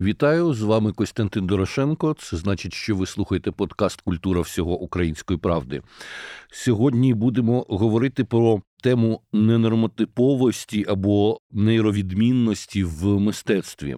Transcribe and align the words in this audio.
Вітаю 0.00 0.54
з 0.54 0.62
вами 0.62 0.92
Костянтин 0.92 1.46
Дорошенко. 1.46 2.14
Це 2.18 2.36
значить, 2.36 2.74
що 2.74 2.96
ви 2.96 3.06
слухаєте 3.06 3.50
подкаст 3.50 4.00
Культура 4.00 4.40
всього 4.40 4.80
української 4.80 5.38
правди. 5.38 5.82
Сьогодні 6.50 7.14
будемо 7.14 7.66
говорити 7.68 8.24
про 8.24 8.62
тему 8.82 9.20
ненормотиповості 9.32 10.84
або 10.88 11.40
нейровідмінності 11.52 12.84
в 12.84 13.20
мистецтві. 13.20 13.96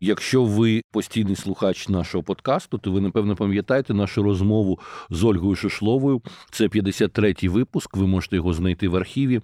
Якщо 0.00 0.44
ви 0.44 0.82
постійний 0.92 1.36
слухач 1.36 1.88
нашого 1.88 2.24
подкасту, 2.24 2.78
то 2.78 2.92
ви 2.92 3.00
напевно 3.00 3.36
пам'ятаєте 3.36 3.94
нашу 3.94 4.22
розмову 4.22 4.78
з 5.10 5.24
Ольгою 5.24 5.56
Шишловою. 5.56 6.22
Це 6.50 6.66
53-й 6.66 7.48
випуск. 7.48 7.96
Ви 7.96 8.06
можете 8.06 8.36
його 8.36 8.52
знайти 8.52 8.88
в 8.88 8.96
архіві. 8.96 9.40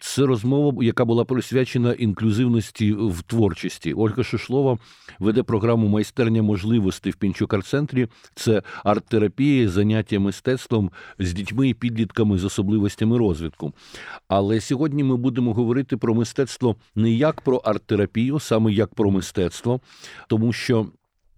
Це 0.00 0.26
розмова, 0.26 0.84
яка 0.84 1.04
була 1.04 1.24
присвячена 1.24 1.92
інклюзивності 1.92 2.92
в 2.92 3.22
творчості. 3.22 3.94
Ольга 3.94 4.24
Шишлова 4.24 4.78
веде 5.18 5.42
програму 5.42 5.88
майстерня 5.88 6.42
можливостей 6.42 7.12
в 7.12 7.16
Пінчукар-центрі. 7.16 8.08
Це 8.34 8.62
арт-терапія, 8.84 9.68
заняття 9.68 10.18
мистецтвом 10.20 10.90
з 11.18 11.32
дітьми 11.32 11.68
і 11.68 11.74
підлітками 11.74 12.38
з 12.38 12.44
особливостями 12.44 13.18
розвитку. 13.18 13.72
Але 14.28 14.60
сьогодні 14.60 15.04
ми 15.04 15.16
будемо 15.16 15.54
говорити 15.54 15.96
про 15.96 16.14
мистецтво 16.14 16.76
не 16.94 17.10
як 17.10 17.40
про 17.40 17.56
арт-терапію, 17.56 18.40
саме 18.40 18.72
як 18.72 18.94
про 18.94 19.10
мистецтво, 19.10 19.80
тому 20.28 20.52
що 20.52 20.86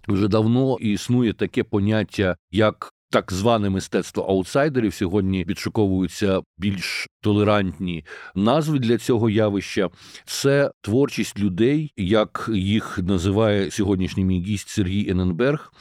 вже 0.08 0.28
давно 0.28 0.76
існує 0.80 1.32
таке 1.32 1.64
поняття, 1.64 2.36
як 2.50 2.93
так 3.14 3.32
зване 3.32 3.70
мистецтво 3.70 4.22
аутсайдерів. 4.22 4.94
Сьогодні 4.94 5.44
відшуковуються 5.44 6.40
більш 6.58 7.06
толерантні 7.22 8.04
назви 8.34 8.78
для 8.78 8.98
цього 8.98 9.30
явища. 9.30 9.90
Це 10.26 10.70
творчість 10.80 11.38
людей, 11.38 11.92
як 11.96 12.50
їх 12.54 12.98
називає 12.98 13.70
сьогоднішній 13.70 14.24
мій 14.24 14.40
гість 14.40 14.68
Сергій 14.68 15.10
Ененберг 15.10 15.72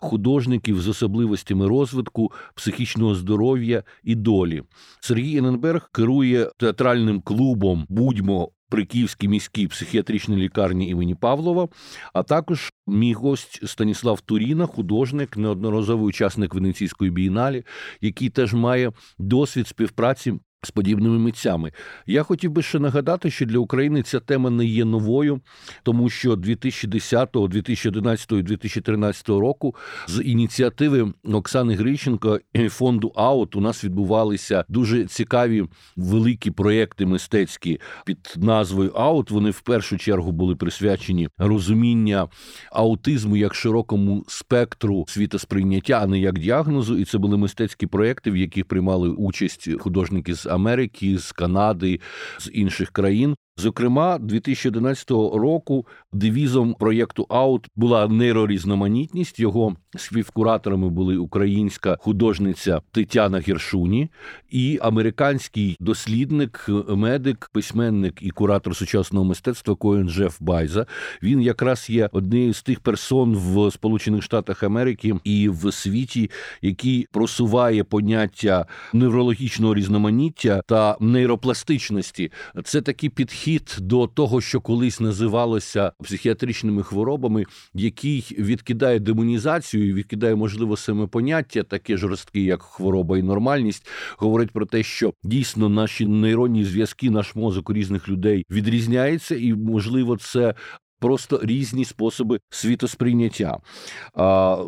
художників 0.00 0.80
з 0.80 0.88
особливостями 0.88 1.68
розвитку, 1.68 2.32
психічного 2.54 3.14
здоров'я 3.14 3.82
і 4.04 4.14
долі. 4.14 4.62
Сергій 5.00 5.36
Ененберг 5.36 5.90
керує 5.92 6.50
театральним 6.58 7.20
клубом 7.20 7.86
Будьмо. 7.88 8.50
При 8.70 8.84
Київській 8.84 9.28
міській 9.28 9.66
психіатричній 9.66 10.36
лікарні 10.36 10.88
імені 10.88 11.14
Павлова, 11.14 11.68
а 12.12 12.22
також 12.22 12.72
мій 12.86 13.12
гость 13.12 13.68
Станіслав 13.68 14.20
Туріна, 14.20 14.66
художник, 14.66 15.36
неодноразовий 15.36 16.06
учасник 16.06 16.54
Венеційської 16.54 17.10
бієналі, 17.10 17.64
який 18.00 18.30
теж 18.30 18.54
має 18.54 18.92
досвід 19.18 19.68
співпраці 19.68 20.34
з 20.62 20.70
подібними 20.70 21.18
митцями. 21.18 21.72
Я 22.06 22.22
хотів 22.22 22.50
би 22.50 22.62
ще 22.62 22.78
нагадати, 22.78 23.30
що 23.30 23.46
для 23.46 23.58
України 23.58 24.02
ця 24.02 24.20
тема 24.20 24.50
не 24.50 24.64
є 24.64 24.84
новою, 24.84 25.40
тому 25.82 26.10
що 26.10 26.36
2010, 26.36 27.28
2011 27.34 28.32
і 28.32 28.42
2013 28.42 29.28
року 29.28 29.74
з 30.08 30.22
ініціативи 30.22 31.12
Оксани 31.24 31.74
Грищенко 31.74 32.40
і 32.52 32.68
фонду 32.68 33.12
АУТ 33.16 33.56
у 33.56 33.60
нас 33.60 33.84
відбувалися 33.84 34.64
дуже 34.68 35.04
цікаві 35.04 35.64
великі 35.96 36.50
проекти 36.50 37.06
мистецькі 37.06 37.80
під 38.06 38.34
назвою 38.36 38.90
АУТ. 38.90 39.30
Вони 39.30 39.50
в 39.50 39.60
першу 39.60 39.98
чергу 39.98 40.32
були 40.32 40.56
присвячені 40.56 41.28
розуміння 41.38 42.28
аутизму 42.72 43.36
як 43.36 43.54
широкому 43.54 44.24
спектру 44.28 45.04
світосприйняття, 45.08 46.00
а 46.02 46.06
не 46.06 46.18
як 46.18 46.38
діагнозу. 46.38 46.98
І 46.98 47.04
це 47.04 47.18
були 47.18 47.36
мистецькі 47.36 47.86
проекти, 47.86 48.30
в 48.30 48.36
яких 48.36 48.64
приймали 48.64 49.08
участь 49.08 49.80
художники 49.80 50.34
з 50.34 50.47
Америки, 50.48 51.18
з 51.18 51.32
Канади, 51.32 52.00
з 52.38 52.50
інших 52.52 52.90
країн. 52.90 53.36
Зокрема, 53.60 54.18
2011 54.18 55.10
року 55.10 55.86
девізом 56.12 56.74
проєкту 56.74 57.26
Аут 57.28 57.66
була 57.76 58.08
нейрорізноманітність. 58.08 59.40
Його 59.40 59.76
співкураторами 59.96 60.88
були 60.88 61.16
українська 61.16 61.96
художниця 62.00 62.80
Тетяна 62.92 63.38
Гершуні 63.38 64.10
і 64.50 64.78
американський 64.82 65.76
дослідник, 65.80 66.66
медик, 66.88 67.50
письменник 67.52 68.18
і 68.22 68.30
куратор 68.30 68.76
сучасного 68.76 69.24
мистецтва 69.24 69.74
Коен 69.74 70.08
Джеф 70.08 70.36
Байза. 70.40 70.86
Він 71.22 71.42
якраз 71.42 71.90
є 71.90 72.08
однією 72.12 72.54
з 72.54 72.62
тих 72.62 72.80
персон 72.80 73.34
в 73.34 73.70
Сполучених 73.70 74.22
Штатах 74.22 74.62
Америки 74.62 75.14
і 75.24 75.48
в 75.48 75.72
світі, 75.72 76.30
який 76.62 77.06
просуває 77.12 77.84
поняття 77.84 78.66
неврологічного 78.92 79.74
різноманіття 79.74 80.62
та 80.66 80.96
нейропластичності. 81.00 82.32
Це 82.64 82.80
такий 82.80 83.10
підхід 83.10 83.47
підхід 83.48 83.76
до 83.80 84.06
того, 84.06 84.40
що 84.40 84.60
колись 84.60 85.00
називалося 85.00 85.92
психіатричними 86.02 86.82
хворобами, 86.82 87.44
який 87.74 88.36
відкидає 88.38 88.98
демонізацію, 88.98 89.94
відкидає 89.94 90.34
можливо 90.34 90.76
саме 90.76 91.06
поняття, 91.06 91.62
таке 91.62 91.96
жорстке, 91.96 92.40
як 92.40 92.62
хвороба 92.62 93.18
і 93.18 93.22
нормальність, 93.22 93.88
говорить 94.16 94.50
про 94.50 94.66
те, 94.66 94.82
що 94.82 95.12
дійсно 95.22 95.68
наші 95.68 96.06
нейронні 96.06 96.64
зв'язки, 96.64 97.10
наш 97.10 97.34
мозок 97.34 97.70
різних 97.70 98.08
людей 98.08 98.44
відрізняється, 98.50 99.34
і 99.36 99.54
можливо, 99.54 100.16
це 100.16 100.54
просто 101.00 101.40
різні 101.42 101.84
способи 101.84 102.40
світосприйняття. 102.50 103.58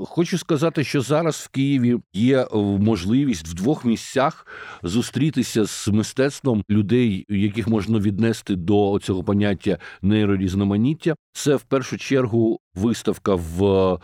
Хочу 0.05 0.39
сказати, 0.39 0.85
що 0.85 1.01
зараз 1.01 1.37
в 1.37 1.49
Києві 1.49 1.97
є 2.13 2.41
е, 2.41 2.47
можливість 2.57 3.49
в 3.49 3.55
двох 3.55 3.85
місцях 3.85 4.47
зустрітися 4.83 5.65
з 5.67 5.89
мистецтвом 5.89 6.65
людей, 6.71 7.27
яких 7.29 7.69
можна 7.69 7.99
віднести 7.99 8.57
до 8.57 8.99
цього 9.03 9.25
поняття 9.25 9.79
нейрорізноманіття. 10.03 11.15
Це 11.33 11.57
в 11.57 11.63
першу 11.63 11.99
чергу 11.99 12.61
виставка 12.75 13.35
в, 13.35 13.65
е, 13.65 13.99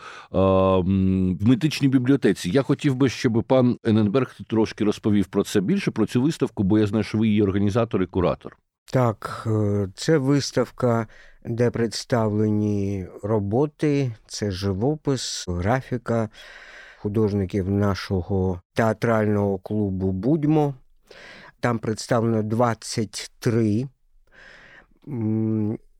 в 1.39 1.47
медичній 1.47 1.87
бібліотеці. 1.87 2.49
Я 2.49 2.61
хотів 2.61 2.95
би, 2.95 3.09
щоб 3.09 3.43
пан 3.47 3.77
Ененберг 3.83 4.35
трошки 4.47 4.83
розповів 4.83 5.25
про 5.25 5.43
це 5.43 5.61
більше 5.61 5.91
про 5.91 6.05
цю 6.05 6.21
виставку, 6.21 6.63
бо 6.63 6.79
я 6.79 6.87
знаю, 6.87 7.03
що 7.03 7.17
ви 7.17 7.27
її 7.27 7.41
організатор 7.41 8.03
і 8.03 8.05
куратор. 8.05 8.57
Так, 8.91 9.43
е, 9.47 9.87
це 9.95 10.17
виставка 10.17 11.07
де 11.45 11.71
представлені 11.71 13.07
роботи, 13.23 14.11
це 14.27 14.51
живопис, 14.51 15.45
графіка 15.47 16.29
художників 16.97 17.69
нашого 17.69 18.61
театрального 18.73 19.57
клубу 19.57 20.11
Будьмо. 20.11 20.73
Там 21.59 21.79
представлено 21.79 22.43
23 22.43 23.87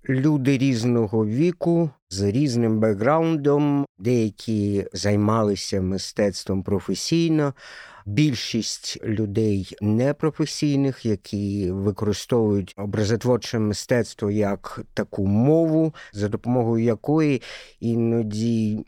люди 0.10 0.58
різного 0.58 1.26
віку 1.26 1.90
з 2.10 2.22
різним 2.22 2.80
бекграундом, 2.80 3.86
деякі 3.98 4.88
займалися 4.94 5.82
мистецтвом 5.82 6.64
професійно, 6.64 7.54
більшість 8.08 9.04
людей 9.04 9.76
непрофесійних, 9.82 11.06
які 11.06 11.72
використовують 11.72 12.74
образотворче 12.78 13.60
мистецтво 13.60 14.32
як 14.32 14.82
таку 14.94 15.28
мову, 15.28 15.94
за 16.14 16.28
допомогою 16.28 16.86
якої 16.86 17.42
іноді 17.80 18.86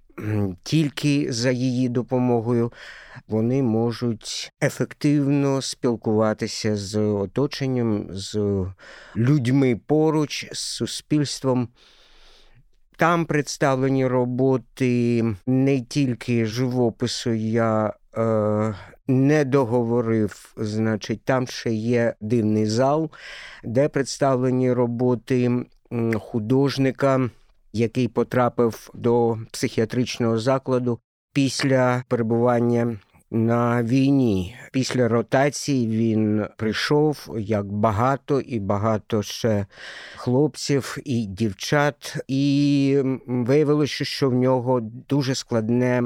тільки 0.63 1.34
за 1.34 1.52
її 1.52 1.90
допомогою 1.90 2.74
вони 3.28 3.63
можуть 3.63 4.52
ефективно 4.63 5.62
спілкуватися 5.62 6.75
з 6.75 7.00
оточенням, 7.00 8.08
з 8.09 8.66
людьми 9.16 9.79
поруч, 9.88 10.47
з 10.52 10.59
суспільством. 10.59 11.68
Там 12.97 13.25
представлені 13.25 14.08
роботи 14.08 15.24
не 15.47 15.81
тільки 15.81 16.46
живопису, 16.46 17.31
я 17.31 17.94
е, 18.18 18.75
не 19.09 19.46
договорив, 19.46 20.53
значить, 20.58 21.24
там 21.24 21.47
ще 21.47 21.74
є 21.74 22.14
дивний 22.22 22.66
зал, 22.66 23.09
де 23.64 23.90
представлені 23.90 24.74
роботи 24.74 25.66
художника, 26.16 27.30
який 27.74 28.08
потрапив 28.08 28.90
до 28.94 29.38
психіатричного 29.52 30.40
закладу 30.40 31.00
після 31.34 32.03
перебування. 32.08 32.97
На 33.32 33.84
війні 33.84 34.56
після 34.72 35.08
ротації 35.08 35.88
він 35.88 36.46
прийшов 36.58 37.35
як 37.40 37.66
багато 37.66 38.41
і 38.41 38.59
багато 38.59 39.23
ще 39.23 39.66
хлопців 40.16 40.97
і 41.06 41.26
дівчат, 41.26 42.17
і 42.28 43.02
виявилося, 43.28 44.06
що 44.06 44.29
в 44.29 44.34
нього 44.34 44.79
дуже 45.09 45.35
складне 45.35 46.03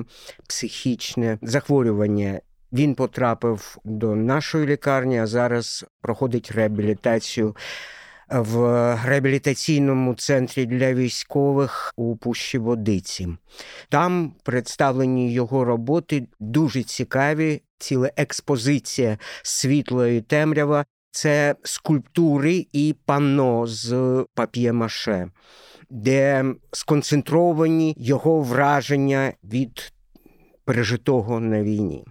психічне 0.48 1.38
захворювання. 1.42 2.40
Він 2.74 2.96
потрапив 2.96 3.78
до 3.84 4.16
нашої 4.16 4.66
лікарні, 4.66 5.20
а 5.20 5.28
зараз 5.28 5.86
проходить 6.02 6.52
реабілітацію 6.52 7.56
в 8.30 8.58
реабілітаційному 9.06 10.16
центрі 10.16 10.66
для 10.66 10.94
військових 10.94 11.94
у 11.98 12.16
Пущі 12.16 12.58
Водиці. 12.58 13.28
Там 13.90 14.34
представлені 14.44 15.34
його 15.34 15.66
роботи 15.66 16.28
дуже 16.40 16.84
цікаві, 16.84 17.62
ціла 17.78 18.12
експозиція 18.18 19.18
світлої 19.44 20.22
темрява. 20.22 20.86
Це 21.12 21.56
скульптури 21.64 22.68
і 22.74 22.96
панно 23.06 23.68
з 23.68 23.94
пап'є-маше. 24.36 25.30
де 25.90 26.46
сконцентровані 26.72 27.96
його 27.98 28.42
враження 28.42 29.34
від 29.44 29.94
пережитого 30.66 31.40
на 31.40 31.64
війні. 31.64 32.06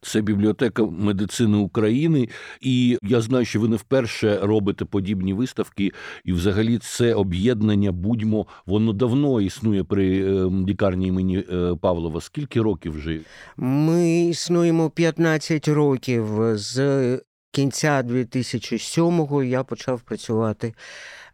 Це 0.00 0.20
бібліотека 0.20 0.84
медицини 0.84 1.58
України, 1.58 2.28
і 2.60 2.98
я 3.02 3.20
знаю, 3.20 3.44
що 3.44 3.60
ви 3.60 3.68
не 3.68 3.76
вперше 3.76 4.38
робите 4.42 4.84
подібні 4.84 5.32
виставки, 5.32 5.92
і 6.24 6.32
взагалі 6.32 6.78
це 6.78 7.14
об'єднання 7.14 7.92
будьмо 7.92 8.46
воно 8.66 8.92
давно 8.92 9.40
існує 9.40 9.84
при 9.84 10.22
е, 10.22 10.50
лікарні 10.68 11.06
імені 11.06 11.38
е, 11.38 11.74
Павлова. 11.80 12.20
Скільки 12.20 12.60
років 12.60 12.92
вже? 12.92 13.20
Ми 13.56 14.20
існуємо 14.20 14.90
15 14.90 15.68
років 15.68 16.26
з 16.54 17.20
кінця 17.52 18.02
2007-го 18.02 19.42
я 19.42 19.64
почав 19.64 20.00
працювати 20.00 20.74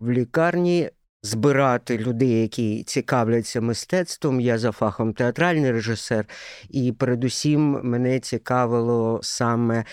в 0.00 0.10
лікарні 0.10 0.90
збирати 1.26 1.98
людей, 1.98 2.42
які 2.42 2.82
цікавляться 2.82 3.60
мистецтвом. 3.60 4.40
Я 4.40 4.58
за 4.58 4.72
фахом 4.72 5.12
театральний 5.12 5.72
режисер, 5.72 6.26
і 6.70 6.92
передусім 6.92 7.80
мене 7.82 8.20
цікавило 8.20 9.20
саме 9.22 9.84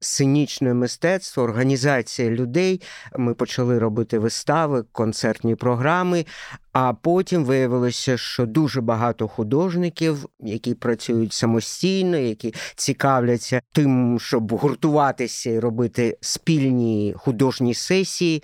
сценічне 0.00 0.74
мистецтво, 0.74 1.42
організація 1.42 2.30
людей. 2.30 2.80
Ми 3.16 3.34
почали 3.34 3.78
робити 3.78 4.18
вистави, 4.18 4.84
концертні 4.92 5.54
програми. 5.54 6.26
А 6.72 6.94
потім 6.94 7.44
виявилося, 7.44 8.16
що 8.16 8.46
дуже 8.46 8.80
багато 8.80 9.28
художників, 9.28 10.26
які 10.40 10.74
працюють 10.74 11.32
самостійно, 11.32 12.16
які 12.16 12.54
цікавляться 12.76 13.60
тим, 13.72 14.20
щоб 14.20 14.52
гуртуватися 14.52 15.50
і 15.50 15.58
робити 15.58 16.18
спільні 16.20 17.14
художні 17.16 17.74
сесії, 17.74 18.42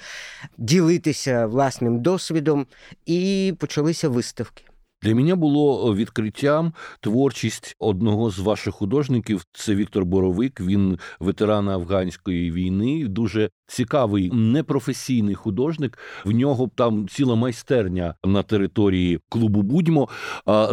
ділитися 0.58 1.46
власним 1.46 2.00
досвідом, 2.00 2.66
і 3.06 3.54
почалися 3.58 4.08
виставки. 4.08 4.64
Для 5.06 5.14
мене 5.14 5.34
було 5.34 5.94
відкриттям 5.94 6.72
творчість 7.00 7.76
одного 7.78 8.30
з 8.30 8.38
ваших 8.38 8.74
художників. 8.74 9.44
Це 9.52 9.74
Віктор 9.74 10.04
Боровик. 10.04 10.60
Він 10.60 10.98
ветеран 11.20 11.68
афганської 11.68 12.50
війни, 12.50 13.04
дуже 13.08 13.50
цікавий 13.66 14.30
непрофесійний 14.30 15.34
художник. 15.34 15.98
В 16.24 16.30
нього 16.30 16.70
там 16.74 17.08
ціла 17.08 17.34
майстерня 17.34 18.14
на 18.24 18.42
території 18.42 19.20
клубу 19.28 19.62
Будьмо. 19.62 20.08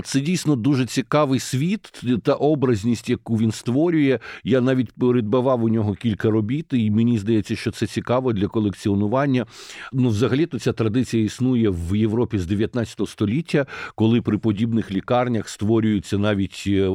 Це 0.03 0.19
дійсно 0.19 0.55
дуже 0.55 0.85
цікавий 0.85 1.39
світ 1.39 2.01
та 2.23 2.33
образність, 2.33 3.09
яку 3.09 3.37
він 3.37 3.51
створює. 3.51 4.19
Я 4.43 4.61
навіть 4.61 4.91
придбавав 4.91 5.63
у 5.63 5.69
нього 5.69 5.93
кілька 5.93 6.29
робіт, 6.29 6.65
і 6.71 6.91
мені 6.91 7.19
здається, 7.19 7.55
що 7.55 7.71
це 7.71 7.87
цікаво 7.87 8.33
для 8.33 8.47
колекціонування. 8.47 9.45
Ну, 9.91 10.09
взагалі, 10.09 10.45
то 10.45 10.59
ця 10.59 10.73
традиція 10.73 11.23
існує 11.23 11.69
в 11.69 11.97
Європі 11.97 12.37
з 12.37 12.45
19 12.45 13.09
століття, 13.09 13.65
коли 13.95 14.22
при 14.23 14.37
подібних 14.37 14.91
лікарнях 14.91 15.49
створюються 15.49 16.17
навіть 16.17 16.63
е, 16.67 16.89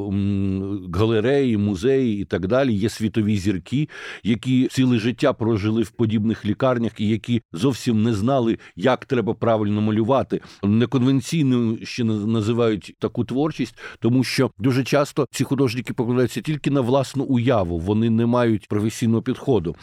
галереї, 0.95 1.57
музеї 1.57 2.21
і 2.21 2.25
так 2.25 2.47
далі. 2.47 2.75
Є 2.75 2.89
світові 2.89 3.37
зірки, 3.37 3.89
які 4.23 4.67
ціле 4.67 4.99
життя 4.99 5.33
прожили 5.33 5.83
в 5.83 5.91
подібних 5.91 6.47
лікарнях 6.47 6.93
і 6.99 7.09
які 7.09 7.43
зовсім 7.53 8.03
не 8.03 8.15
знали, 8.15 8.59
як 8.77 9.05
треба 9.05 9.35
правильно 9.35 9.81
малювати. 9.81 10.41
Неконвенційною 10.63 11.79
ще 11.87 12.05
називають 12.05 12.95
таку 12.99 13.25
творчість, 13.25 13.79
тому 13.99 14.25
що 14.25 14.51
дуже 14.59 14.85
часто 14.85 15.27
ці 15.31 15.45
художники 15.45 15.93
покладаються 15.93 16.41
тільки 16.41 16.71
на 16.71 16.81
власну 16.81 17.25
уяву, 17.25 17.79
вони 17.79 18.11
не 18.11 18.27
мають 18.27 18.69
професійного 18.69 19.23
підходу. 19.23 19.77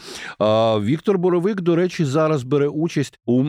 Віктор 0.80 1.18
Боровик, 1.18 1.60
до 1.60 1.76
речі, 1.76 2.04
зараз 2.04 2.42
бере 2.42 2.68
участь 2.68 3.18
у 3.26 3.44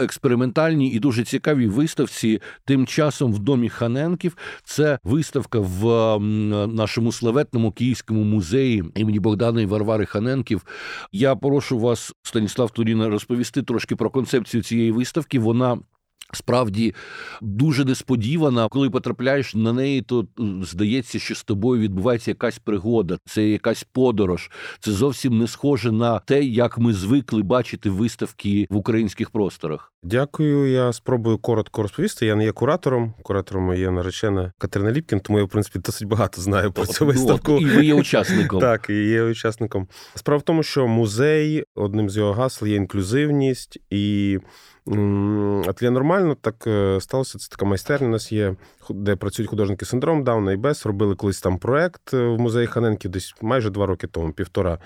експериментальній 0.00 0.90
і 0.90 0.98
дуже 0.98 1.24
цікавій 1.24 1.66
виставці. 1.66 2.40
Тим 2.64 2.86
часом 2.86 3.19
в 3.26 3.38
домі 3.38 3.68
Ханенків 3.68 4.36
це 4.64 4.98
виставка 5.04 5.58
в 5.58 6.18
нашому 6.66 7.12
славетному 7.12 7.72
київському 7.72 8.24
музеї 8.24 8.84
імені 8.94 9.20
Богдана 9.20 9.60
і 9.60 9.66
Варвари 9.66 10.06
Ханенків. 10.06 10.62
Я 11.12 11.36
прошу 11.36 11.78
вас, 11.78 12.12
Станіслав 12.22 12.70
Туріна, 12.70 13.08
розповісти 13.08 13.62
трошки 13.62 13.96
про 13.96 14.10
концепцію 14.10 14.62
цієї 14.62 14.92
виставки. 14.92 15.38
Вона 15.38 15.78
Справді 16.32 16.94
дуже 17.40 17.84
несподівана, 17.84 18.68
коли 18.68 18.90
потрапляєш 18.90 19.54
на 19.54 19.72
неї, 19.72 20.02
то 20.02 20.26
здається, 20.62 21.18
що 21.18 21.34
з 21.34 21.44
тобою 21.44 21.82
відбувається 21.82 22.30
якась 22.30 22.58
пригода, 22.58 23.18
це 23.24 23.48
якась 23.48 23.84
подорож. 23.92 24.50
Це 24.80 24.92
зовсім 24.92 25.38
не 25.38 25.46
схоже 25.46 25.92
на 25.92 26.18
те, 26.18 26.44
як 26.44 26.78
ми 26.78 26.92
звикли 26.92 27.42
бачити 27.42 27.90
виставки 27.90 28.66
в 28.70 28.76
українських 28.76 29.30
просторах. 29.30 29.92
Дякую. 30.02 30.70
Я 30.70 30.92
спробую 30.92 31.38
коротко 31.38 31.82
розповісти. 31.82 32.26
Я 32.26 32.34
не 32.34 32.44
є 32.44 32.52
куратором. 32.52 33.14
Куратором 33.22 33.64
моє 33.64 33.90
наречена 33.90 34.52
Катерина 34.58 34.92
Ліпкін, 34.92 35.20
тому 35.20 35.38
я 35.38 35.44
в 35.44 35.48
принципі 35.48 35.78
досить 35.78 36.08
багато 36.08 36.42
знаю 36.42 36.72
про 36.72 36.86
цю 36.86 37.06
виставку. 37.06 37.58
І 37.58 37.64
ви 37.64 37.84
є 37.84 37.94
учасником. 37.94 38.60
Так, 38.70 38.90
і 38.90 39.08
є 39.08 39.22
учасником. 39.22 39.88
Справа 40.14 40.38
в 40.38 40.42
тому, 40.42 40.62
що 40.62 40.86
музей 40.86 41.64
одним 41.74 42.10
з 42.10 42.16
його 42.16 42.32
гасл 42.32 42.66
є 42.66 42.76
інклюзивність 42.76 43.78
і. 43.90 44.38
Ательє 45.68 45.90
нормально 45.90 46.36
так 46.40 46.66
е, 46.66 47.00
сталося. 47.00 47.38
Це 47.38 47.48
така 47.48 47.64
майстерня. 47.64 48.06
У 48.06 48.10
нас 48.10 48.32
є, 48.32 48.54
де 48.94 49.16
працюють 49.16 49.50
художники 49.50 49.84
синдром 49.84 50.24
Дауна 50.24 50.52
і 50.52 50.56
Бес. 50.56 50.86
Робили 50.86 51.14
колись 51.14 51.40
там 51.40 51.58
проект 51.58 52.14
е, 52.14 52.26
в 52.26 52.40
музеї 52.40 52.66
Ханенків 52.66 53.10
десь 53.10 53.34
майже 53.42 53.70
два 53.70 53.86
роки 53.86 54.06
тому, 54.06 54.32
півтора. 54.32 54.78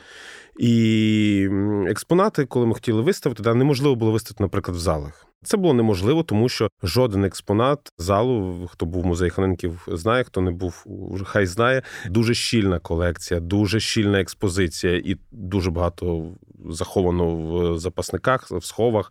І 0.59 1.49
експонати, 1.89 2.45
коли 2.45 2.67
ми 2.67 2.75
хотіли 2.75 3.03
виставити, 3.03 3.43
да, 3.43 3.55
неможливо 3.55 3.95
було 3.95 4.13
виставити, 4.13 4.43
наприклад, 4.43 4.77
в 4.77 4.81
залах. 4.81 5.27
Це 5.45 5.57
було 5.57 5.75
неможливо, 5.75 6.23
тому 6.23 6.49
що 6.49 6.69
жоден 6.83 7.25
експонат 7.25 7.79
залу, 7.99 8.67
хто 8.73 8.87
був 8.87 9.03
в 9.03 9.07
музеї 9.07 9.31
Ханенків, 9.31 9.89
знає, 9.89 10.25
хто 10.25 10.41
не 10.41 10.51
був, 10.51 10.87
хай 11.25 11.47
знає. 11.47 11.83
Дуже 12.11 12.35
щільна 12.35 12.79
колекція, 12.79 13.41
дуже 13.41 13.81
щільна 13.81 14.21
експозиція, 14.21 14.97
і 14.97 15.17
дуже 15.33 15.71
багато 15.71 16.27
заховано 16.71 17.37
в 17.37 17.79
запасниках, 17.79 18.51
в 18.51 18.65
сховах. 18.65 19.11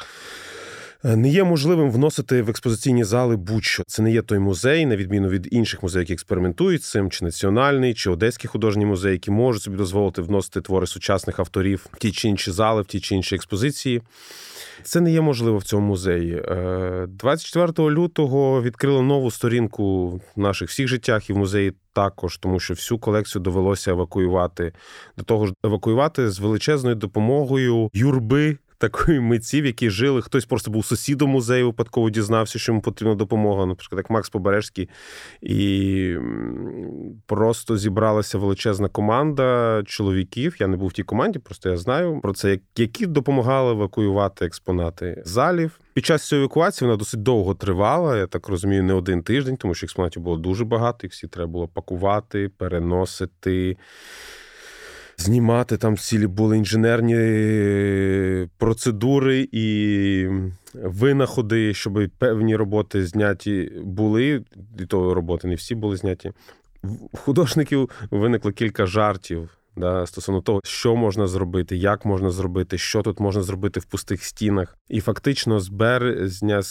Е, 1.05 1.15
не 1.15 1.29
є 1.29 1.43
можливим 1.43 1.91
вносити 1.91 2.41
в 2.41 2.49
експозиційні 2.49 3.03
зали 3.03 3.35
будь-що. 3.35 3.83
Це 3.87 4.01
не 4.01 4.11
є 4.11 4.21
той 4.21 4.39
музей, 4.39 4.85
на 4.85 4.95
відміну 4.95 5.27
від 5.27 5.47
інших 5.51 5.83
музеїв, 5.83 6.03
які 6.03 6.13
експериментують 6.13 6.83
з 6.83 6.89
цим, 6.89 7.09
чи 7.09 7.25
національний, 7.25 7.93
чи 7.93 8.09
одеський 8.09 8.47
художній 8.47 8.85
музей, 8.85 9.11
які 9.11 9.31
можуть 9.31 9.61
собі 9.61 9.77
дозволити 9.77 10.21
вносити 10.21 10.61
твори 10.61 10.87
сучасних 10.87 11.39
авторів 11.39 11.85
в 11.91 11.97
ті 11.97 12.11
чи 12.11 12.29
інші 12.29 12.51
зали, 12.51 12.81
в 12.81 12.85
ті 12.85 12.99
чи 12.99 13.15
інші 13.15 13.35
експозиції. 13.35 14.01
Це 14.83 15.01
не 15.01 15.11
є 15.11 15.21
можливо 15.21 15.57
в 15.57 15.63
цьому 15.63 15.87
музеї. 15.87 16.41
24 17.07 17.73
е, 17.77 17.91
лютого 17.91 18.61
відкрили 18.61 19.01
нову 19.01 19.31
сторінку 19.31 20.09
в 20.35 20.39
наших 20.39 20.69
всіх 20.69 20.87
життях 20.87 21.29
і 21.29 21.33
в 21.33 21.37
музеї 21.37 21.73
також, 21.93 22.37
тому 22.37 22.59
що 22.59 22.73
всю 22.73 22.99
колекцію 22.99 23.41
довелося 23.41 23.91
евакуювати. 23.91 24.73
До 25.17 25.23
того 25.23 25.47
ж, 25.47 25.53
евакуювати 25.65 26.29
з 26.29 26.39
величезною 26.39 26.95
допомогою 26.95 27.89
юрби 27.93 28.57
такої 28.83 29.19
митців, 29.19 29.65
які 29.65 29.89
жили. 29.89 30.21
Хтось 30.21 30.45
просто 30.45 30.71
був 30.71 30.85
сусідом 30.85 31.29
музею, 31.29 31.65
випадково 31.65 32.09
дізнався, 32.09 32.59
що 32.59 32.71
йому 32.71 32.81
потрібна 32.81 33.15
допомога. 33.15 33.65
Наприклад, 33.65 33.97
як 33.97 34.09
Макс 34.09 34.29
Побережський. 34.29 34.89
І 35.41 36.15
просто 37.25 37.77
зібралася 37.77 38.37
величезна 38.37 38.87
команда 38.87 39.81
чоловіків. 39.85 40.55
Я 40.59 40.67
не 40.67 40.77
був 40.77 40.87
в 40.87 40.93
тій 40.93 41.03
команді, 41.03 41.39
просто 41.39 41.69
я 41.69 41.77
знаю 41.77 42.19
про 42.23 42.33
це, 42.33 42.59
які 42.77 43.05
допомагали 43.05 43.71
евакуювати 43.71 44.45
експонати 44.45 45.23
залів. 45.25 45.79
Під 45.93 46.05
час 46.05 46.27
цієї 46.27 46.43
евакуації 46.43 46.87
вона 46.87 46.97
досить 46.97 47.23
довго 47.23 47.55
тривала. 47.55 48.17
Я 48.17 48.27
так 48.27 48.47
розумію, 48.47 48.83
не 48.83 48.93
один 48.93 49.23
тиждень, 49.23 49.57
тому 49.57 49.73
що 49.73 49.85
експонатів 49.85 50.21
було 50.21 50.37
дуже 50.37 50.65
багато, 50.65 50.99
їх 51.03 51.11
всі 51.11 51.27
треба 51.27 51.47
було 51.51 51.67
пакувати, 51.67 52.49
переносити 52.57 53.77
знімати. 55.23 55.77
Там 55.77 55.97
цілі 55.97 56.27
були 56.27 56.57
інженерні 56.57 57.15
е, 57.17 58.47
процедури 58.57 59.49
і 59.51 60.27
винаходи, 60.73 61.73
щоб 61.73 61.99
певні 62.17 62.55
роботи 62.55 63.05
зняті 63.05 63.71
були. 63.83 64.43
І 64.79 64.85
то 64.85 65.13
роботи 65.13 65.47
не 65.47 65.55
всі 65.55 65.75
були 65.75 65.97
зняті. 65.97 66.31
В 67.13 67.17
художників 67.17 67.89
виникло 68.11 68.51
кілька 68.51 68.85
жартів. 68.85 69.49
Да, 69.75 70.05
Стосовно 70.05 70.41
того, 70.41 70.61
що 70.63 70.95
можна 70.95 71.27
зробити, 71.27 71.77
як 71.77 72.05
можна 72.05 72.29
зробити, 72.29 72.77
що 72.77 73.01
тут 73.01 73.19
можна 73.19 73.41
зробити 73.41 73.79
в 73.79 73.85
пустих 73.85 74.23
стінах. 74.23 74.77
І 74.89 75.01
фактично 75.01 75.59
з 75.59 75.69
березня, 75.69 76.61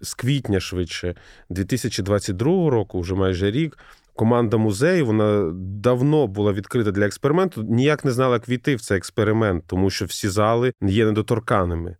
з 0.00 0.14
квітня 0.14 0.60
швидше 0.60 1.14
2022 1.50 2.70
року, 2.70 3.00
вже 3.00 3.14
майже 3.14 3.50
рік, 3.50 3.78
команда 4.18 4.56
музею 4.56 5.06
вона 5.06 5.50
давно 5.54 6.26
була 6.26 6.52
відкрита 6.52 6.90
для 6.90 7.06
експерименту. 7.06 7.62
Ніяк 7.62 8.04
не 8.04 8.10
знала, 8.10 8.34
як 8.34 8.48
війти 8.48 8.74
в 8.74 8.80
цей 8.80 8.96
експеримент, 8.96 9.64
тому 9.66 9.90
що 9.90 10.04
всі 10.04 10.28
зали 10.28 10.72
є 10.82 11.04
недоторканими. 11.04 11.96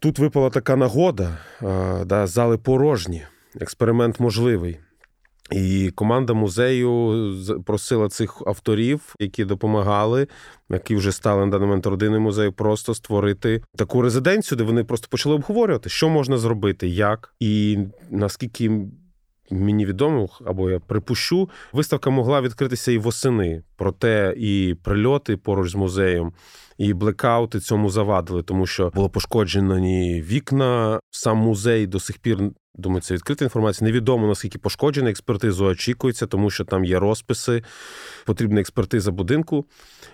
Тут 0.00 0.18
випала 0.18 0.50
така 0.50 0.76
нагода, 0.76 1.38
да, 2.06 2.26
зали 2.26 2.58
порожні, 2.58 3.22
експеримент 3.60 4.20
можливий. 4.20 4.78
І 5.52 5.90
команда 5.94 6.32
музею 6.32 7.32
просила 7.66 8.08
цих 8.08 8.42
авторів, 8.46 9.14
які 9.18 9.44
допомагали, 9.44 10.28
які 10.70 10.96
вже 10.96 11.12
стали 11.12 11.46
на 11.46 11.52
даний 11.52 11.66
момент 11.66 11.86
родиною 11.86 12.20
музею, 12.20 12.52
просто 12.52 12.94
створити 12.94 13.62
таку 13.76 14.02
резиденцію, 14.02 14.58
де 14.58 14.64
вони 14.64 14.84
просто 14.84 15.08
почали 15.10 15.34
обговорювати, 15.34 15.88
що 15.88 16.08
можна 16.08 16.38
зробити, 16.38 16.88
як 16.88 17.34
і 17.40 17.78
наскільки. 18.10 18.70
Мені 19.50 19.86
відомо, 19.86 20.28
або 20.44 20.70
я 20.70 20.80
припущу, 20.80 21.50
виставка 21.72 22.10
могла 22.10 22.40
відкритися 22.40 22.92
і 22.92 22.98
восени. 22.98 23.62
Проте 23.76 24.34
і 24.36 24.76
прильоти 24.82 25.36
поруч 25.36 25.70
з 25.70 25.74
музеєм, 25.74 26.32
і 26.78 26.94
блекаути 26.94 27.60
цьому 27.60 27.90
завадили, 27.90 28.42
тому 28.42 28.66
що 28.66 28.90
було 28.94 29.10
пошкоджено 29.10 29.80
вікна. 30.20 31.00
Сам 31.10 31.38
музей 31.38 31.86
до 31.86 32.00
сих 32.00 32.18
пір 32.18 32.38
Думаю, 32.78 33.00
це 33.00 33.14
відкрита 33.14 33.44
інформація. 33.44 33.88
Невідомо 33.88 34.26
наскільки 34.26 34.58
пошкоджена 34.58 35.10
експертизу 35.10 35.64
очікується, 35.64 36.26
тому 36.26 36.50
що 36.50 36.64
там 36.64 36.84
є 36.84 36.98
розписи, 36.98 37.62
потрібна 38.24 38.60
експертиза 38.60 39.10
будинку. 39.10 39.64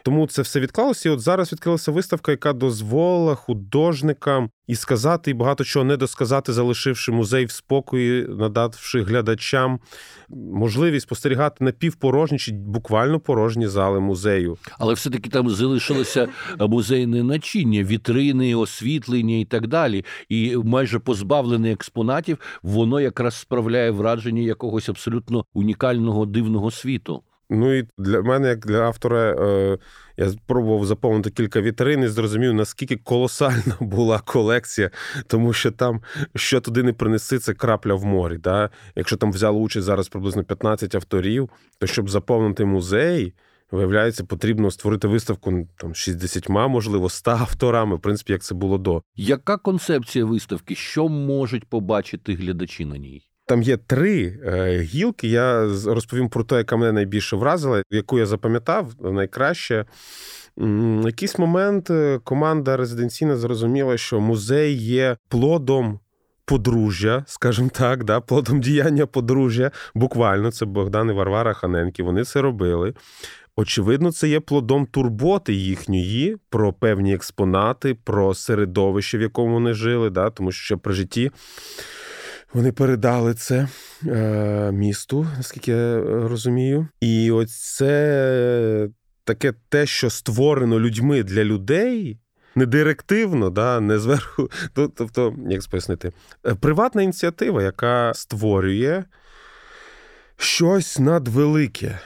Тому 0.02 0.26
це 0.26 0.42
все 0.42 0.60
відклалося. 0.60 1.08
І 1.08 1.12
от 1.12 1.20
зараз 1.20 1.52
відкрилася 1.52 1.92
виставка, 1.92 2.30
яка 2.30 2.52
дозволила 2.52 3.34
художникам 3.34 4.50
і 4.66 4.74
сказати, 4.74 5.30
і 5.30 5.34
багато 5.34 5.64
чого 5.64 5.84
не 5.84 5.96
досказати, 5.96 6.52
залишивши 6.52 7.12
музей 7.12 7.44
в 7.44 7.50
спокої, 7.50 8.26
надавши 8.28 9.02
глядачам 9.02 9.80
можливість 10.28 11.02
спостерігати 11.02 11.64
напівпорожні 11.64 12.38
чи 12.38 12.52
буквально 12.52 13.20
порожні 13.20 13.66
зали 13.68 14.00
музею. 14.00 14.58
Але 14.78 14.94
все-таки 14.94 15.30
там 15.30 15.50
залишилося 15.50 16.28
музейне 16.58 17.22
начиння, 17.22 17.82
вітрини, 17.82 18.54
освітлення 18.54 19.36
і 19.36 19.44
так 19.44 19.66
далі. 19.66 20.04
І 20.28 20.56
майже 20.56 20.98
позбавлене 20.98 21.72
експонатів, 21.72 22.38
воно 22.62 23.00
якраз 23.00 23.34
справляє 23.34 23.90
враження 23.90 24.42
якогось 24.42 24.88
абсолютно 24.88 25.44
унікального 25.54 26.26
дивного 26.26 26.70
світу. 26.70 27.22
Ну 27.52 27.74
і 27.74 27.84
для 27.98 28.22
мене, 28.22 28.48
як 28.48 28.66
для 28.66 28.80
автора, 28.80 29.36
е, 29.38 29.78
я 30.16 30.30
спробував 30.30 30.86
заповнити 30.86 31.30
кілька 31.30 31.60
вітрин 31.60 32.02
і 32.02 32.08
зрозумів, 32.08 32.54
наскільки 32.54 32.96
колосальна 32.96 33.76
була 33.80 34.18
колекція, 34.18 34.90
тому 35.26 35.52
що 35.52 35.70
там, 35.70 36.00
що 36.34 36.60
туди 36.60 36.82
не 36.82 36.92
принеси, 36.92 37.38
це 37.38 37.54
крапля 37.54 37.94
в 37.94 38.04
морі. 38.04 38.38
Да? 38.38 38.70
Якщо 38.96 39.16
там 39.16 39.32
взяли 39.32 39.58
участь 39.58 39.86
зараз 39.86 40.08
приблизно 40.08 40.44
15 40.44 40.94
авторів, 40.94 41.50
то 41.78 41.86
щоб 41.86 42.10
заповнити 42.10 42.64
музей. 42.64 43.34
Виявляється, 43.70 44.24
потрібно 44.24 44.70
створити 44.70 45.08
виставку 45.08 45.68
там 45.76 45.94
60, 45.94 46.48
можливо, 46.48 47.08
100 47.08 47.30
авторами, 47.30 47.96
в 47.96 48.00
принципі, 48.00 48.32
як 48.32 48.42
це 48.42 48.54
було 48.54 48.78
до. 48.78 49.02
Яка 49.16 49.56
концепція 49.56 50.24
виставки? 50.24 50.74
Що 50.74 51.08
можуть 51.08 51.64
побачити 51.64 52.34
глядачі 52.34 52.84
на 52.84 52.98
ній? 52.98 53.31
Там 53.52 53.62
є 53.62 53.76
три 53.76 54.38
е, 54.44 54.80
гілки. 54.80 55.28
Я 55.28 55.68
розповім 55.86 56.28
про 56.28 56.44
те, 56.44 56.56
яка 56.56 56.76
мене 56.76 56.92
найбільше 56.92 57.36
вразила, 57.36 57.82
яку 57.90 58.18
я 58.18 58.26
запам'ятав 58.26 58.92
найкраще. 59.00 59.84
В 60.56 61.06
якийсь 61.06 61.38
момент 61.38 61.90
е, 61.90 62.20
команда 62.24 62.76
резиденційна 62.76 63.36
зрозуміла, 63.36 63.96
що 63.96 64.20
музей 64.20 64.74
є 64.76 65.16
плодом. 65.28 66.00
Подружжя, 66.44 67.24
скажімо 67.26 67.70
так, 67.72 68.04
да, 68.04 68.20
плодом 68.20 68.60
діяння 68.60 69.06
подружжя. 69.06 69.70
Буквально 69.94 70.50
це 70.50 70.64
Богдан 70.64 71.10
і 71.10 71.12
Варвара 71.12 71.52
Ханенки. 71.52 72.02
Вони 72.02 72.24
це 72.24 72.42
робили. 72.42 72.94
Очевидно, 73.56 74.12
це 74.12 74.28
є 74.28 74.40
плодом 74.40 74.86
турботи 74.86 75.54
їхньої 75.54 76.36
про 76.50 76.72
певні 76.72 77.14
експонати, 77.14 77.94
про 78.04 78.34
середовище, 78.34 79.18
в 79.18 79.20
якому 79.20 79.54
вони 79.54 79.72
жили, 79.72 80.10
да, 80.10 80.30
тому 80.30 80.52
що 80.52 80.78
при 80.78 80.92
житті 80.92 81.30
вони 82.54 82.72
передали 82.72 83.34
це 83.34 83.68
е, 84.06 84.72
місту, 84.72 85.26
наскільки 85.36 85.70
я 85.70 86.00
розумію. 86.00 86.88
І 87.00 87.30
ось 87.30 87.74
це 87.74 88.88
таке 89.24 89.54
те, 89.68 89.86
що 89.86 90.10
створено 90.10 90.80
людьми 90.80 91.22
для 91.22 91.44
людей. 91.44 92.18
Не 92.54 92.66
директивно, 92.66 93.50
да, 93.50 93.80
не 93.80 93.98
зверху. 93.98 94.50
Тобто, 94.74 95.34
як 95.48 95.62
пояснити, 95.70 96.12
е, 96.46 96.54
приватна 96.54 97.02
ініціатива, 97.02 97.62
яка 97.62 98.14
створює 98.14 99.04
щось 100.36 100.98
надвелике. 100.98 101.98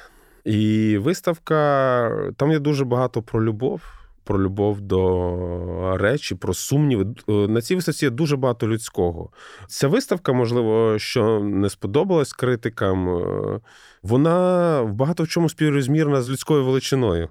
І 0.45 0.99
виставка 0.99 2.33
там 2.37 2.53
є 2.53 2.59
дуже 2.59 2.85
багато 2.85 3.23
про 3.23 3.45
любов 3.45 3.83
про 4.27 4.43
любов 4.43 4.81
до 4.81 5.97
речі, 5.97 6.35
про 6.35 6.55
сумніви. 6.55 7.07
Е, 7.29 7.33
на 7.33 7.61
цій 7.63 7.75
виставці 7.75 8.05
є 8.05 8.11
дуже 8.11 8.37
багато 8.37 8.69
людського. 8.69 9.31
Ця 9.69 9.89
виставка, 9.89 10.33
можливо, 10.33 10.99
що 10.99 11.41
не 11.41 11.71
сподобалась 11.71 12.33
критикам. 12.33 13.09
Е, 13.09 13.61
вона 14.03 14.81
в 14.81 14.93
багато 14.93 15.23
в 15.23 15.29
чому 15.29 15.49
співрозмірна 15.49 16.23
з 16.23 16.31
людською 16.31 16.65
величиною. 16.65 17.29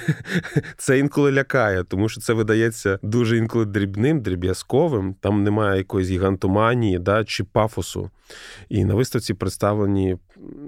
Це 0.76 0.98
інколи 0.98 1.32
лякає, 1.32 1.84
тому 1.84 2.08
що 2.08 2.20
це 2.20 2.32
видається 2.32 2.98
дуже 3.02 3.36
інколи 3.36 3.64
дрібним, 3.64 4.20
дріб'язковим. 4.20 5.14
Там 5.20 5.44
немає 5.44 5.78
якоїсь 5.78 6.08
гігантоманії 6.08 6.98
да, 6.98 7.24
чи 7.24 7.44
пафосу. 7.44 8.10
І 8.68 8.84
на 8.84 8.94
виставці 8.94 9.34
представлені 9.34 10.16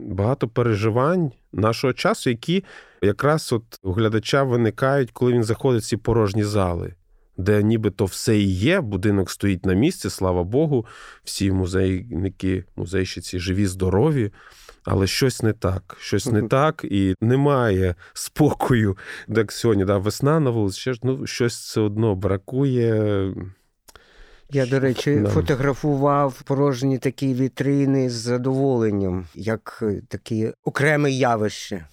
багато 0.07 0.49
переживань 0.49 1.33
нашого 1.53 1.93
часу, 1.93 2.31
які 2.31 2.65
якраз 3.05 3.53
от 3.53 3.65
у 3.83 3.93
глядача 3.93 4.43
виникають, 4.43 5.11
коли 5.11 5.33
він 5.33 5.45
заходить 5.45 5.83
в 5.83 5.87
ці 5.87 5.97
порожні 5.97 6.45
зали. 6.45 6.95
Де 7.37 7.63
нібито 7.63 8.05
все 8.05 8.39
і 8.39 8.53
є, 8.53 8.81
будинок 8.81 9.31
стоїть 9.31 9.67
на 9.67 9.75
місці, 9.75 10.11
слава 10.11 10.45
Богу, 10.45 10.87
всі 11.25 11.53
музейники, 11.53 12.65
музейщиці 12.77 13.39
живі, 13.39 13.67
здорові, 13.67 14.33
але 14.85 15.07
щось 15.07 15.43
не 15.43 15.53
так, 15.53 15.97
щось 16.01 16.27
не 16.27 16.43
так, 16.43 16.85
і 16.85 17.15
немає 17.21 17.95
спокою. 18.13 18.97
Як 19.29 19.53
сьогодні 19.53 19.85
да, 19.85 19.99
весна 19.99 20.41
на 20.41 20.51
вулиці, 20.51 20.93
ну, 21.03 21.27
щось 21.27 21.59
все 21.59 21.81
одно 21.81 22.15
бракує. 22.15 23.35
Я, 24.51 24.67
до 24.67 24.81
речі, 24.81 25.17
да. 25.17 25.29
фотографував 25.29 26.43
порожні 26.43 26.99
такі 26.99 27.35
вітрини 27.35 28.11
з 28.11 28.13
задоволенням, 28.13 29.27
як 29.35 29.79
е, 29.83 30.03
такі 30.09 30.53
окреме 30.65 31.11
явище, 31.11 31.87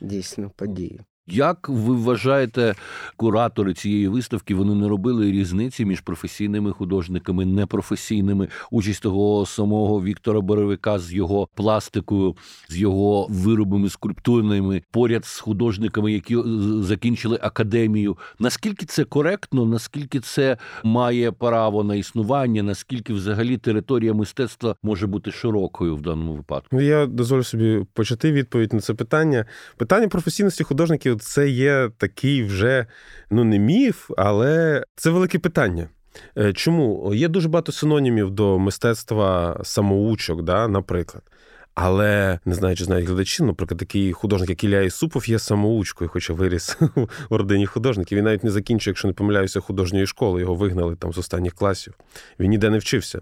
дійсно 0.00 0.50
події. 0.50 1.00
Як 1.28 1.68
ви 1.68 1.94
вважаєте, 1.94 2.74
куратори 3.16 3.74
цієї 3.74 4.08
виставки 4.08 4.54
вони 4.54 4.74
не 4.74 4.88
робили 4.88 5.32
різниці 5.32 5.84
між 5.84 6.00
професійними 6.00 6.72
художниками, 6.72 7.44
непрофесійними 7.46 8.48
участь 8.70 9.02
того 9.02 9.46
самого 9.46 10.02
Віктора 10.02 10.40
Боровика 10.40 10.98
з 10.98 11.12
його 11.12 11.48
пластикою, 11.54 12.36
з 12.68 12.76
його 12.76 13.26
виробами 13.30 13.88
скульптурними, 13.88 14.82
поряд 14.90 15.24
з 15.24 15.40
художниками, 15.40 16.12
які 16.12 16.36
закінчили 16.80 17.38
академію? 17.42 18.16
Наскільки 18.38 18.86
це 18.86 19.04
коректно? 19.04 19.64
Наскільки 19.64 20.20
це 20.20 20.56
має 20.84 21.32
право 21.32 21.84
на 21.84 21.94
існування? 21.94 22.62
Наскільки 22.62 23.12
взагалі 23.12 23.56
територія 23.56 24.14
мистецтва 24.14 24.76
може 24.82 25.06
бути 25.06 25.30
широкою 25.30 25.96
в 25.96 26.02
даному 26.02 26.34
випадку? 26.34 26.68
Ну, 26.72 26.80
я 26.80 27.06
дозволю 27.06 27.44
собі 27.44 27.86
почати 27.92 28.32
відповідь 28.32 28.72
на 28.72 28.80
це 28.80 28.94
питання. 28.94 29.44
Питання 29.76 30.08
професійності 30.08 30.64
художників 30.64 31.15
це 31.20 31.48
є 31.48 31.90
такий 31.98 32.44
вже 32.44 32.86
ну 33.30 33.44
не 33.44 33.58
міф, 33.58 34.10
але 34.16 34.82
це 34.96 35.10
велике 35.10 35.38
питання. 35.38 35.88
Е, 36.38 36.52
чому? 36.52 37.14
Є 37.14 37.28
дуже 37.28 37.48
багато 37.48 37.72
синонімів 37.72 38.30
до 38.30 38.58
мистецтва 38.58 39.60
самоучок, 39.64 40.42
да, 40.42 40.68
наприклад. 40.68 41.22
Але 41.76 42.38
не 42.44 42.54
знаю, 42.54 42.76
чи 42.76 42.84
знають 42.84 43.06
глядачі, 43.06 43.42
наприклад, 43.42 43.78
такий 43.78 44.12
художник, 44.12 44.50
як 44.50 44.64
Ілля 44.64 44.80
Ісупов, 44.80 45.28
є 45.28 45.38
самоучкою, 45.38 46.10
хоча 46.12 46.32
виріс 46.32 46.76
в 47.30 47.34
родині 47.34 47.66
художників. 47.66 48.18
Він 48.18 48.24
навіть 48.24 48.44
не 48.44 48.50
закінчив, 48.50 48.90
якщо 48.90 49.08
не 49.08 49.14
помиляюся, 49.14 49.60
художньої 49.60 50.06
школи. 50.06 50.40
Його 50.40 50.54
вигнали 50.54 50.96
там 50.96 51.12
з 51.12 51.18
останніх 51.18 51.54
класів. 51.54 51.94
Він 52.40 52.50
ніде 52.50 52.70
не 52.70 52.78
вчився. 52.78 53.20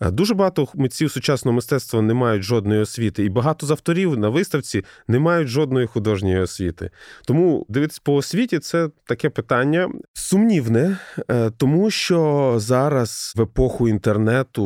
Е, 0.00 0.10
дуже 0.10 0.34
багато 0.34 0.68
митців 0.74 1.10
сучасного 1.10 1.54
мистецтва 1.54 2.02
не 2.02 2.14
мають 2.14 2.42
жодної 2.42 2.80
освіти, 2.80 3.24
і 3.24 3.28
багато 3.28 3.66
з 3.66 3.70
авторів 3.70 4.18
на 4.18 4.28
виставці 4.28 4.84
не 5.08 5.18
мають 5.18 5.48
жодної 5.48 5.86
художньої 5.86 6.38
освіти. 6.38 6.90
Тому 7.26 7.66
дивитися 7.68 8.00
по 8.04 8.14
освіті 8.14 8.58
це 8.58 8.88
таке 9.04 9.30
питання 9.30 9.90
сумнівне, 10.12 10.98
е, 11.30 11.50
тому 11.50 11.90
що 11.90 12.54
зараз 12.56 13.32
в 13.36 13.42
епоху 13.42 13.88
інтернету, 13.88 14.64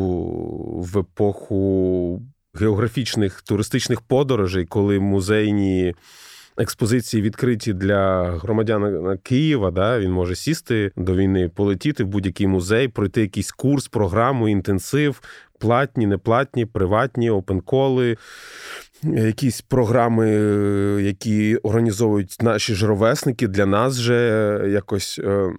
в 0.78 0.98
епоху 0.98 2.22
географічних 2.60 3.42
туристичних 3.42 4.00
подорожей, 4.00 4.64
коли 4.64 5.00
музейні 5.00 5.94
експозиції 6.58 7.22
відкриті 7.22 7.72
для 7.72 8.30
громадян 8.30 9.18
Києва. 9.22 9.70
Да, 9.70 9.98
Він 9.98 10.12
може 10.12 10.34
сісти 10.34 10.92
до 10.96 11.16
війни, 11.16 11.50
полетіти 11.54 12.04
в 12.04 12.06
будь-який 12.06 12.46
музей, 12.46 12.88
пройти 12.88 13.20
якийсь 13.20 13.50
курс, 13.50 13.88
програму, 13.88 14.48
інтенсив, 14.48 15.22
платні, 15.58 16.06
неплатні, 16.06 16.66
приватні, 16.66 17.30
опенколи. 17.30 18.16
Якісь 19.02 19.60
програми, 19.60 20.30
які 21.02 21.56
організовують 21.56 22.36
наші 22.42 22.74
жировесники, 22.74 23.48
для 23.48 23.66
нас 23.66 23.94
же 23.94 24.70
якось 24.72 25.20
е, 25.24 25.50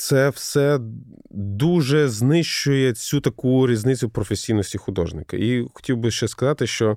це 0.00 0.28
все 0.28 0.78
дуже 1.30 2.08
знищує 2.08 2.92
цю 2.92 3.20
таку 3.20 3.66
різницю 3.66 4.08
професійності 4.08 4.78
художника. 4.78 5.36
І 5.36 5.66
хотів 5.74 5.96
би 5.96 6.10
ще 6.10 6.28
сказати, 6.28 6.66
що 6.66 6.96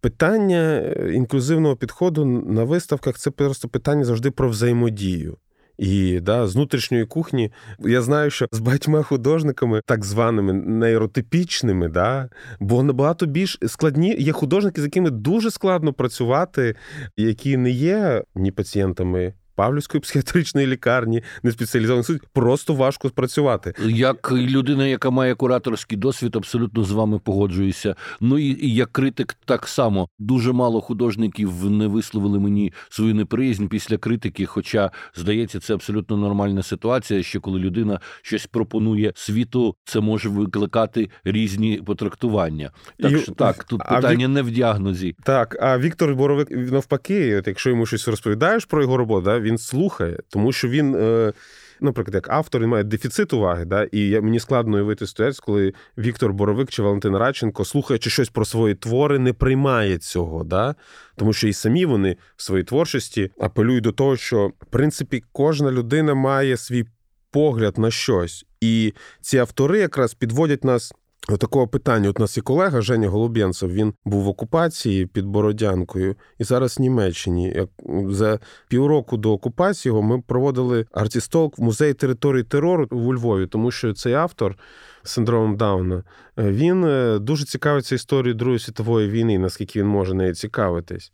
питання 0.00 0.58
е, 0.58 1.12
інклюзивного 1.14 1.76
підходу 1.76 2.24
на 2.24 2.64
виставках 2.64 3.18
це 3.18 3.30
просто 3.30 3.68
питання 3.68 4.04
завжди 4.04 4.30
про 4.30 4.48
взаємодію. 4.48 5.36
І 5.78 6.20
да, 6.20 6.46
з 6.46 6.54
внутрішньої 6.54 7.06
кухні 7.06 7.52
я 7.78 8.02
знаю, 8.02 8.30
що 8.30 8.46
з 8.52 8.58
багатьма 8.58 9.02
художниками, 9.02 9.80
так 9.86 10.04
званими 10.04 10.52
нейротипічними, 10.52 11.88
да, 11.88 12.28
бо 12.60 12.82
набагато 12.82 13.26
більш 13.26 13.58
складні 13.66 14.16
є 14.18 14.32
художники, 14.32 14.80
з 14.80 14.84
якими 14.84 15.10
дуже 15.10 15.50
складно 15.50 15.92
працювати, 15.92 16.74
які 17.16 17.56
не 17.56 17.70
є 17.70 18.24
ні 18.34 18.50
пацієнтами 18.50 19.34
Павлівської 19.56 20.00
психіатричної 20.00 20.66
лікарні, 20.66 21.22
не 21.42 21.52
спеціалізований 21.52 22.04
суд, 22.04 22.20
просто 22.32 22.74
важко 22.74 23.08
спрацювати. 23.08 23.74
Як 23.86 24.32
людина, 24.32 24.86
яка 24.86 25.10
має 25.10 25.34
кураторський 25.34 25.98
досвід, 25.98 26.36
абсолютно 26.36 26.84
з 26.84 26.90
вами 26.90 27.18
погоджуюся. 27.18 27.94
Ну 28.20 28.38
і, 28.38 28.74
як 28.74 28.92
критик, 28.92 29.36
так 29.44 29.68
само 29.68 30.08
дуже 30.18 30.52
мало 30.52 30.80
художників 30.80 31.70
не 31.70 31.86
висловили 31.86 32.40
мені 32.40 32.72
свою 32.88 33.14
неприязнь 33.14 33.66
після 33.66 33.96
критики. 33.96 34.46
Хоча 34.46 34.90
здається, 35.14 35.60
це 35.60 35.74
абсолютно 35.74 36.16
нормальна 36.16 36.62
ситуація. 36.62 37.22
Що 37.22 37.40
коли 37.40 37.60
людина 37.60 38.00
щось 38.22 38.46
пропонує 38.46 39.12
світу, 39.14 39.74
це 39.84 40.00
може 40.00 40.28
викликати 40.28 41.10
різні 41.24 41.82
потрактування. 41.86 42.70
Так 43.00 43.12
і, 43.12 43.18
що 43.18 43.32
так, 43.32 43.64
тут 43.64 43.78
питання 43.78 44.26
Вік... 44.26 44.34
не 44.34 44.42
в 44.42 44.50
діагнозі. 44.50 45.16
Так, 45.22 45.56
а 45.60 45.78
Віктор 45.78 46.14
Боровик 46.14 46.50
навпаки, 46.50 47.36
от 47.36 47.46
якщо 47.46 47.70
йому 47.70 47.86
щось 47.86 48.08
розповідаєш 48.08 48.64
про 48.64 48.82
його 48.82 48.96
роботу, 48.96 49.24
да, 49.24 49.45
він 49.46 49.58
слухає, 49.58 50.18
тому 50.28 50.52
що 50.52 50.68
він. 50.68 50.94
Е, 50.94 51.32
наприклад, 51.80 52.14
як 52.14 52.30
автор 52.30 52.62
він 52.62 52.68
має 52.68 52.84
дефіцит 52.84 53.32
уваги, 53.32 53.64
да, 53.64 53.84
і 53.92 54.20
мені 54.20 54.40
складно 54.40 54.74
уявити 54.74 55.06
ситуацію, 55.06 55.42
коли 55.46 55.72
Віктор 55.98 56.32
Боровик 56.32 56.70
чи 56.70 56.82
Валентин 56.82 57.16
Радченко, 57.16 57.64
слухаючи 57.64 58.10
щось 58.10 58.28
про 58.28 58.44
свої 58.44 58.74
твори, 58.74 59.18
не 59.18 59.32
приймає 59.32 59.98
цього, 59.98 60.44
да? 60.44 60.74
тому 61.16 61.32
що 61.32 61.48
і 61.48 61.52
самі 61.52 61.86
вони 61.86 62.16
в 62.36 62.42
своїй 62.42 62.64
творчості 62.64 63.30
апелюють 63.40 63.84
до 63.84 63.92
того, 63.92 64.16
що 64.16 64.46
в 64.46 64.66
принципі 64.70 65.22
кожна 65.32 65.72
людина 65.72 66.14
має 66.14 66.56
свій 66.56 66.84
погляд 67.30 67.78
на 67.78 67.90
щось, 67.90 68.46
і 68.60 68.92
ці 69.20 69.38
автори 69.38 69.78
якраз 69.78 70.14
підводять 70.14 70.64
нас 70.64 70.94
Такого 71.26 71.68
питання. 71.68 72.08
От 72.08 72.18
у 72.18 72.22
нас 72.22 72.36
є 72.36 72.42
колега 72.42 72.80
Женя 72.80 73.08
Голуб'янцев, 73.08 73.72
він 73.72 73.94
був 74.04 74.22
в 74.22 74.28
окупації 74.28 75.06
під 75.06 75.26
Бородянкою 75.26 76.16
і 76.38 76.44
зараз 76.44 76.78
в 76.78 76.80
Німеччині. 76.80 77.52
Як 77.56 77.68
За 78.10 78.38
півроку 78.68 79.16
до 79.16 79.32
окупації 79.32 79.90
його 79.90 80.02
ми 80.02 80.20
проводили 80.20 80.86
артістолк 80.92 81.58
в 81.58 81.62
музеї 81.62 81.94
території 81.94 82.44
терору 82.44 82.88
у 82.90 83.14
Львові, 83.14 83.46
тому 83.46 83.70
що 83.70 83.92
цей 83.92 84.14
автор 84.14 84.58
синдромом 85.02 85.56
Дауна 85.56 86.02
він 86.38 86.84
е, 86.84 87.18
дуже 87.18 87.44
цікавиться 87.44 87.94
історією 87.94 88.34
Другої 88.34 88.58
світової 88.58 89.08
війни, 89.10 89.38
наскільки 89.38 89.80
він 89.80 89.88
може 89.88 90.14
нею 90.14 90.34
цікавитись. 90.34 91.12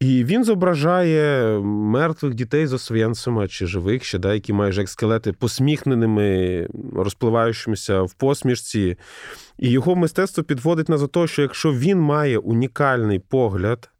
І 0.00 0.24
він 0.24 0.44
зображає 0.44 1.58
мертвих 1.64 2.34
дітей 2.34 2.66
з 2.66 2.72
Освєнцима 2.72 3.48
чи 3.48 3.66
живих 3.66 4.04
ще, 4.04 4.18
да, 4.18 4.34
які 4.34 4.52
майже 4.52 4.80
як 4.80 4.88
скелети 4.88 5.32
посміхненими, 5.32 6.68
розпливаючимися 6.96 8.02
в 8.02 8.14
посмішці. 8.14 8.96
І 9.58 9.70
його 9.70 9.96
мистецтво 9.96 10.44
підводить 10.44 10.88
нас 10.88 11.00
до 11.00 11.06
того, 11.06 11.26
що 11.26 11.42
якщо 11.42 11.72
він 11.72 12.00
має 12.00 12.38
унікальний 12.38 13.18
погляд 13.18 13.90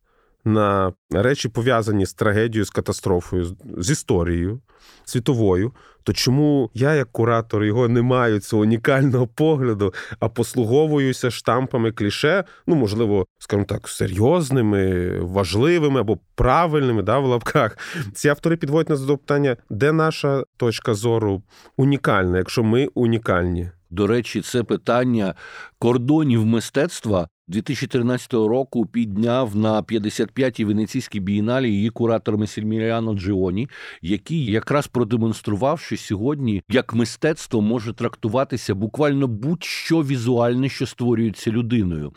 на 0.45 0.93
речі, 1.11 1.49
пов'язані 1.49 2.07
з 2.07 2.15
трагедією, 2.15 2.65
з 2.65 2.71
катастрофою, 2.71 3.57
з 3.79 3.91
історією 3.91 4.61
світовою, 5.05 5.73
то 6.03 6.13
чому 6.13 6.71
я, 6.75 6.95
як 6.95 7.13
куратор, 7.13 7.65
його 7.65 7.89
не 7.89 8.03
маю 8.03 8.41
цього 8.41 8.63
унікального 8.63 9.27
погляду, 9.27 9.95
а 10.21 10.29
послуговуюся 10.29 11.31
штампами 11.31 11.93
кліше, 11.93 12.45
ну, 12.67 12.75
можливо, 12.75 13.27
скажімо 13.39 13.65
так, 13.65 13.89
серйозними, 13.89 15.11
важливими 15.21 16.01
або 16.01 16.19
правильними 16.35 17.03
да, 17.03 17.19
в 17.19 17.27
лапках. 17.27 17.79
Ці 18.15 18.29
автори 18.29 18.57
підводять 18.57 18.89
нас 18.89 19.01
до 19.01 19.17
питання, 19.19 19.57
де 19.71 19.93
наша 19.93 20.45
точка 20.57 20.95
зору 20.95 21.43
унікальна, 21.77 22.39
якщо 22.39 22.63
ми 22.63 22.89
унікальні. 22.95 23.71
До 23.91 24.07
речі, 24.07 24.41
це 24.41 24.63
питання 24.63 25.35
кордонів 25.79 26.47
мистецтва 26.47 27.29
2013 27.51 28.33
року 28.33 28.87
підняв 28.87 29.57
на 29.57 29.83
55-й 29.83 30.65
венеційській 30.65 31.21
бієналі 31.21 31.71
її 31.71 31.91
куратор 31.91 32.39
Месільміріано 32.39 33.15
Джіоні, 33.15 33.69
який 34.03 34.45
якраз 34.45 34.87
продемонстрував, 34.87 35.81
що 35.81 35.97
сьогодні 35.97 36.63
як 36.69 36.95
мистецтво 36.95 37.61
може 37.61 37.93
трактуватися 37.93 38.75
буквально 38.75 39.29
будь-що 39.29 40.03
візуальне, 40.03 40.69
що 40.69 40.87
створюється 40.87 41.51
людиною. 41.51 42.13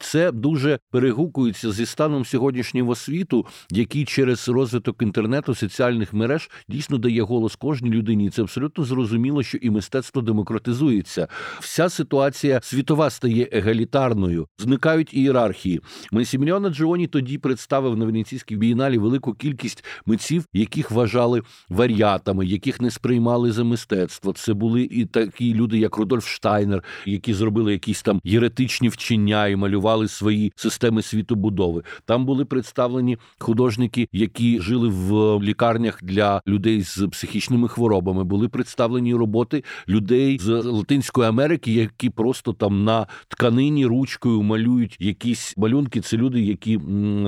Це 0.00 0.32
дуже 0.32 0.78
перегукується 0.90 1.72
зі 1.72 1.86
станом 1.86 2.24
сьогоднішнього 2.24 2.94
світу, 2.94 3.46
який 3.70 4.04
через 4.04 4.48
розвиток 4.48 5.02
інтернету, 5.02 5.54
соціальних 5.54 6.12
мереж 6.12 6.50
дійсно 6.68 6.98
дає 6.98 7.22
голос 7.22 7.56
кожній 7.56 7.90
людині. 7.90 8.30
Це 8.30 8.42
абсолютно 8.42 8.84
зрозуміло, 8.84 9.42
що 9.42 9.58
і 9.58 9.70
мистецтво 9.70 10.22
демократизується. 10.22 11.28
Вся 11.60 11.88
ситуація 11.88 12.60
світова 12.62 13.10
стає 13.10 13.48
егалітарною 13.52 14.46
виникають 14.78 15.14
ієрархії. 15.14 15.80
Масіміліона 16.12 16.70
Джоні 16.70 17.06
тоді 17.06 17.38
представив 17.38 17.96
на 17.96 18.04
Венеційській 18.04 18.56
бієналі 18.56 18.98
велику 18.98 19.34
кількість 19.34 19.84
митців, 20.06 20.44
яких 20.52 20.90
вважали 20.90 21.42
варіатами, 21.68 22.46
яких 22.46 22.80
не 22.80 22.90
сприймали 22.90 23.52
за 23.52 23.64
мистецтво. 23.64 24.32
Це 24.32 24.54
були 24.54 24.82
і 24.82 25.04
такі 25.04 25.54
люди, 25.54 25.78
як 25.78 25.96
Рудольф 25.96 26.26
Штайнер, 26.26 26.84
які 27.06 27.34
зробили 27.34 27.72
якісь 27.72 28.02
там 28.02 28.20
єретичні 28.24 28.88
вчення 28.88 29.46
і 29.46 29.56
малювали 29.56 30.08
свої 30.08 30.52
системи 30.56 31.02
світобудови. 31.02 31.82
Там 32.04 32.26
були 32.26 32.44
представлені 32.44 33.18
художники, 33.38 34.08
які 34.12 34.60
жили 34.60 34.88
в 34.88 35.42
лікарнях 35.42 35.98
для 36.02 36.42
людей 36.46 36.82
з 36.82 37.08
психічними 37.12 37.68
хворобами. 37.68 38.24
Були 38.24 38.48
представлені 38.48 39.14
роботи 39.14 39.64
людей 39.88 40.38
з 40.38 40.48
Латинської 40.48 41.28
Америки, 41.28 41.72
які 41.72 42.10
просто 42.10 42.52
там 42.52 42.84
на 42.84 43.06
тканині 43.28 43.86
ручкою 43.86 44.42
малюють 44.42 44.67
малюють 44.68 44.96
якісь 45.00 45.54
малюнки. 45.56 46.00
Це 46.00 46.16
люди, 46.16 46.40
які 46.40 46.80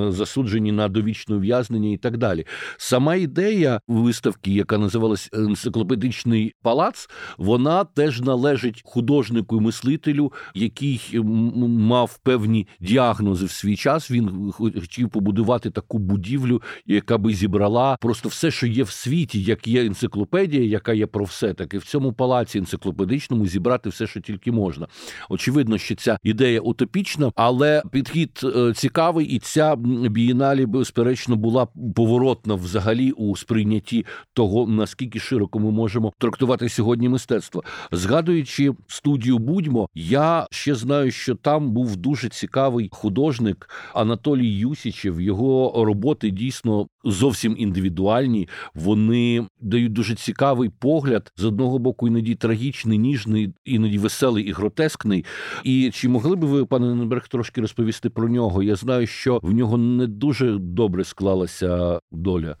засуджені 0.09 0.71
на 0.71 0.87
довічне 0.87 1.35
ув'язнення 1.35 1.89
і 1.89 1.97
так 1.97 2.17
далі. 2.17 2.45
Сама 2.77 3.15
ідея 3.15 3.81
виставки, 3.87 4.51
яка 4.51 4.77
називалась 4.77 5.29
енциклопедичний 5.33 6.53
палац, 6.61 7.09
вона 7.37 7.83
теж 7.83 8.21
належить 8.21 8.81
художнику 8.85 9.57
і 9.57 9.59
мислителю, 9.59 10.33
який 10.53 11.01
мав 11.23 12.17
певні 12.17 12.67
діагнози 12.79 13.45
в 13.45 13.51
свій 13.51 13.75
час. 13.75 14.11
Він 14.11 14.51
хотів 14.51 15.09
побудувати 15.09 15.69
таку 15.69 15.97
будівлю, 15.97 16.61
яка 16.85 17.17
би 17.17 17.33
зібрала 17.33 17.97
просто 18.01 18.29
все, 18.29 18.51
що 18.51 18.67
є 18.67 18.83
в 18.83 18.89
світі, 18.89 19.43
як 19.43 19.67
є 19.67 19.85
енциклопедія, 19.85 20.63
яка 20.63 20.93
є 20.93 21.07
про 21.07 21.25
все, 21.25 21.53
так 21.53 21.73
і 21.73 21.77
в 21.77 21.83
цьому 21.83 22.13
палаці 22.13 22.57
енциклопедичному 22.57 23.45
зібрати 23.45 23.89
все, 23.89 24.07
що 24.07 24.21
тільки 24.21 24.51
можна. 24.51 24.87
Очевидно, 25.29 25.77
що 25.77 25.95
ця 25.95 26.17
ідея 26.23 26.59
утопічна, 26.59 27.30
але 27.35 27.83
підхід 27.91 28.39
е, 28.43 28.73
цікавий, 28.73 29.25
і 29.25 29.39
ця 29.39 29.75
бієналі 29.75 30.65
безперечно 30.65 31.35
була 31.35 31.67
поворотна 31.95 32.55
взагалі 32.55 33.11
у 33.11 33.35
сприйнятті 33.35 34.05
того, 34.33 34.67
наскільки 34.67 35.19
широко 35.19 35.59
ми 35.59 35.71
можемо 35.71 36.13
трактувати 36.17 36.69
сьогодні 36.69 37.09
мистецтво. 37.09 37.63
Згадуючи 37.91 38.73
студію 38.87 39.37
Будьмо, 39.37 39.87
я 39.95 40.47
ще 40.51 40.75
знаю, 40.75 41.11
що 41.11 41.35
там 41.35 41.71
був 41.71 41.95
дуже 41.95 42.29
цікавий 42.29 42.89
художник 42.91 43.69
Анатолій 43.93 44.49
Юсічев. 44.49 45.21
Його 45.21 45.85
роботи 45.85 46.29
дійсно 46.29 46.87
зовсім 47.03 47.55
індивідуальні. 47.57 48.49
Вони 48.73 49.47
дають 49.59 49.93
дуже 49.93 50.15
цікавий 50.15 50.69
погляд 50.69 51.31
з 51.37 51.45
одного 51.45 51.79
боку, 51.79 52.07
іноді 52.07 52.35
трагічний, 52.35 52.97
ніжний, 52.97 53.53
іноді 53.65 53.97
веселий 53.97 54.43
і 54.43 54.51
гротескний. 54.51 55.25
І 55.63 55.91
чи 55.93 56.09
могли 56.09 56.35
би 56.35 56.47
ви, 56.47 56.65
пане 56.65 56.95
Неберг, 56.95 57.27
трошки 57.27 57.61
розповісти 57.61 58.09
про 58.09 58.29
нього? 58.29 58.63
Я 58.63 58.75
знаю, 58.75 59.07
що 59.07 59.39
в 59.43 59.51
нього 59.51 59.77
не 59.77 60.07
дуже 60.07 60.57
добре 60.59 61.03
склалася 61.03 61.99
доля. 62.11 62.55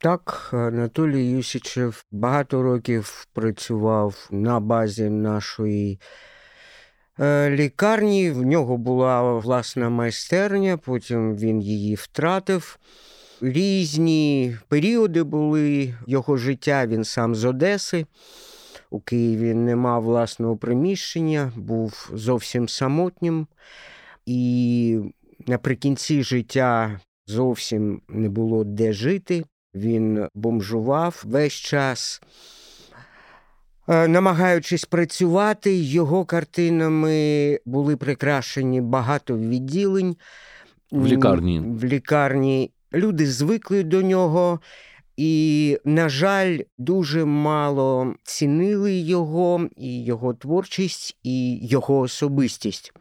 Так, 0.00 0.50
Анатолій 0.52 1.30
Юсічев 1.30 2.04
багато 2.10 2.62
років 2.62 3.26
працював 3.32 4.28
на 4.30 4.60
базі 4.60 5.10
нашої 5.10 6.00
е, 7.20 7.50
лікарні. 7.50 8.30
В 8.30 8.42
нього 8.42 8.76
була 8.76 9.32
власна 9.32 9.88
майстерня, 9.88 10.76
потім 10.76 11.36
він 11.36 11.60
її 11.60 11.94
втратив. 11.94 12.78
Різні 13.40 14.56
періоди 14.68 15.22
були 15.22 15.94
його 16.06 16.36
життя. 16.36 16.86
Він 16.86 17.04
сам 17.04 17.34
з 17.34 17.44
Одеси. 17.44 18.06
У 18.90 19.00
Києві 19.00 19.54
не 19.54 19.76
мав 19.76 20.02
власного 20.02 20.56
приміщення, 20.56 21.52
був 21.56 22.10
зовсім 22.14 22.68
самотнім. 22.68 23.46
І 24.26 25.00
наприкінці 25.46 26.22
життя 26.22 27.00
зовсім 27.26 28.02
не 28.08 28.28
було 28.28 28.64
де 28.64 28.92
жити. 28.92 29.44
Він 29.74 30.28
бомжував 30.34 31.22
весь 31.26 31.52
час. 31.52 32.22
Е, 33.88 34.08
намагаючись 34.08 34.84
працювати, 34.84 35.74
його 35.74 36.24
картинами 36.24 37.58
були 37.66 37.96
прикрашені 37.96 38.80
багато 38.80 39.38
відділень. 39.38 40.16
в 40.90 41.06
лікарні. 41.06 41.60
В 41.60 41.84
лікарні 41.84 42.70
люди 42.92 43.26
звикли 43.26 43.82
до 43.82 44.02
нього. 44.02 44.60
І, 45.16 45.78
на 45.84 46.08
жаль, 46.08 46.58
дуже 46.78 47.24
мало 47.24 48.14
цінили 48.22 48.94
його, 48.94 49.68
і 49.76 50.04
його 50.04 50.34
творчість, 50.34 51.16
і 51.22 51.66
його 51.66 51.98
особистість. 51.98 52.92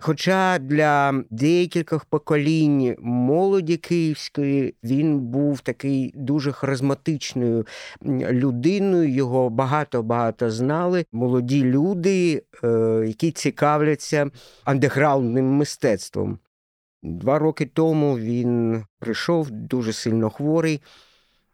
Хоча 0.00 0.58
для 0.58 1.22
декількох 1.30 2.04
поколінь 2.04 2.96
молоді 3.00 3.76
київської 3.76 4.74
він 4.84 5.20
був 5.20 5.60
такий 5.60 6.12
дуже 6.14 6.52
харизматичною 6.52 7.66
людиною, 8.30 9.08
його 9.08 9.50
багато-багато 9.50 10.50
знали. 10.50 11.04
Молоді 11.12 11.64
люди, 11.64 12.42
е, 12.64 12.68
які 13.06 13.30
цікавляться 13.30 14.30
андеграундним 14.64 15.46
мистецтвом. 15.46 16.38
Два 17.02 17.38
роки 17.38 17.66
тому 17.66 18.18
він 18.18 18.84
прийшов 18.98 19.50
дуже 19.50 19.92
сильно 19.92 20.30
хворий. 20.30 20.82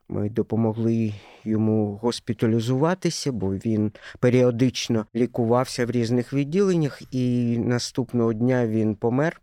Ми 0.08 0.30
допомогли 0.30 1.14
йому 1.44 1.96
госпіталізуватися, 2.02 3.32
бо 3.32 3.54
він 3.54 3.92
періодично 4.20 5.06
лікувався 5.14 5.86
в 5.86 5.90
різних 5.90 6.32
відділеннях, 6.32 7.02
і 7.14 7.58
наступного 7.58 8.32
дня 8.32 8.66
він 8.66 8.94
помер. 8.94 9.40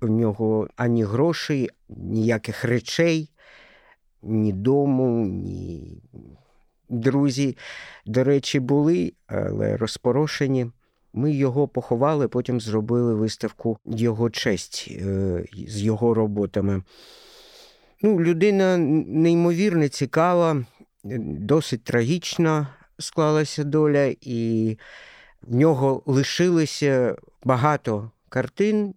У 0.00 0.06
нього 0.06 0.68
ані 0.76 1.04
грошей, 1.04 1.70
ніяких 1.88 2.64
речей, 2.64 3.30
ні 4.22 4.52
дому, 4.52 5.26
ні 5.26 6.02
друзі. 6.88 7.56
До 8.06 8.24
речі, 8.24 8.60
були, 8.60 9.12
але 9.26 9.76
розпорошені. 9.76 10.66
Ми 11.12 11.32
його 11.32 11.68
поховали, 11.68 12.28
потім 12.28 12.60
зробили 12.60 13.14
виставку 13.14 13.78
його 13.86 14.30
честь 14.30 14.88
е, 14.90 15.44
з 15.68 15.82
його 15.82 16.14
роботами. 16.14 16.82
Ну, 18.02 18.20
Людина 18.20 18.76
неймовірно 18.76 19.88
цікава, 19.88 20.64
досить 21.04 21.84
трагічна 21.84 22.66
склалася 22.98 23.64
доля, 23.64 24.14
і 24.20 24.78
в 25.42 25.54
нього 25.54 26.02
лишилося 26.06 27.16
багато 27.44 28.10
картин 28.28 28.94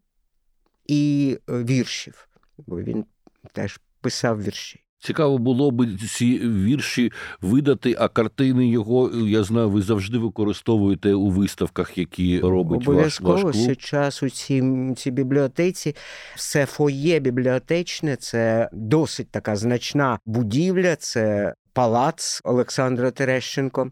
і 0.87 1.37
е, 1.49 1.63
віршів, 1.63 2.27
бо 2.57 2.81
він 2.81 3.05
теж 3.53 3.79
писав 4.01 4.43
вірші. 4.43 4.84
Цікаво 5.05 5.37
було 5.37 5.71
б 5.71 5.87
ці 6.09 6.39
вірші 6.39 7.11
видати, 7.41 7.95
а 7.99 8.07
картини 8.07 8.67
його 8.67 9.11
я 9.13 9.43
знаю, 9.43 9.69
ви 9.69 9.81
завжди 9.81 10.17
використовуєте 10.17 11.13
у 11.13 11.29
виставках, 11.29 11.97
які 11.97 12.39
робить 12.39 12.81
Обов'язково 12.81 13.33
ваш, 13.33 13.43
ваш 13.43 13.55
клуб. 13.55 13.75
час 13.75 14.23
у 14.23 14.29
цій, 14.29 14.63
цій 14.97 15.11
бібліотеці. 15.11 15.95
Все 16.35 16.65
фоє 16.65 17.19
бібліотечне, 17.19 18.15
це 18.15 18.69
досить 18.73 19.29
така 19.31 19.55
значна 19.55 20.19
будівля, 20.25 20.95
це 20.95 21.53
палац 21.73 22.41
Олександра 22.43 23.11
Терещенко. 23.11 23.91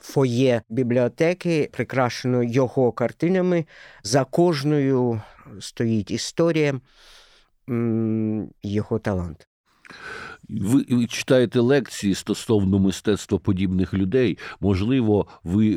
Фоє 0.00 0.62
бібліотеки 0.68 1.70
прикрашено 1.72 2.42
його 2.42 2.92
картинами. 2.92 3.64
За 4.02 4.24
кожною 4.24 5.20
стоїть 5.60 6.10
історія, 6.10 6.80
його 8.62 8.98
талант. 8.98 9.46
Ви 10.48 11.06
читаєте 11.06 11.60
лекції 11.60 12.14
стосовно 12.14 12.78
мистецтва 12.78 13.38
подібних 13.38 13.94
людей. 13.94 14.38
Можливо, 14.60 15.26
ви, 15.44 15.72
е, 15.72 15.76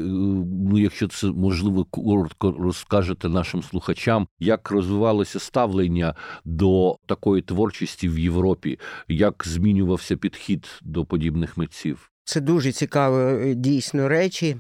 ну 0.69 0.77
якщо 0.77 1.07
це 1.07 1.27
можливо, 1.27 1.85
коротко 1.85 2.55
розкажете 2.59 3.29
нашим 3.29 3.63
слухачам, 3.63 4.27
як 4.39 4.71
розвивалося 4.71 5.39
ставлення 5.39 6.15
до 6.45 6.97
такої 7.05 7.41
творчості 7.41 8.09
в 8.09 8.19
Європі, 8.19 8.79
як 9.07 9.43
змінювався 9.47 10.17
підхід 10.17 10.67
до 10.81 11.05
подібних 11.05 11.57
митців. 11.57 12.11
Це 12.23 12.41
дуже 12.41 12.71
цікаві 12.71 13.51
е, 13.51 13.55
дійсно 13.55 14.07
речі. 14.07 14.57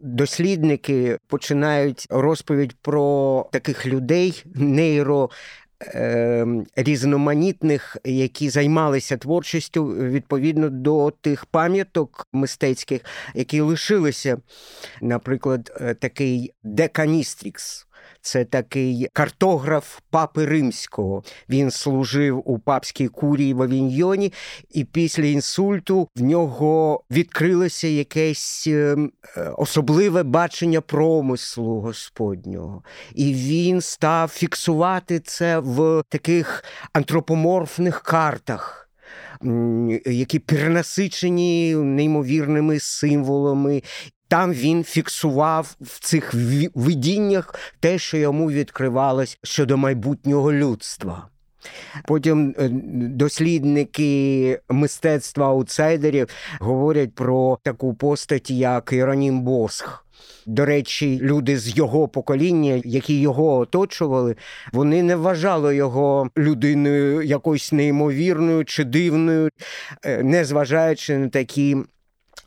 Дослідники 0.00 1.18
починають 1.26 2.06
розповідь 2.10 2.76
про 2.82 3.46
таких 3.52 3.86
людей, 3.86 4.44
нейро 4.54 5.30
різноманітних, 6.76 7.96
які 8.04 8.50
займалися 8.50 9.16
творчістю 9.16 9.86
відповідно 9.86 10.70
до 10.70 11.10
тих 11.10 11.46
пам'яток 11.46 12.26
мистецьких, 12.32 13.00
які 13.34 13.60
лишилися, 13.60 14.38
наприклад, 15.02 15.72
е, 15.80 15.94
такий 15.94 16.52
Деканістрікс. 16.62 17.87
Це 18.28 18.44
такий 18.44 19.08
картограф 19.12 19.98
папи 20.10 20.46
римського. 20.46 21.22
Він 21.48 21.70
служив 21.70 22.42
у 22.44 22.58
папській 22.58 23.08
курії 23.08 23.54
в 23.54 23.62
Авіньйоні, 23.62 24.32
і 24.70 24.84
після 24.84 25.24
інсульту 25.24 26.08
в 26.16 26.22
нього 26.22 27.02
відкрилося 27.10 27.88
якесь 27.88 28.66
ем, 28.66 29.12
е, 29.36 29.52
особливе 29.56 30.22
бачення 30.22 30.80
промислу 30.80 31.80
Господнього. 31.80 32.82
І 33.14 33.34
він 33.34 33.80
став 33.80 34.28
фіксувати 34.28 35.20
це 35.20 35.58
в 35.58 36.02
таких 36.08 36.64
антропоморфних 36.92 38.02
картах. 38.02 38.90
Які 40.06 40.38
перенасичені 40.38 41.74
неймовірними 41.74 42.78
символами 42.80 43.82
там 44.28 44.52
він 44.52 44.84
фіксував 44.84 45.76
в 45.80 46.00
цих 46.00 46.34
видіннях 46.74 47.54
те, 47.80 47.98
що 47.98 48.16
йому 48.16 48.50
відкривалось 48.50 49.38
щодо 49.42 49.76
майбутнього 49.76 50.52
людства. 50.52 51.28
Потім 52.04 52.54
е, 52.58 52.68
дослідники 52.92 54.60
мистецтва 54.68 55.46
аутсайдерів 55.46 56.28
говорять 56.60 57.14
про 57.14 57.58
таку 57.62 57.94
постать, 57.94 58.50
як 58.50 58.92
Іронім 58.92 59.42
Босх. 59.42 60.04
До 60.46 60.64
речі, 60.64 61.18
люди 61.22 61.58
з 61.58 61.76
його 61.76 62.08
покоління, 62.08 62.82
які 62.84 63.20
його 63.20 63.56
оточували, 63.58 64.36
вони 64.72 65.02
не 65.02 65.16
вважали 65.16 65.76
його 65.76 66.30
людиною 66.38 67.22
якоюсь 67.22 67.72
неймовірною 67.72 68.64
чи 68.64 68.84
дивною, 68.84 69.50
е, 70.04 70.22
незважаючи 70.22 71.18
на 71.18 71.28
такі 71.28 71.76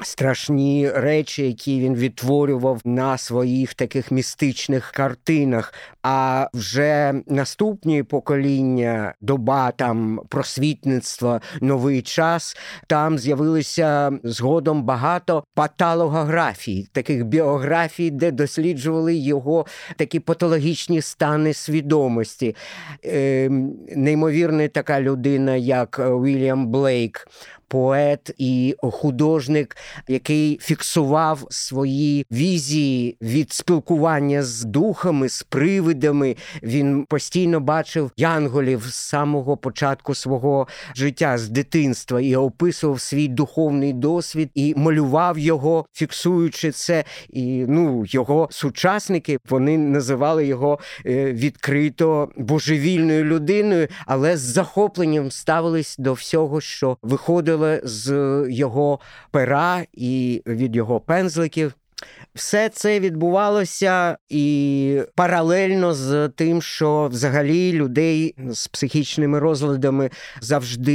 страшні 0.04 0.90
речі, 0.90 1.48
які 1.48 1.80
він 1.80 1.96
відтворював 1.96 2.82
на 2.86 3.18
своїх 3.18 3.74
таких 3.74 4.12
містичних 4.12 4.92
картинах. 4.92 5.74
А 6.04 6.48
вже 6.54 7.14
наступні 7.28 8.04
покоління, 8.04 9.14
доба 9.22 9.72
там 9.72 10.20
просвітництва, 10.30 11.42
новий 11.62 12.02
час, 12.02 12.58
там 12.88 13.20
з'явилися 13.20 14.12
згодом 14.24 14.84
багато 14.84 15.44
патологографій, 15.56 16.88
таких 16.92 17.26
біографій, 17.26 18.12
де 18.12 18.32
досліджували 18.32 19.16
його 19.16 19.66
такі 19.96 20.20
патологічні 20.20 21.02
стани 21.02 21.54
свідомості. 21.54 22.56
Е, 23.06 23.50
Неймовірна 23.96 24.68
така 24.68 25.02
людина, 25.02 25.56
як 25.56 26.00
Вільям 26.00 26.68
Блейк 26.68 27.28
поет 27.72 28.32
і 28.38 28.76
художник, 28.82 29.78
який 30.08 30.60
фіксував 30.62 31.48
свої 31.50 32.26
візії 32.32 33.18
від 33.22 33.52
спілкування 33.54 34.44
з 34.44 34.64
духами, 34.64 35.30
з 35.30 35.44
привидами. 35.44 36.36
Він 36.64 37.06
постійно 37.06 37.60
бачив 37.60 38.12
янголів 38.18 38.86
з 38.86 38.96
самого 38.96 39.58
початку 39.58 40.16
свого 40.16 40.68
життя, 40.96 41.38
з 41.38 41.50
дитинства, 41.50 42.22
і 42.22 42.36
описував 42.36 43.02
свій 43.02 43.28
духовний 43.28 43.94
досвід 43.94 44.50
і 44.56 44.74
малював 44.78 45.40
його, 45.40 45.86
фіксуючи 45.94 46.72
це. 46.72 47.04
І 47.30 47.66
ну, 47.68 48.04
його 48.08 48.48
сучасники 48.52 49.38
вони 49.50 49.78
називали 49.78 50.46
його 50.46 50.80
е, 51.06 51.34
відкрито 51.34 52.30
божевільною 52.38 53.24
людиною, 53.24 53.88
але 54.06 54.38
з 54.38 54.40
захопленням 54.40 55.32
ставились 55.32 55.96
до 55.98 56.14
всього, 56.14 56.62
що 56.62 56.98
виходило 57.02 57.61
виходили 57.62 57.82
з 57.84 58.46
його 58.50 59.00
пера 59.32 59.86
і 59.94 60.44
від 60.48 60.76
його 60.76 61.00
пензликів. 61.00 61.74
Все 62.36 62.70
це 62.70 63.00
відбувалося 63.00 64.18
і 64.30 65.02
паралельно 65.16 65.94
з 65.94 66.30
тим, 66.30 66.62
що 66.62 67.08
взагалі 67.12 67.74
людей 67.74 68.36
з 68.50 68.68
психічними 68.68 69.40
розладами 69.40 70.10
завжди 70.42 70.94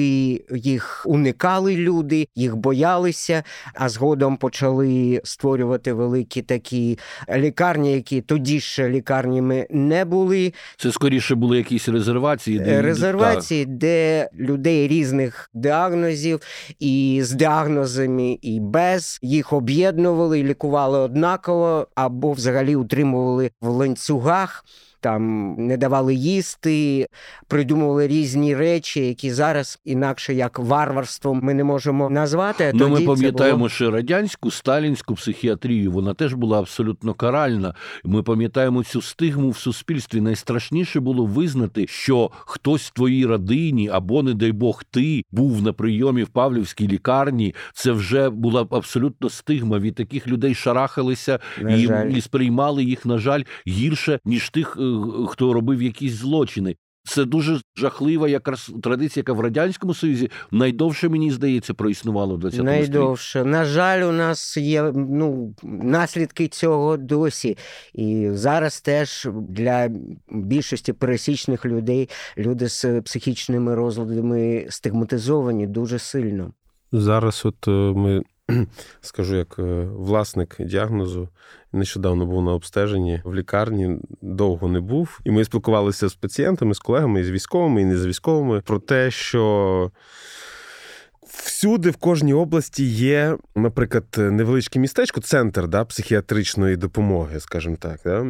їх 0.51 1.03
уникали 1.07 1.77
люди, 1.77 2.29
їх 2.35 2.57
боялися, 2.57 3.43
а 3.75 3.89
згодом 3.89 4.37
почали 4.37 5.21
створювати 5.25 5.93
великі 5.93 6.43
такі 6.43 6.99
лікарні, 7.35 7.93
які 7.93 8.21
тоді 8.21 8.61
ще 8.61 8.89
лікарнями 8.89 9.67
не 9.71 10.05
були. 10.05 10.53
Це 10.77 10.93
скоріше 10.93 11.35
були 11.35 11.57
якісь 11.57 11.89
резервації, 11.89 12.59
де 12.59 12.83
резервації, 12.83 13.65
так. 13.65 13.77
де 13.77 14.29
людей 14.39 14.89
різних 14.89 15.51
діагнозів 15.55 16.41
і 16.81 17.21
з 17.23 17.33
діагнозами, 17.33 18.39
і 18.43 18.61
без 18.61 19.19
їх 19.23 19.53
об'єднували, 19.53 20.43
лікували 20.43 20.99
однаково 21.27 21.89
або 21.95 22.33
взагалі 22.33 22.77
утримували 22.77 23.51
в 23.61 23.69
ланцюгах. 23.69 24.65
Там 25.07 25.55
не 25.59 25.77
давали 25.77 26.15
їсти, 26.15 27.07
придумували 27.49 28.07
різні 28.07 28.55
речі, 28.55 29.07
які 29.07 29.31
зараз 29.31 29.81
інакше 29.85 30.35
як 30.35 30.59
варварством 30.59 31.41
ми 31.43 31.55
не 31.55 31.65
можемо 31.65 32.11
назвати. 32.11 32.73
Ну, 32.75 32.89
Ми 32.89 33.01
пам'ятаємо, 33.01 33.59
було... 33.59 33.69
що 33.69 33.91
радянську 33.91 34.51
сталінську 34.51 35.15
психіатрію 35.15 35.93
вона 35.93 36.15
теж 36.15 36.35
була 36.35 36.59
абсолютно 36.59 37.15
каральна. 37.15 37.75
Ми 38.05 38.23
пам'ятаємо 38.23 38.85
цю 38.85 39.03
стигму 39.03 39.51
в 39.51 39.57
суспільстві. 39.57 40.21
Найстрашніше 40.21 41.01
було 41.01 41.25
визнати, 41.25 41.87
що 41.89 42.31
хтось 42.35 42.83
в 42.83 42.91
твоїй 42.91 43.27
родині 43.27 43.89
або, 43.89 44.23
не 44.23 44.35
дай 44.35 44.53
Бог, 44.53 44.85
ти 44.91 45.23
був 45.31 45.63
на 45.63 45.73
прийомі 45.73 46.23
в 46.23 46.29
Павлівській 46.29 46.89
лікарні. 46.89 47.55
Це 47.75 47.93
вже 47.93 48.31
була 48.31 48.67
абсолютно 48.71 49.31
стигма. 49.31 49.79
Від 49.79 49.95
таких 49.95 50.29
людей 50.29 50.55
шарахалися 50.55 51.39
і, 51.69 51.89
і 52.11 52.21
сприймали 52.21 52.85
їх, 52.85 53.07
на 53.07 53.19
жаль, 53.19 53.43
гірше 53.69 54.19
ніж 54.25 54.51
тих, 54.51 54.77
е, 54.81 54.96
хто 55.29 55.53
робив 55.53 55.83
якісь 55.83 56.13
злочини. 56.13 56.77
Це 57.07 57.25
дуже 57.25 57.61
жахлива 57.77 58.29
якраз 58.29 58.73
традиція, 58.83 59.21
яка 59.21 59.33
в 59.33 59.41
радянському 59.41 59.95
союзі 59.95 60.31
найдовше 60.51 61.09
мені 61.09 61.31
здається 61.31 61.75
проіснувала 61.75 62.35
в 62.35 62.39
20 62.39 62.63
Найдовше. 62.63 63.45
На 63.45 63.65
жаль, 63.65 64.09
у 64.09 64.13
нас 64.13 64.57
є 64.57 64.83
ну 64.95 65.55
наслідки 65.63 66.49
цього 66.49 66.97
досі. 66.97 67.57
І 67.95 68.29
зараз 68.33 68.81
теж 68.81 69.29
для 69.49 69.89
більшості 70.29 70.93
пересічних 70.93 71.67
людей 71.67 72.09
люди 72.39 72.69
з 72.69 73.01
психічними 73.01 73.75
розладами 73.75 74.67
стигматизовані 74.71 75.67
дуже 75.67 75.99
сильно. 75.99 76.53
Зараз, 76.93 77.43
от 77.45 77.69
е, 77.69 77.71
ми 77.71 78.23
скажу, 79.01 79.37
як 79.37 79.57
е, 79.59 79.63
власник 79.85 80.57
діагнозу, 80.59 81.29
нещодавно 81.73 82.27
був 82.27 82.43
на 82.43 82.53
обстеженні 82.53 83.23
в 83.25 83.35
лікарні, 83.35 83.99
довго 84.23 84.69
не 84.69 84.81
був. 84.81 85.21
І 85.25 85.31
ми 85.31 85.45
спілкувалися 85.45 86.09
з 86.09 86.15
пацієнтами, 86.15 86.75
з 86.75 86.79
колегами, 86.79 87.21
і 87.21 87.25
з 87.25 87.31
військовими, 87.31 87.83
і 87.83 87.85
не 87.85 87.97
з 87.97 88.07
військовими 88.07 88.61
про 88.61 88.79
те, 88.79 89.11
що. 89.11 89.91
Всюди, 91.27 91.91
в 91.91 91.97
кожній 91.97 92.35
області 92.35 92.85
є, 92.85 93.37
наприклад, 93.57 94.05
невеличке 94.17 94.79
містечко, 94.79 95.21
центр 95.21 95.69
да, 95.69 95.85
психіатричної 95.85 96.77
допомоги, 96.77 97.41
скажімо 97.41 97.77
так. 97.81 98.01
Да? 98.05 98.27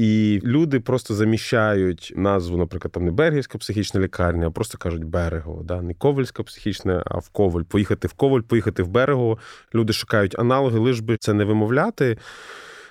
І 0.00 0.40
люди 0.44 0.80
просто 0.80 1.14
заміщають 1.14 2.12
назву, 2.16 2.56
наприклад, 2.56 2.92
там 2.92 3.04
не 3.04 3.10
Бергівська 3.10 3.58
психічна 3.58 4.00
лікарня, 4.00 4.46
а 4.46 4.50
просто 4.50 4.78
кажуть 4.78 5.04
Берегово. 5.04 5.62
Да? 5.62 5.82
Не 5.82 5.94
Ковальська 5.94 6.42
психічна, 6.42 7.02
а 7.06 7.18
в 7.18 7.28
Коваль. 7.28 7.62
Поїхати 7.62 8.08
в 8.08 8.12
Коваль, 8.12 8.40
поїхати 8.40 8.82
в 8.82 8.88
Берегово. 8.88 9.38
Люди 9.74 9.92
шукають 9.92 10.38
аналоги, 10.38 10.78
лиш 10.78 11.00
би 11.00 11.16
це 11.20 11.32
не 11.32 11.44
вимовляти. 11.44 12.18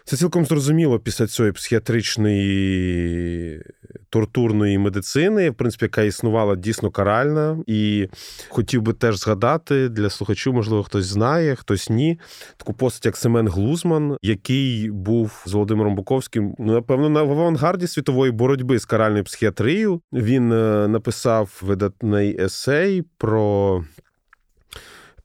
Це 0.09 0.17
цілком 0.17 0.45
зрозуміло 0.45 0.99
після 0.99 1.27
цієї 1.27 1.51
психіатричної 1.51 3.61
тортурної 4.09 4.77
медицини, 4.77 5.49
в 5.49 5.53
принципі, 5.53 5.85
яка 5.85 6.01
існувала 6.01 6.55
дійсно 6.55 6.91
каральна. 6.91 7.63
І 7.67 8.07
хотів 8.49 8.81
би 8.81 8.93
теж 8.93 9.19
згадати 9.19 9.89
для 9.89 10.09
слухачів, 10.09 10.53
можливо, 10.53 10.83
хтось 10.83 11.05
знає, 11.05 11.55
хтось 11.55 11.89
ні. 11.89 12.19
Таку 12.57 12.73
постать, 12.73 13.05
як 13.05 13.17
Семен 13.17 13.47
Глузман, 13.47 14.17
який 14.21 14.91
був 14.91 15.43
з 15.45 15.53
Володимиром 15.53 15.95
Буковським, 15.95 16.55
ну, 16.59 16.73
напевно, 16.73 17.09
на 17.09 17.19
авангарді 17.19 17.87
світової 17.87 18.31
боротьби 18.31 18.79
з 18.79 18.85
каральною 18.85 19.23
психіатрією. 19.23 20.01
Він 20.13 20.51
е, 20.51 20.87
написав 20.87 21.59
видатний 21.61 22.41
есей 22.41 23.03
про 23.17 23.83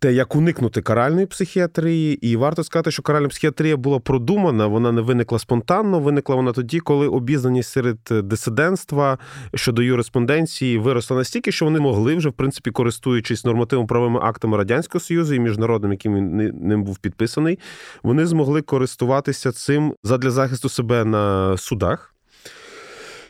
те, 0.05 0.13
як 0.13 0.37
уникнути 0.37 0.83
каральної 0.83 1.27
психіатрії, 1.27 2.29
і 2.31 2.37
варто 2.37 2.65
сказати, 2.65 2.91
що 2.91 3.03
каральна 3.03 3.29
психіатрія 3.29 3.77
була 3.77 3.99
продумана, 3.99 4.67
вона 4.67 4.93
не 4.93 5.01
виникла 5.01 5.39
спонтанно. 5.39 6.01
Виникла 6.01 6.37
вона 6.37 6.53
тоді, 6.53 6.81
коли 6.81 7.09
обізнаність 7.09 7.71
серед 7.71 7.99
дисидентства 8.11 9.19
щодо 9.55 9.83
юриспонденції 9.83 10.79
виросла 10.79 11.17
настільки, 11.17 11.53
що 11.53 11.65
вони 11.65 11.81
могли 11.81 12.17
вже, 12.17 12.29
в 12.29 12.33
принципі, 12.33 12.71
користуючись 12.71 13.45
нормативно 13.45 13.87
правовими 13.87 14.21
актами 14.23 14.57
радянського 14.57 15.01
союзу 15.01 15.35
і 15.35 15.41
міжнародним, 15.41 15.93
яким 15.93 16.15
він 16.17 16.37
ним 16.69 16.85
був 16.85 16.99
підписаний, 16.99 17.59
вони 18.03 18.27
змогли 18.27 18.63
користуватися 18.63 19.53
цим 19.53 19.95
задля 20.03 20.31
захисту 20.31 20.69
себе 20.69 21.05
на 21.05 21.57
судах. 21.57 22.15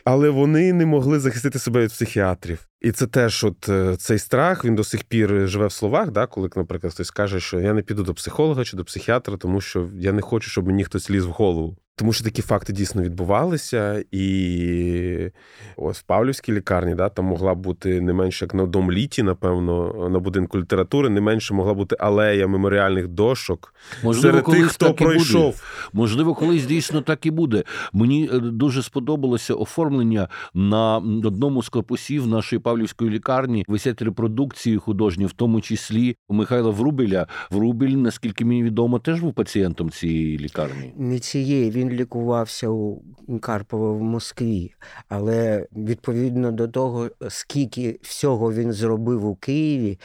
Але 0.05 0.29
вони 0.29 0.73
не 0.73 0.85
могли 0.85 1.19
захистити 1.19 1.59
себе 1.59 1.81
від 1.81 1.89
психіатрів. 1.89 2.67
І 2.81 2.91
це 2.91 3.07
теж, 3.07 3.43
от 3.43 3.69
е, 3.69 3.95
цей 3.97 4.19
страх, 4.19 4.65
він 4.65 4.75
до 4.75 4.83
сих 4.83 5.03
пір 5.03 5.47
живе 5.47 5.67
в 5.67 5.71
словах, 5.71 6.11
да, 6.11 6.27
коли, 6.27 6.49
наприклад, 6.55 6.93
хтось 6.93 7.11
каже, 7.11 7.39
що 7.39 7.59
я 7.59 7.73
не 7.73 7.81
піду 7.81 8.03
до 8.03 8.13
психолога 8.13 8.63
чи 8.63 8.77
до 8.77 8.85
психіатра, 8.85 9.37
тому 9.37 9.61
що 9.61 9.89
я 9.95 10.11
не 10.11 10.21
хочу, 10.21 10.49
щоб 10.49 10.67
мені 10.67 10.83
хтось 10.83 11.09
ліз 11.09 11.25
в 11.25 11.29
голову. 11.29 11.77
Тому 11.97 12.13
що 12.13 12.23
такі 12.23 12.41
факти 12.41 12.73
дійсно 12.73 13.01
відбувалися, 13.01 14.03
і 14.11 15.31
ось 15.77 15.99
в 15.99 16.03
Павлівській 16.03 16.53
лікарні 16.53 16.95
да, 16.95 17.09
там 17.09 17.25
могла 17.25 17.53
бути 17.53 18.01
не 18.01 18.13
менше 18.13 18.45
як 18.45 18.53
на 18.53 18.65
домліті, 18.65 19.23
напевно, 19.23 20.09
на 20.09 20.19
будинку 20.19 20.59
літератури, 20.59 21.09
не 21.09 21.21
менше 21.21 21.53
могла 21.53 21.73
бути 21.73 21.95
алея 21.99 22.47
меморіальних 22.47 23.07
дошок 23.07 23.73
Можливо, 24.03 24.37
серед 24.37 24.45
тих, 24.45 24.71
хто 24.71 24.93
пройшов. 24.93 25.45
Буде. 25.45 25.57
Можливо, 25.93 26.33
колись 26.33 26.65
дійсно 26.65 27.01
так 27.01 27.25
і 27.25 27.31
буде. 27.31 27.63
Мені 27.93 28.29
е, 28.33 28.39
дуже 28.39 28.83
сподобалося 28.83 29.53
оформлення 29.53 30.27
на 30.53 30.97
одному 30.97 31.63
з 31.63 31.69
корпусів 31.69 32.27
нашої 32.27 32.59
Павлівської 32.65 33.11
лікарні. 33.11 33.65
Висять 33.67 34.01
репродукції 34.01 34.77
художні, 34.77 35.25
в 35.25 35.33
тому 35.33 35.61
числі 35.61 36.15
у 36.27 36.33
Михайла 36.33 36.69
Врубеля. 36.69 37.27
Врубель, 37.51 37.89
наскільки 37.89 38.45
мені 38.45 38.63
відомо, 38.63 38.99
теж 38.99 39.21
був 39.21 39.33
пацієнтом 39.33 39.89
цієї 39.89 40.37
лікарні. 40.39 40.93
Не 40.97 41.19
цієї 41.19 41.71
він 41.71 41.89
лікувався 41.89 42.69
у 42.69 43.01
Карпова 43.41 43.91
в 43.91 44.01
Москві, 44.01 44.73
але 45.09 45.67
відповідно 45.75 46.51
до 46.51 46.67
того, 46.67 47.09
скільки 47.29 47.99
всього 48.01 48.53
він 48.53 48.73
зробив 48.73 49.25
у 49.25 49.35
Києві, 49.35 49.99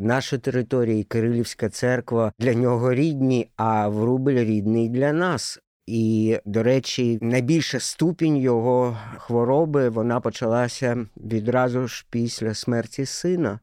наша 0.00 0.38
територія 0.38 0.98
і 0.98 1.02
Кирилівська 1.02 1.68
церква 1.68 2.32
для 2.38 2.54
нього 2.54 2.94
рідні, 2.94 3.48
а 3.56 3.88
Врубель 3.88 4.44
рідний 4.44 4.88
для 4.88 5.12
нас. 5.12 5.58
І, 5.86 6.38
до 6.44 6.62
речі, 6.62 7.18
найбільша 7.22 7.80
ступінь 7.80 8.36
його 8.36 8.96
хвороби 9.18 9.88
вона 9.88 10.20
почалася 10.20 11.06
відразу 11.16 11.88
ж 11.88 12.06
після 12.10 12.54
смерті 12.54 13.06
сина, 13.06 13.60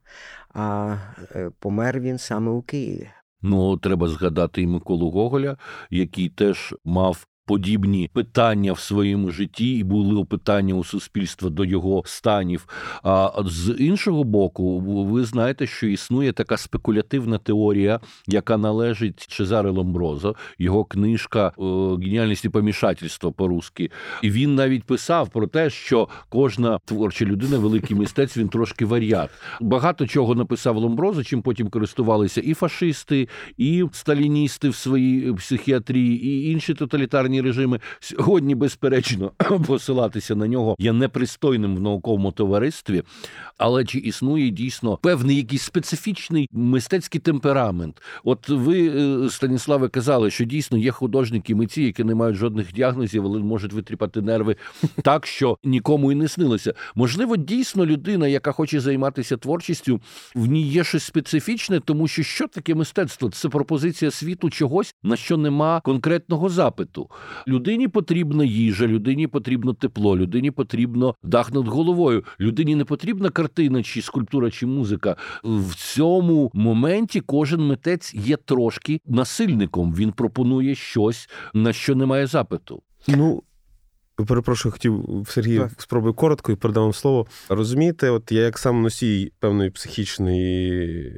а 0.53 0.95
е, 1.35 1.51
помер 1.59 1.99
він 1.99 2.17
саме 2.17 2.51
у 2.51 2.61
Києві. 2.61 3.09
Ну, 3.41 3.77
треба 3.77 4.07
згадати 4.07 4.61
і 4.61 4.67
Миколу 4.67 5.11
Гоголя, 5.11 5.57
який 5.89 6.29
теж 6.29 6.75
мав 6.85 7.27
подібні 7.45 8.09
питання 8.13 8.73
в 8.73 8.79
своєму 8.79 9.31
житті, 9.31 9.77
і 9.77 9.83
були 9.83 10.25
питання 10.25 10.73
у 10.73 10.83
суспільства 10.83 11.49
до 11.49 11.65
його 11.65 12.03
станів. 12.05 12.67
А 13.03 13.31
з 13.45 13.75
іншого 13.79 14.23
боку, 14.23 14.79
ви 15.05 15.25
знаєте, 15.25 15.67
що 15.67 15.87
існує 15.87 16.31
така 16.31 16.57
спекулятивна 16.57 17.37
теорія, 17.37 17.99
яка 18.27 18.57
належить 18.57 19.27
Чезаре 19.27 19.69
Ломброзо, 19.69 20.35
його 20.59 20.85
книжка 20.85 21.51
Геніальність 22.01 22.45
і 22.45 22.49
помішательство 22.49 23.31
по-русски. 23.31 23.91
І 24.21 24.31
він 24.31 24.55
навіть 24.55 24.83
писав 24.83 25.29
про 25.29 25.47
те, 25.47 25.69
що 25.69 26.07
кожна 26.29 26.79
творча 26.85 27.25
людина, 27.25 27.57
великий 27.57 27.97
мистець, 27.97 28.37
він 28.37 28.49
трошки 28.49 28.85
варіат. 28.85 29.29
Багато 29.61 30.07
чого 30.07 30.35
написав 30.35 30.77
Ломброзо, 30.77 31.23
чим 31.23 31.41
потім 31.41 31.69
користувалися 31.69 32.41
і 32.41 32.53
фашисти, 32.53 33.27
і 33.57 33.85
сталіністи 33.91 34.69
в 34.69 34.75
своїй 34.75 35.33
психіатрії, 35.33 36.25
і 36.25 36.51
інші 36.51 36.73
тоталітарні 36.73 37.32
тоталітарні 37.33 37.41
режими. 37.41 37.79
Сьогодні, 37.99 38.55
безперечно, 38.55 39.31
посилатися 39.67 40.35
на 40.35 40.47
нього 40.47 40.75
є 40.79 40.93
непристойним 40.93 41.75
в 41.75 41.81
науковому 41.81 42.31
товаристві, 42.31 43.03
але 43.57 43.85
чи 43.85 43.99
існує 43.99 44.49
дійсно 44.49 44.97
певний 44.97 45.37
якийсь 45.37 45.61
специфічний 45.61 46.49
мистецький 46.51 47.21
темперамент? 47.21 48.01
От 48.23 48.49
ви, 48.49 48.89
е, 48.89 49.29
Станіславе, 49.29 49.89
казали, 49.89 50.31
що 50.31 50.45
дійсно 50.45 50.77
є 50.77 50.91
художники, 50.91 51.55
митці, 51.55 51.83
які 51.83 52.03
не 52.03 52.15
мають 52.15 52.37
жодних 52.37 52.73
діагнозів, 52.73 53.25
але 53.25 53.39
можуть 53.39 53.73
витріпати 53.73 54.21
нерви 54.21 54.55
так, 55.03 55.25
що 55.25 55.57
нікому 55.63 56.11
і 56.11 56.15
не 56.15 56.27
снилося. 56.27 56.73
Можливо, 56.95 57.37
дійсно 57.37 57.85
людина, 57.85 58.27
яка 58.27 58.51
хоче 58.51 58.79
займатися 58.79 59.37
творчістю, 59.37 60.01
в 60.35 60.45
ній 60.45 60.67
є 60.67 60.83
щось 60.83 61.03
специфічне, 61.03 61.79
тому 61.79 62.07
що 62.07 62.23
що 62.23 62.47
таке 62.47 62.75
мистецтво? 62.75 63.29
Це 63.29 63.49
пропозиція 63.49 64.11
світу 64.11 64.49
чогось, 64.49 64.95
на 65.03 65.15
що 65.15 65.37
нема 65.37 65.81
конкретного 65.81 66.49
запиту. 66.49 67.09
Людині 67.47 67.87
потрібна 67.87 68.43
їжа, 68.43 68.87
людині 68.87 69.27
потрібно 69.27 69.73
тепло, 69.73 70.17
людині 70.17 70.51
потрібно 70.51 71.15
дах 71.23 71.53
над 71.53 71.67
головою. 71.67 72.23
Людині 72.39 72.75
не 72.75 72.85
потрібна 72.85 73.29
картина, 73.29 73.83
чи 73.83 74.01
скульптура, 74.01 74.51
чи 74.51 74.65
музика. 74.65 75.15
В 75.43 75.75
цьому 75.75 76.51
моменті 76.53 77.21
кожен 77.21 77.67
митець 77.67 78.13
є 78.13 78.37
трошки 78.37 78.99
насильником. 79.05 79.95
Він 79.95 80.11
пропонує 80.11 80.75
щось, 80.75 81.29
на 81.53 81.73
що 81.73 81.95
немає 81.95 82.27
запиту. 82.27 82.81
Ну 83.07 83.43
перепрошую, 84.25 84.71
хотів 84.73 85.25
Сергій 85.27 85.61
спробую 85.77 86.13
коротко 86.13 86.51
і 86.51 86.55
передам 86.55 86.83
вам 86.83 86.93
слово. 86.93 87.27
Розумієте, 87.49 88.09
от 88.09 88.31
я 88.31 88.41
як 88.41 88.57
сам 88.57 88.81
носій 88.81 89.31
певної 89.39 89.69
психічної 89.69 91.09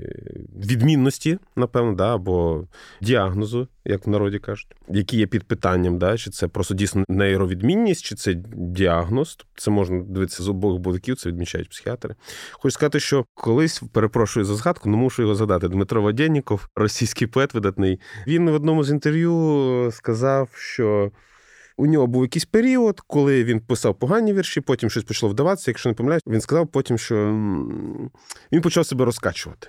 відмінності, 0.66 1.38
напевно, 1.56 1.94
да, 1.94 2.16
або 2.16 2.68
діагнозу, 3.02 3.68
як 3.86 4.08
в 4.08 4.10
народі 4.10 4.40
кажуть, 4.40 4.76
які 4.90 5.18
є 5.18 5.28
під 5.28 5.44
питанням, 5.44 5.98
да, 5.98 6.18
чи 6.18 6.30
це 6.30 6.48
просто 6.48 6.74
дійсно 6.74 7.04
нейровідмінність, 7.08 8.06
чи 8.06 8.16
це 8.16 8.34
діагноз. 8.56 9.38
Це 9.56 9.72
можна 9.72 10.04
дивитися 10.04 10.44
з 10.44 10.50
обох 10.50 10.80
боків, 10.80 11.16
це 11.16 11.30
відмічають 11.30 11.70
психіатри. 11.70 12.16
Хочу 12.52 12.72
сказати, 12.72 13.00
що 13.00 13.26
колись 13.34 13.84
перепрошую 13.92 14.46
за 14.46 14.56
згадку, 14.56 14.90
але 14.90 14.98
мушу 14.98 15.22
його 15.22 15.36
згадати. 15.36 15.68
Дмитро 15.68 16.02
Вадєнніков, 16.02 16.68
російський 16.76 17.28
поет 17.28 17.54
видатний, 17.54 18.00
він 18.28 18.50
в 18.50 18.54
одному 18.54 18.84
з 18.84 18.90
інтерв'ю 18.90 19.90
сказав, 19.92 20.50
що. 20.54 21.12
У 21.78 21.86
нього 21.86 22.08
був 22.08 22.24
якийсь 22.24 22.46
період, 22.46 23.02
коли 23.08 23.44
він 23.44 23.60
писав 23.60 24.00
погані 24.00 24.34
вірші, 24.34 24.62
потім 24.62 24.90
щось 24.90 25.04
почало 25.04 25.32
вдаватися. 25.32 25.72
Якщо 25.72 25.90
не 25.90 25.96
помиляюсь, 25.96 26.24
він 26.28 26.42
сказав 26.42 26.68
потім, 26.68 26.98
що 26.98 27.16
він 28.52 28.62
почав 28.62 28.86
себе 28.86 29.06
розкачувати. 29.06 29.68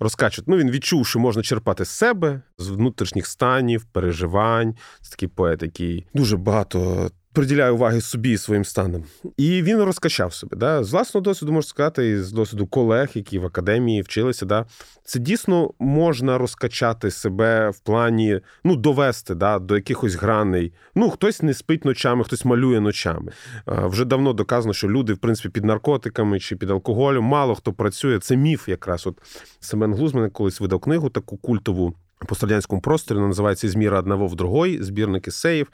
Розкачувати. 0.00 0.50
Ну, 0.50 0.56
він 0.56 0.70
відчув, 0.70 1.06
що 1.06 1.18
можна 1.18 1.42
черпати 1.42 1.84
з 1.84 1.88
себе, 1.88 2.42
з 2.58 2.68
внутрішніх 2.68 3.26
станів, 3.26 3.84
переживань. 3.84 4.76
Це 5.02 5.10
такий 5.10 5.28
поет, 5.28 5.62
який 5.62 6.06
дуже 6.14 6.36
багато 6.36 7.10
приділяє 7.38 7.70
уваги 7.70 8.00
собі 8.00 8.30
і 8.30 8.38
своїм 8.38 8.64
станом. 8.64 9.04
І 9.36 9.62
він 9.62 9.82
розкачав 9.82 10.34
себе. 10.34 10.56
Да? 10.56 10.84
З 10.84 10.92
власного 10.92 11.24
досвіду 11.24 11.52
можна 11.52 11.68
сказати, 11.68 12.08
і 12.08 12.16
з 12.16 12.32
досвіду 12.32 12.66
колег, 12.66 13.10
які 13.14 13.38
в 13.38 13.46
академії 13.46 14.02
вчилися. 14.02 14.46
Да? 14.46 14.66
Це 15.04 15.18
дійсно 15.18 15.70
можна 15.78 16.38
розкачати 16.38 17.10
себе 17.10 17.70
в 17.70 17.78
плані 17.78 18.40
ну, 18.64 18.76
довести 18.76 19.34
да, 19.34 19.58
до 19.58 19.74
якихось 19.74 20.14
граней. 20.14 20.72
Ну, 20.94 21.10
хтось 21.10 21.42
не 21.42 21.54
спить 21.54 21.84
ночами, 21.84 22.24
хтось 22.24 22.44
малює 22.44 22.80
ночами. 22.80 23.32
Вже 23.66 24.04
давно 24.04 24.32
доказано, 24.32 24.74
що 24.74 24.88
люди, 24.88 25.12
в 25.12 25.18
принципі, 25.18 25.48
під 25.48 25.64
наркотиками 25.64 26.40
чи 26.40 26.56
під 26.56 26.70
алкоголем, 26.70 27.24
мало 27.24 27.54
хто 27.54 27.72
працює. 27.72 28.18
Це 28.18 28.36
міф, 28.36 28.68
якраз. 28.68 29.06
От 29.06 29.18
Семен 29.60 29.94
Глузман 29.94 30.30
колись 30.30 30.60
видав 30.60 30.80
книгу 30.80 31.10
таку 31.10 31.36
культову 31.36 31.94
пострадянському 32.26 32.82
просторі, 32.82 33.18
називається 33.18 33.68
Зміра 33.68 33.98
одного 33.98 34.26
в 34.26 34.36
другой, 34.36 34.82
збірник 34.82 35.28
есеїв, 35.28 35.66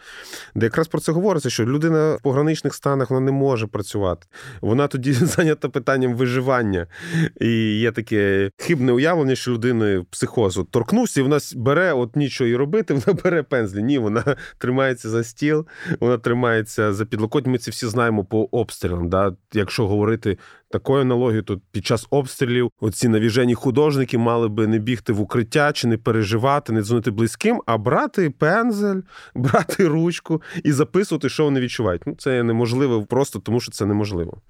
де 0.54 0.66
якраз 0.66 0.88
про 0.88 1.00
це 1.00 1.12
говориться, 1.12 1.50
що 1.50 1.64
людина 1.64 2.14
в 2.14 2.22
пограничних 2.22 2.74
станах 2.74 3.11
вона 3.11 3.26
не 3.26 3.33
може 3.33 3.66
працювати. 3.66 4.26
Вона 4.61 4.87
тоді 4.87 5.12
зайнята 5.12 5.68
питанням 5.68 6.14
виживання. 6.14 6.87
І 7.40 7.78
є 7.78 7.92
таке 7.92 8.50
хибне 8.59 8.92
уявлення, 8.92 9.35
що 9.35 9.50
людина 9.50 10.04
психозу 10.11 10.64
торкнувся, 10.64 11.20
і 11.20 11.22
вона 11.22 11.38
бере 11.54 11.92
от 11.92 12.16
нічого 12.16 12.50
і 12.50 12.57
робити, 12.57 12.94
вона 12.94 13.20
бере 13.24 13.42
пензлі. 13.42 13.83
Ні, 13.83 13.98
вона 13.98 14.24
тримається 14.59 15.09
за 15.09 15.24
стіл, 15.24 15.66
вона 16.00 16.18
тримається 16.18 16.92
за 16.92 17.04
підлокоть. 17.04 17.46
Ми 17.46 17.59
це 17.59 17.70
всі 17.70 17.87
знаємо 17.87 18.24
по 18.24 18.48
обстрілам. 18.50 19.09
Да? 19.09 19.37
Якщо 19.52 19.87
говорити 19.87 20.38
такою 20.74 21.00
аналогією, 21.00 21.42
то 21.42 21.60
під 21.72 21.87
час 21.87 22.06
обстрілів 22.10 22.70
оці 22.80 23.08
навіжені 23.08 23.54
художники 23.54 24.18
мали 24.18 24.48
би 24.48 24.66
не 24.66 24.78
бігти 24.78 25.12
в 25.12 25.20
укриття 25.20 25.72
чи 25.72 25.88
не 25.88 25.98
переживати, 25.98 26.72
не 26.72 26.82
дзвонити 26.82 27.10
близьким, 27.10 27.62
а 27.66 27.78
брати 27.78 28.30
пензель, 28.30 29.00
брати 29.34 29.88
ручку 29.88 30.42
і 30.64 30.72
записувати, 30.72 31.28
що 31.28 31.44
вони 31.44 31.60
відчувають. 31.60 32.02
Ну, 32.06 32.14
Це 32.18 32.42
неможливо 32.42 33.04
просто 33.04 33.38
тому, 33.38 33.60
що 33.60 33.72
це 33.72 33.87
неможливо. 33.87 34.40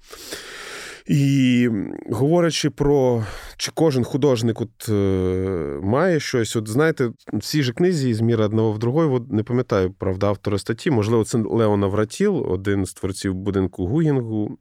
І 1.07 1.69
говорячи 2.11 2.69
про 2.69 3.23
чи 3.57 3.71
кожен 3.73 4.03
художник 4.03 4.61
от, 4.61 4.89
е, 4.89 5.79
має 5.83 6.19
щось, 6.19 6.55
от 6.55 6.67
знаєте, 6.67 7.11
в 7.33 7.39
цій 7.39 7.63
же 7.63 7.73
книзі 7.73 8.13
з 8.13 8.21
міра 8.21 8.45
одного 8.45 8.71
в 8.71 8.79
другої, 8.79 9.09
от, 9.09 9.31
не 9.31 9.43
пам'ятаю 9.43 9.93
правда 9.99 10.27
автора 10.27 10.57
статті, 10.57 10.91
можливо, 10.91 11.23
це 11.23 11.37
Леон 11.37 11.83
Авратіл, 11.83 12.51
один 12.51 12.85
з 12.85 12.93
творців 12.93 13.33
будинку 13.33 13.85
Гуїнгу. 13.87 14.57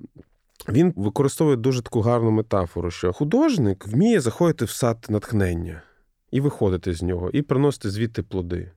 Він 0.69 0.93
використовує 0.97 1.57
дуже 1.57 1.83
таку 1.83 2.01
гарну 2.01 2.31
метафору, 2.31 2.91
що 2.91 3.13
художник 3.13 3.87
вміє 3.87 4.21
заходити 4.21 4.65
в 4.65 4.71
сад 4.71 5.07
натхнення 5.09 5.83
і 6.31 6.41
виходити 6.41 6.95
з 6.95 7.03
нього, 7.03 7.31
і 7.31 7.43
приносити 7.43 7.91
звідти 7.91 8.23
плоди. 8.23 8.71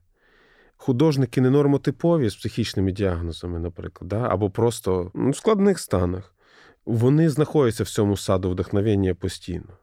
Художники 0.76 1.40
ненормотипові 1.40 2.28
з 2.28 2.36
психічними 2.36 2.92
діагнозами, 2.92 3.58
наприклад, 3.58 4.08
да? 4.08 4.28
або 4.30 4.50
просто 4.50 5.10
ну, 5.14 5.30
в 5.30 5.36
складних 5.36 5.78
станах, 5.78 6.34
вони 6.86 7.30
знаходяться 7.30 7.84
в 7.84 7.88
цьому 7.88 8.16
саду 8.16 8.50
вдохновення 8.50 9.14
постійно. 9.14 9.78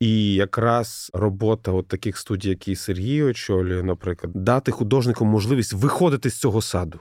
І 0.00 0.34
якраз 0.34 1.10
робота 1.14 1.72
от 1.72 1.88
таких 1.88 2.18
студій, 2.18 2.48
які 2.48 2.76
Сергій 2.76 3.22
очолює, 3.22 3.82
наприклад, 3.82 4.32
дати 4.34 4.72
художникам 4.72 5.28
можливість 5.28 5.72
виходити 5.72 6.30
з 6.30 6.40
цього 6.40 6.62
саду. 6.62 7.00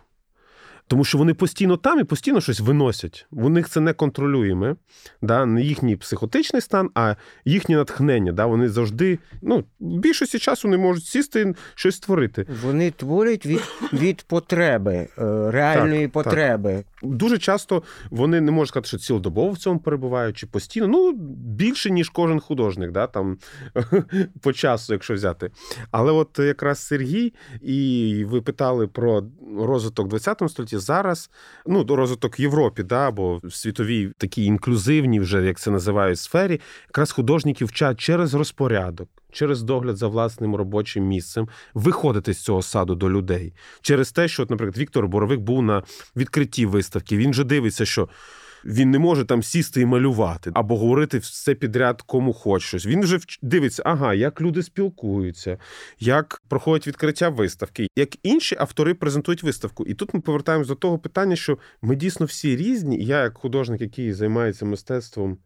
Тому 0.88 1.04
що 1.04 1.18
вони 1.18 1.34
постійно 1.34 1.78
там 1.78 2.00
і 2.00 2.04
постійно 2.04 2.42
щось 2.42 2.60
виносять. 2.60 3.26
У 3.32 3.50
них 3.50 3.70
це 3.70 3.80
не 3.80 3.94
контролюємо, 3.94 4.76
да? 5.22 5.46
не 5.46 5.62
їхній 5.62 5.96
психотичний 5.96 6.62
стан, 6.62 6.90
а 6.96 7.16
їхнє 7.46 7.76
натхнення. 7.76 8.32
Да? 8.32 8.46
Вони 8.46 8.70
завжди, 8.70 9.20
ну, 9.42 9.64
більшості 9.80 10.40
часу 10.40 10.68
не 10.68 10.78
можуть 10.78 11.06
сісти 11.06 11.56
щось 11.76 11.96
створити. 11.96 12.46
Вони 12.64 12.92
творять 12.92 13.46
від 13.46 13.62
від 13.94 14.22
потреби, 14.22 14.94
е, 14.94 15.08
реальної 15.52 16.08
так, 16.08 16.12
потреби. 16.12 16.84
Так. 17.02 17.10
Дуже 17.12 17.38
часто 17.38 17.84
вони 18.10 18.42
не 18.42 18.52
можуть 18.52 18.70
сказати, 18.70 18.88
що 18.88 18.98
цілодобово 18.98 19.52
в 19.52 19.58
цьому 19.58 19.80
перебувають, 19.80 20.38
чи 20.38 20.48
постійно. 20.48 20.88
Ну, 20.88 21.12
більше, 21.38 21.92
ніж 21.92 22.10
кожен 22.10 22.40
художник, 22.40 22.92
да? 22.92 23.08
там 23.08 23.38
по 24.42 24.54
часу, 24.54 24.94
якщо 24.94 25.14
взяти. 25.14 25.52
Але 25.92 26.12
от 26.12 26.40
якраз 26.40 26.80
Сергій, 26.80 27.34
і 27.62 28.26
ви 28.28 28.42
питали 28.42 28.88
про 28.88 29.24
розвиток 29.60 30.14
ХХ 30.14 30.50
століття 30.50 30.75
світі 30.76 30.86
зараз, 30.86 31.30
ну 31.66 31.84
до 31.84 31.96
розвиток 31.96 32.40
Європі, 32.40 32.84
да, 32.84 33.08
або 33.08 33.40
в 33.44 33.54
світовій 33.54 34.12
такій 34.18 34.46
інклюзивній, 34.46 35.20
вже 35.20 35.46
як 35.46 35.60
це 35.60 35.72
називають 35.72 36.20
сфері, 36.20 36.62
якраз 36.88 37.12
художників 37.12 37.68
вчать 37.68 38.00
через 38.00 38.34
розпорядок. 38.34 39.10
Через 39.32 39.64
догляд 39.64 39.98
за 39.98 40.08
власним 40.08 40.56
робочим 40.56 41.04
місцем 41.04 41.48
виходити 41.74 42.34
з 42.34 42.44
цього 42.44 42.62
саду 42.62 42.96
до 42.96 43.10
людей 43.10 43.54
через 43.82 44.12
те, 44.12 44.28
що, 44.28 44.46
наприклад, 44.50 44.78
Віктор 44.78 45.08
Боровик 45.08 45.40
був 45.40 45.62
на 45.62 45.84
відкритті 46.16 46.66
виставки. 46.66 47.18
Він 47.18 47.34
же 47.34 47.44
дивиться, 47.44 47.86
що 47.86 48.10
він 48.66 48.92
не 48.92 49.00
може 49.00 49.26
там 49.26 49.44
сісти 49.44 49.82
і 49.82 49.86
малювати 49.86 50.52
або 50.54 50.78
говорити 50.78 51.18
все 51.18 51.56
підряд, 51.56 52.02
кому 52.02 52.34
хоч. 52.34 52.86
Він 52.86 53.02
вже 53.02 53.20
дивиться, 53.42 53.84
ага, 53.86 54.14
як 54.14 54.42
люди 54.42 54.64
спілкуються, 54.64 55.58
як 56.00 56.42
проходять 56.50 56.88
відкриття 56.88 57.30
виставки, 57.30 57.88
як 57.96 58.10
інші 58.24 58.56
автори 58.60 58.94
презентують 58.94 59.44
виставку. 59.44 59.86
І 59.86 59.94
тут 59.94 60.14
ми 60.14 60.20
повертаємось 60.20 60.68
до 60.68 60.76
того 60.76 61.00
питання, 61.00 61.36
що 61.36 61.58
ми 61.82 61.96
дійсно 61.96 62.26
всі 62.26 62.56
різні. 62.56 63.06
Я, 63.06 63.24
як 63.24 63.38
художник, 63.38 63.82
який 63.82 64.14
займається 64.14 64.66
мистецтвом, 64.66 65.38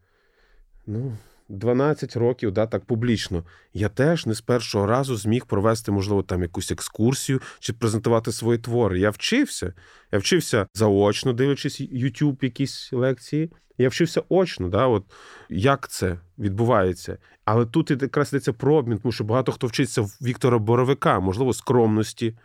ну. 0.86 1.16
12 1.50 2.16
років, 2.16 2.52
да, 2.52 2.66
так 2.66 2.84
публічно, 2.84 3.44
я 3.74 3.88
теж 3.88 4.26
не 4.26 4.34
з 4.34 4.40
першого 4.40 4.86
разу 4.86 5.16
зміг 5.16 5.46
провести, 5.46 5.92
можливо, 5.92 6.22
там 6.22 6.42
якусь 6.42 6.70
екскурсію 6.70 7.40
чи 7.58 7.72
презентувати 7.72 8.32
свої 8.32 8.58
твори. 8.58 9.00
Я 9.00 9.10
вчився. 9.10 9.72
Я 10.12 10.18
вчився 10.18 10.66
заочно, 10.74 11.32
дивлячись 11.32 11.80
YouTube 11.80 12.44
якісь 12.44 12.92
лекції. 12.92 13.50
Я 13.78 13.88
вчився 13.88 14.22
очно, 14.28 14.68
да, 14.68 14.86
от 14.86 15.04
як 15.48 15.88
це 15.88 16.18
відбувається. 16.38 17.18
Але 17.44 17.66
тут 17.66 17.90
якраз 17.90 18.28
йдеться 18.28 18.52
про 18.52 18.74
обмін, 18.74 18.98
тому 18.98 19.12
що 19.12 19.24
багато 19.24 19.52
хто 19.52 19.66
вчиться 19.66 20.02
в 20.02 20.18
Віктора 20.22 20.58
Боровика, 20.58 21.20
можливо, 21.20 21.52
скромності 21.52 22.36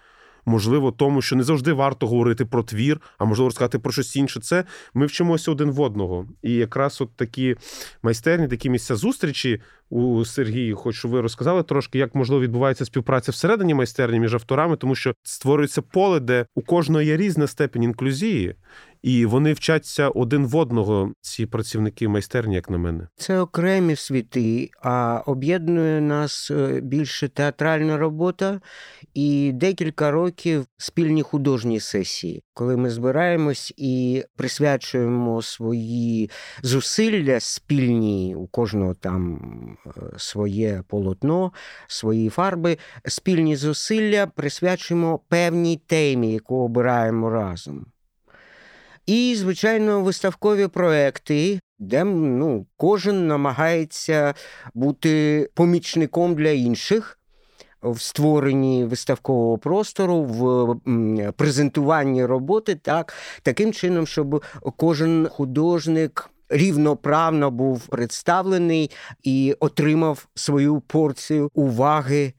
можливо, 0.46 0.92
тому, 0.92 1.22
що 1.22 1.36
не 1.36 1.44
завжди 1.44 1.74
варто 1.74 2.08
говорити 2.08 2.46
про 2.46 2.64
твір, 2.64 3.02
а 3.18 3.26
можливо 3.26 3.48
розказати 3.48 3.80
про 3.80 3.92
щось 3.92 4.16
інше. 4.16 4.40
Це 4.40 4.64
ми 4.94 5.06
вчимося 5.06 5.52
один 5.52 5.72
в 5.72 5.82
одного. 5.82 6.28
І 6.42 6.54
якраз 6.54 7.02
от 7.02 7.10
такі 7.16 7.56
майстерні, 8.04 8.48
такі 8.48 8.70
місця 8.70 8.96
зустрічі 8.96 9.62
у 9.90 10.26
Сергії, 10.26 10.74
хоч 10.74 11.06
ви 11.06 11.22
розказали 11.22 11.64
трошки, 11.64 11.98
як 11.98 12.16
можливо 12.16 12.42
відбувається 12.42 12.86
співпраця 12.86 13.32
всередині 13.32 13.74
майстерні 13.74 14.20
між 14.20 14.34
авторами, 14.34 14.76
тому 14.76 14.96
що 14.96 15.14
створюється 15.24 15.82
поле, 15.82 16.20
де 16.20 16.46
у 16.56 16.62
кожного 16.62 17.02
є 17.02 17.18
різна 17.18 17.48
степень 17.48 17.84
інклюзії. 17.84 18.56
І 19.06 19.26
вони 19.26 19.54
вчаться 19.54 20.10
один 20.10 20.48
в 20.48 20.56
одного, 20.56 21.14
ці 21.22 21.46
працівники 21.46 22.08
майстерні, 22.08 22.56
як 22.56 22.70
на 22.70 22.78
мене. 22.78 23.08
Це 23.16 23.40
окремі 23.40 23.96
світи, 23.96 24.70
а 24.82 25.22
об'єднує 25.26 26.02
нас 26.02 26.52
е, 26.52 26.82
більше 26.82 27.28
театральна 27.28 27.98
робота 27.98 28.62
і 29.14 29.52
декілька 29.54 30.12
років 30.12 30.66
спільні 30.78 31.22
художні 31.22 31.80
сесії, 31.80 32.44
коли 32.54 32.78
ми 32.78 32.90
збираємось 32.90 33.74
і 33.78 34.24
присвячуємо 34.36 35.42
свої 35.42 36.30
зусилля 36.62 37.40
спільні 37.40 38.36
у 38.36 38.48
кожного 38.48 38.94
там 38.94 39.38
е, 39.86 39.90
своє 40.18 40.84
полотно, 40.88 41.52
свої 41.88 42.30
фарби, 42.30 42.78
спільні 43.06 43.56
зусилля 43.56 44.28
присвячуємо 44.28 45.20
певній 45.30 45.82
темі, 45.88 46.34
яку 46.34 46.56
обираємо 46.56 47.30
разом. 47.30 47.86
І, 49.06 49.36
звичайно, 49.38 50.02
виставкові 50.02 50.68
проекти, 50.68 51.60
де 51.80 52.04
ну, 52.04 52.66
кожен 52.78 53.28
намагається 53.28 54.34
бути 54.74 55.50
помічником 55.54 56.36
для 56.36 56.50
інших. 56.50 57.20
в 57.82 58.02
створенні 58.02 58.86
виставкового 58.86 59.58
простору, 59.58 60.24
в 60.24 60.76
презентуванні 61.32 62.26
роботи, 62.26 62.76
так 62.76 63.14
таким 63.42 63.74
чином, 63.74 64.08
щоб 64.08 64.44
кожен 64.78 65.28
художник. 65.32 66.30
Рівноправно 66.50 67.52
був 67.52 67.88
представлений 67.88 68.92
і 69.24 69.56
отримав 69.60 70.28
свою 70.36 70.80
порцію 70.80 71.50
уваги 71.54 72.34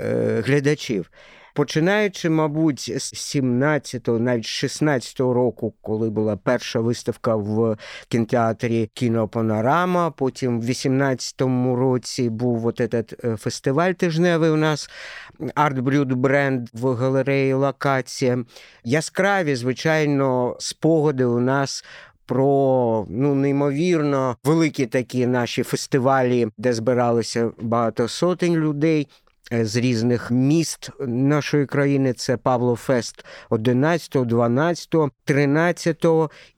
е, 0.00 0.42
глядачів. 0.46 1.10
Починаючи, 1.58 2.30
мабуть, 2.30 2.80
з 2.80 3.36
17-го, 3.36 4.18
навіть 4.18 4.44
16-го 4.44 5.34
року, 5.34 5.74
коли 5.80 6.10
була 6.10 6.36
перша 6.36 6.80
виставка 6.80 7.36
в 7.36 7.76
кінотеатрі 8.08 8.90
Кінопанорама, 8.94 10.10
потім 10.10 10.60
в 10.60 10.64
18-му 10.64 11.76
році 11.76 12.30
був 12.30 12.66
от 12.66 12.80
этот 12.80 13.28
е, 13.32 13.36
фестиваль 13.36 13.92
тижневий 13.92 14.50
у 14.50 14.56
нас 14.56 14.90
Brut 15.56 16.14
Brand 16.14 16.66
в 16.72 16.94
галереї 16.94 17.52
Локація. 17.52 18.44
Яскраві, 18.84 19.54
звичайно, 19.54 20.56
спогади 20.58 21.24
у 21.24 21.40
нас. 21.40 21.84
Про 22.26 23.06
ну 23.10 23.34
неймовірно 23.34 24.36
великі 24.44 24.86
такі 24.86 25.26
наші 25.26 25.62
фестивалі, 25.62 26.48
де 26.58 26.72
збиралися 26.72 27.50
багато 27.58 28.08
сотень 28.08 28.56
людей. 28.56 29.08
Е, 29.52 29.64
з 29.64 29.76
різних 29.76 30.30
міст 30.30 30.90
нашої 31.06 31.66
країни. 31.66 32.12
Це 32.12 32.36
Павло 32.36 32.76
Фест 32.76 33.24
11, 33.50 34.26
12, 34.26 34.94
13 35.24 36.04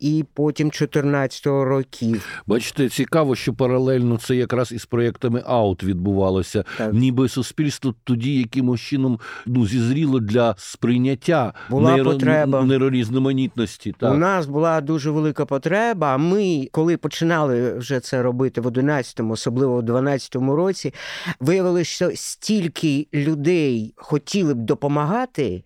і 0.01 0.25
потім 0.35 0.71
14 0.71 1.47
років. 1.47 2.43
Бачите, 2.47 2.89
цікаво, 2.89 3.37
що 3.37 3.55
паралельно 3.55 4.19
це 4.19 4.37
якраз 4.37 4.73
із 4.73 4.87
проєктами 4.87 5.43
аут 5.47 5.85
відбувалося. 5.85 6.65
Так. 6.79 6.93
Ніби 6.93 7.29
суспільство 7.29 7.95
тоді 8.05 8.39
якимось 8.39 8.81
чином 8.81 9.21
ну 9.47 9.67
зізріло 9.67 10.21
для 10.21 10.55
сприйняття 10.59 11.53
була 11.71 11.93
нейро... 11.93 12.11
потреба 12.11 12.65
нейрорізноманітності. 12.65 13.95
Так. 13.99 14.15
У 14.15 14.17
нас 14.17 14.47
була 14.47 14.81
дуже 14.81 15.11
велика 15.11 15.47
потреба. 15.47 16.17
Ми, 16.17 16.69
коли 16.73 16.97
починали 16.97 17.79
вже 17.79 18.01
це 18.01 18.23
робити 18.23 18.61
в 18.61 18.67
11-му, 18.67 19.33
особливо 19.33 19.81
в 19.81 19.83
12-му 19.83 20.57
році, 20.57 20.95
виявили, 21.41 21.85
що 21.85 22.11
стільки 22.15 22.80
скільки 22.81 23.09
людей 23.15 23.95
хотіли 23.97 24.55
б 24.55 24.59
допомагати, 24.59 25.65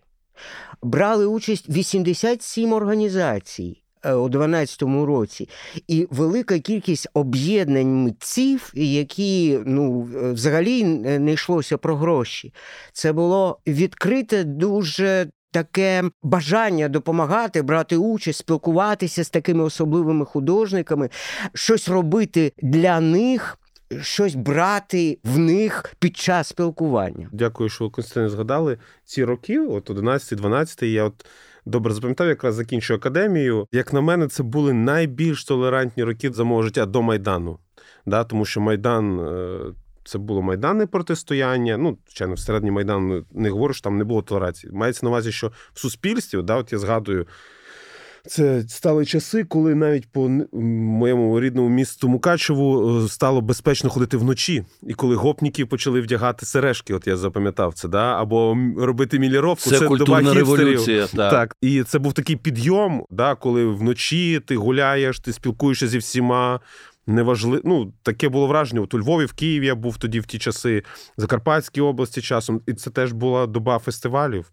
брали 0.82 1.26
участь 1.26 1.68
87 1.68 2.72
організацій. 2.72 3.80
Е, 4.04 4.14
у 4.14 4.28
2012 4.28 4.82
році, 4.82 5.48
і 5.88 6.06
велика 6.10 6.58
кількість 6.58 7.08
об'єднань 7.14 8.02
митців, 8.02 8.72
які 8.74 9.58
ну 9.66 10.08
взагалі 10.32 10.84
не 10.84 11.32
йшлося 11.32 11.78
про 11.78 11.96
гроші. 11.96 12.52
Це 12.92 13.12
було 13.12 13.58
відкрите 13.66 14.44
дуже 14.44 15.26
таке 15.50 16.04
бажання 16.22 16.88
допомагати, 16.88 17.62
брати 17.62 17.96
участь, 17.96 18.38
спілкуватися 18.38 19.24
з 19.24 19.30
такими 19.30 19.64
особливими 19.64 20.24
художниками, 20.24 21.10
щось 21.54 21.88
робити 21.88 22.52
для 22.62 23.00
них 23.00 23.58
щось 24.02 24.34
брати 24.34 25.18
в 25.24 25.38
них 25.38 25.94
під 25.98 26.16
час 26.16 26.48
спілкування. 26.48 27.28
Дякую, 27.32 27.68
що 27.68 27.84
ви 27.84 27.90
Константин 27.90 28.30
згадали 28.30 28.78
ці 29.04 29.24
роки, 29.24 29.60
от 29.60 29.90
11-12, 29.90 30.84
я 30.84 31.04
от. 31.04 31.26
Добре 31.66 31.94
запам'ятав, 31.94 32.28
якраз 32.28 32.54
закінчую 32.54 32.98
академію. 32.98 33.66
Як 33.72 33.92
на 33.92 34.00
мене, 34.00 34.28
це 34.28 34.42
були 34.42 34.72
найбільш 34.72 35.44
толерантні 35.44 36.04
роки 36.04 36.32
за 36.32 36.44
мого 36.44 36.62
життя 36.62 36.86
до 36.86 37.02
Майдану. 37.02 37.58
Да, 38.06 38.24
Тому 38.24 38.44
що 38.44 38.60
Майдан 38.60 39.20
е, 39.20 39.58
це 40.04 40.18
було 40.18 40.42
майданне 40.42 40.86
протистояння. 40.86 41.76
Ну, 41.76 41.98
звичайно, 42.06 42.34
всередині 42.34 42.70
Майдану 42.70 43.24
не 43.32 43.50
говорю, 43.50 43.74
що 43.74 43.82
там 43.82 43.98
не 43.98 44.04
було 44.04 44.22
толерації. 44.22 44.72
Мається 44.72 45.06
на 45.06 45.10
увазі, 45.10 45.32
що 45.32 45.52
в 45.72 45.80
суспільстві, 45.80 46.42
да, 46.42 46.56
от 46.56 46.72
я 46.72 46.78
згадую 46.78 47.26
це 48.26 48.64
стали 48.68 49.04
часи, 49.04 49.44
коли 49.44 49.74
навіть 49.74 50.12
по 50.12 50.28
моєму 50.52 51.40
рідному 51.40 51.68
місту 51.68 52.08
Мукачеву 52.08 52.98
е, 53.04 53.08
стало 53.08 53.40
безпечно 53.40 53.90
ходити 53.90 54.16
вночі, 54.16 54.64
і 54.82 54.94
коли 54.94 55.16
гопніки 55.16 55.66
почали 55.66 56.00
вдягати 56.00 56.46
сережки, 56.46 56.94
от 56.94 57.06
я 57.06 57.16
запам'ятав 57.16 57.74
це, 57.74 57.88
да 57.88 58.20
або 58.20 58.58
робити 58.78 59.18
міліровку. 59.18 59.70
Це, 59.70 59.78
це 59.78 59.88
доба 59.88 60.34
революція. 60.34 61.06
Так. 61.06 61.30
так, 61.30 61.56
і 61.60 61.82
це 61.82 61.98
був 61.98 62.12
такий 62.12 62.36
підйом, 62.36 63.04
да, 63.10 63.34
коли 63.34 63.66
вночі 63.66 64.40
ти 64.46 64.56
гуляєш, 64.56 65.20
ти 65.20 65.32
спілкуєшся 65.32 65.88
зі 65.88 65.98
всіма. 65.98 66.60
Неважливо, 67.06 67.62
ну 67.64 67.92
таке 68.02 68.28
було 68.28 68.46
враження. 68.46 68.80
От 68.80 68.94
у 68.94 68.98
Львові, 68.98 69.24
в 69.24 69.32
Києві 69.32 69.66
я 69.66 69.74
був 69.74 69.98
тоді 69.98 70.20
в 70.20 70.26
ті 70.26 70.38
часи, 70.38 70.82
в 71.18 71.20
Закарпатській 71.20 71.80
області 71.80 72.22
часом, 72.22 72.60
і 72.66 72.72
це 72.72 72.90
теж 72.90 73.12
була 73.12 73.46
доба 73.46 73.78
фестивалів. 73.78 74.52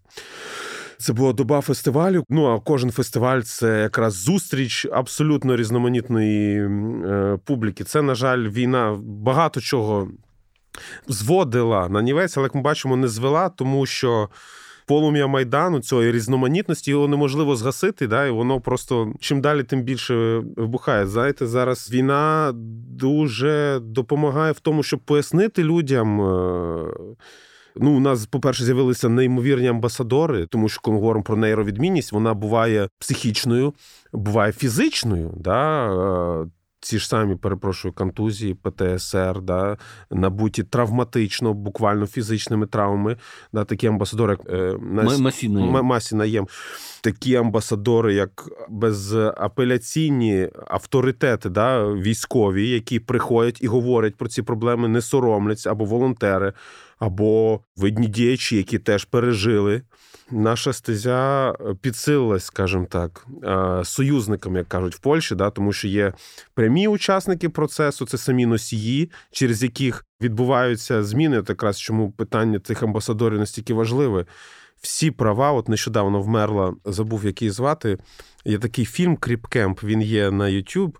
Це 1.02 1.12
була 1.12 1.32
доба 1.32 1.60
фестивалю. 1.60 2.24
Ну 2.28 2.46
а 2.46 2.60
кожен 2.60 2.90
фестиваль 2.90 3.40
це 3.40 3.80
якраз 3.80 4.14
зустріч 4.14 4.86
абсолютно 4.92 5.56
різноманітної 5.56 6.60
е, 6.60 7.38
публіки. 7.44 7.84
Це, 7.84 8.02
на 8.02 8.14
жаль, 8.14 8.48
війна 8.48 8.98
багато 9.02 9.60
чого 9.60 10.08
зводила 11.08 11.88
на 11.88 12.02
нівець, 12.02 12.36
але 12.36 12.44
як 12.44 12.54
ми 12.54 12.60
бачимо, 12.60 12.96
не 12.96 13.08
звела, 13.08 13.48
тому 13.48 13.86
що. 13.86 14.28
Полум'я 14.86 15.26
майдану 15.26 15.80
цієї 15.80 16.12
різноманітності 16.12 16.90
його 16.90 17.08
неможливо 17.08 17.56
згасити, 17.56 18.06
да, 18.06 18.26
і 18.26 18.30
воно 18.30 18.60
просто 18.60 19.12
чим 19.20 19.40
далі, 19.40 19.62
тим 19.62 19.82
більше 19.82 20.42
вибухає. 20.56 21.06
Знаєте, 21.06 21.46
зараз 21.46 21.90
війна 21.92 22.52
дуже 22.90 23.78
допомагає 23.82 24.52
в 24.52 24.60
тому, 24.60 24.82
щоб 24.82 25.00
пояснити 25.00 25.64
людям. 25.64 26.20
Е, 27.76 27.80
Ну, 27.80 27.96
у 27.96 28.00
нас, 28.00 28.26
по-перше, 28.26 28.64
з'явилися 28.64 29.08
неймовірні 29.08 29.68
амбасадори, 29.68 30.46
тому 30.46 30.68
що 30.68 30.80
коли 30.80 30.94
ми 30.94 31.00
говоримо 31.00 31.24
про 31.24 31.36
нейровідмінність, 31.36 32.12
вона 32.12 32.34
буває 32.34 32.88
психічною, 32.98 33.74
буває 34.12 34.52
фізичною. 34.52 35.34
Да? 35.36 36.46
Ці 36.82 36.98
ж 36.98 37.08
самі, 37.08 37.36
перепрошую, 37.36 37.94
контузії, 37.94 38.54
ПТСР, 38.54 39.40
да, 39.40 39.76
набуті 40.10 40.62
травматично, 40.62 41.54
буквально 41.54 42.06
фізичними 42.06 42.66
травмами. 42.66 43.16
Да, 43.52 43.64
Такі 43.64 43.86
амбасадори, 43.86 44.32
як 44.40 44.50
е, 44.50 44.76
Масі 45.82 46.16
Наєм. 46.16 46.46
Такі 47.00 47.36
амбасадори, 47.36 48.14
як 48.14 48.48
безапеляційні 48.68 50.48
авторитети, 50.66 51.48
да, 51.48 51.86
військові, 51.86 52.68
які 52.68 53.00
приходять 53.00 53.62
і 53.62 53.66
говорять 53.66 54.16
про 54.16 54.28
ці 54.28 54.42
проблеми, 54.42 54.88
не 54.88 55.00
соромляться, 55.00 55.70
або 55.70 55.84
волонтери, 55.84 56.52
або 56.98 57.60
видні 57.76 58.06
діячі, 58.08 58.56
які 58.56 58.78
теж 58.78 59.04
пережили. 59.04 59.82
Наша 60.30 60.72
стезя 60.72 61.50
е, 61.50 61.74
підсилилась, 61.80 62.44
скажімо 62.44 62.86
так, 62.90 63.26
е, 63.44 63.84
союзникам, 63.84 64.56
як 64.56 64.68
кажуть 64.68 64.94
в 64.94 64.98
Польщі, 64.98 65.34
да, 65.34 65.50
тому 65.50 65.72
що 65.72 65.88
є 65.88 66.12
прямі 66.54 66.88
учасники 66.88 67.48
процесу, 67.48 68.06
це 68.06 68.18
самі 68.18 68.46
носії, 68.46 69.10
через 69.30 69.62
яких 69.62 70.04
відбуваються 70.20 71.02
зміни. 71.02 71.38
От 71.38 71.48
якраз 71.48 71.80
чому 71.80 72.10
питання 72.10 72.58
цих 72.58 72.82
амбасадорів 72.82 73.38
настільки 73.38 73.74
важливе. 73.74 74.26
Всі 74.80 75.10
права, 75.10 75.52
от 75.52 75.68
нещодавно 75.68 76.22
вмерла, 76.22 76.74
забув 76.84 77.24
який 77.24 77.50
звати. 77.50 77.98
Є 78.44 78.58
такий 78.58 78.84
фільм 78.84 79.16
Кріпкемп. 79.16 79.82
Він 79.82 80.02
є 80.02 80.30
на 80.30 80.44
YouTube. 80.44 80.92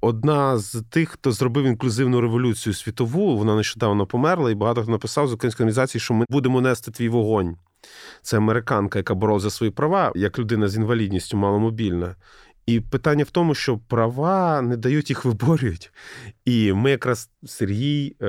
Одна 0.00 0.58
з 0.58 0.82
тих, 0.90 1.08
хто 1.08 1.32
зробив 1.32 1.64
інклюзивну 1.64 2.20
революцію 2.20 2.74
світову, 2.74 3.36
вона 3.36 3.56
нещодавно 3.56 4.06
померла, 4.06 4.50
і 4.50 4.54
багато 4.54 4.82
хто 4.82 4.90
написав 4.90 5.28
з 5.28 5.32
української 5.32 5.64
організації, 5.64 6.00
що 6.00 6.14
ми 6.14 6.24
будемо 6.28 6.60
нести 6.60 6.90
твій 6.90 7.08
вогонь. 7.08 7.56
Це 8.22 8.36
американка, 8.36 8.98
яка 8.98 9.14
боролася 9.14 9.42
за 9.44 9.50
свої 9.50 9.72
права, 9.72 10.12
як 10.14 10.38
людина 10.38 10.68
з 10.68 10.76
інвалідністю 10.76 11.36
маломобільна. 11.36 12.16
І 12.66 12.80
питання 12.80 13.24
в 13.24 13.30
тому, 13.30 13.54
що 13.54 13.78
права 13.78 14.62
не 14.62 14.76
дають 14.76 15.10
їх 15.10 15.24
виборюють. 15.24 15.92
І 16.44 16.72
ми, 16.72 16.90
якраз 16.90 17.30
Сергій, 17.46 18.16
е, 18.22 18.26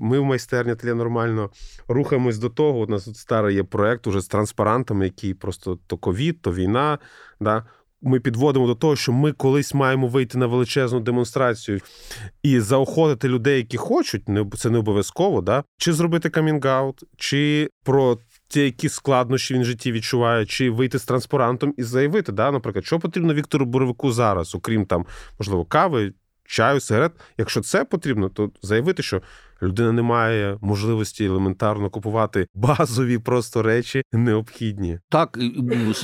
ми 0.00 0.18
в 0.18 0.24
майстерні 0.24 0.74
тлі 0.74 0.94
нормально 0.94 1.50
рухаємось 1.88 2.38
до 2.38 2.48
того. 2.48 2.78
У 2.78 2.86
нас 2.86 3.04
тут 3.04 3.16
старий 3.16 3.56
є 3.56 3.62
проект 3.62 4.06
уже 4.06 4.20
з 4.20 4.26
транспарантами, 4.26 5.04
який 5.04 5.34
просто 5.34 5.78
то 5.86 5.96
ковід, 5.96 6.42
то 6.42 6.52
війна. 6.52 6.98
Да? 7.40 7.66
Ми 8.02 8.20
підводимо 8.20 8.66
до 8.66 8.74
того, 8.74 8.96
що 8.96 9.12
ми 9.12 9.32
колись 9.32 9.74
маємо 9.74 10.08
вийти 10.08 10.38
на 10.38 10.46
величезну 10.46 11.00
демонстрацію 11.00 11.80
і 12.42 12.60
заохотити 12.60 13.28
людей, 13.28 13.56
які 13.56 13.76
хочуть, 13.76 14.22
це 14.56 14.70
не 14.70 14.78
обов'язково, 14.78 15.40
да? 15.40 15.64
чи 15.78 15.92
зробити 15.92 16.28
камінг-аут, 16.28 17.02
чи 17.16 17.70
про 17.84 18.18
ті, 18.48 18.60
які 18.60 18.88
складнощі 18.88 19.54
він 19.54 19.62
в 19.62 19.64
житті 19.64 19.92
відчуває, 19.92 20.46
чи 20.46 20.70
вийти 20.70 20.98
з 20.98 21.04
транспарантом 21.04 21.74
і 21.76 21.82
заявити, 21.82 22.32
да, 22.32 22.50
наприклад, 22.50 22.86
що 22.86 22.98
потрібно 22.98 23.34
Віктору 23.34 23.66
Боровику 23.66 24.12
зараз, 24.12 24.54
окрім 24.54 24.86
там, 24.86 25.06
можливо, 25.38 25.64
кави, 25.64 26.12
чаю, 26.44 26.80
сигарет. 26.80 27.12
Якщо 27.38 27.60
це 27.60 27.84
потрібно, 27.84 28.28
то 28.28 28.50
заявити, 28.62 29.02
що 29.02 29.22
людина 29.62 29.92
не 29.92 30.02
має 30.02 30.58
можливості 30.60 31.24
елементарно 31.24 31.90
купувати 31.90 32.46
базові 32.54 33.18
просто 33.18 33.62
речі 33.62 34.02
необхідні. 34.12 34.98
Так, 35.08 35.38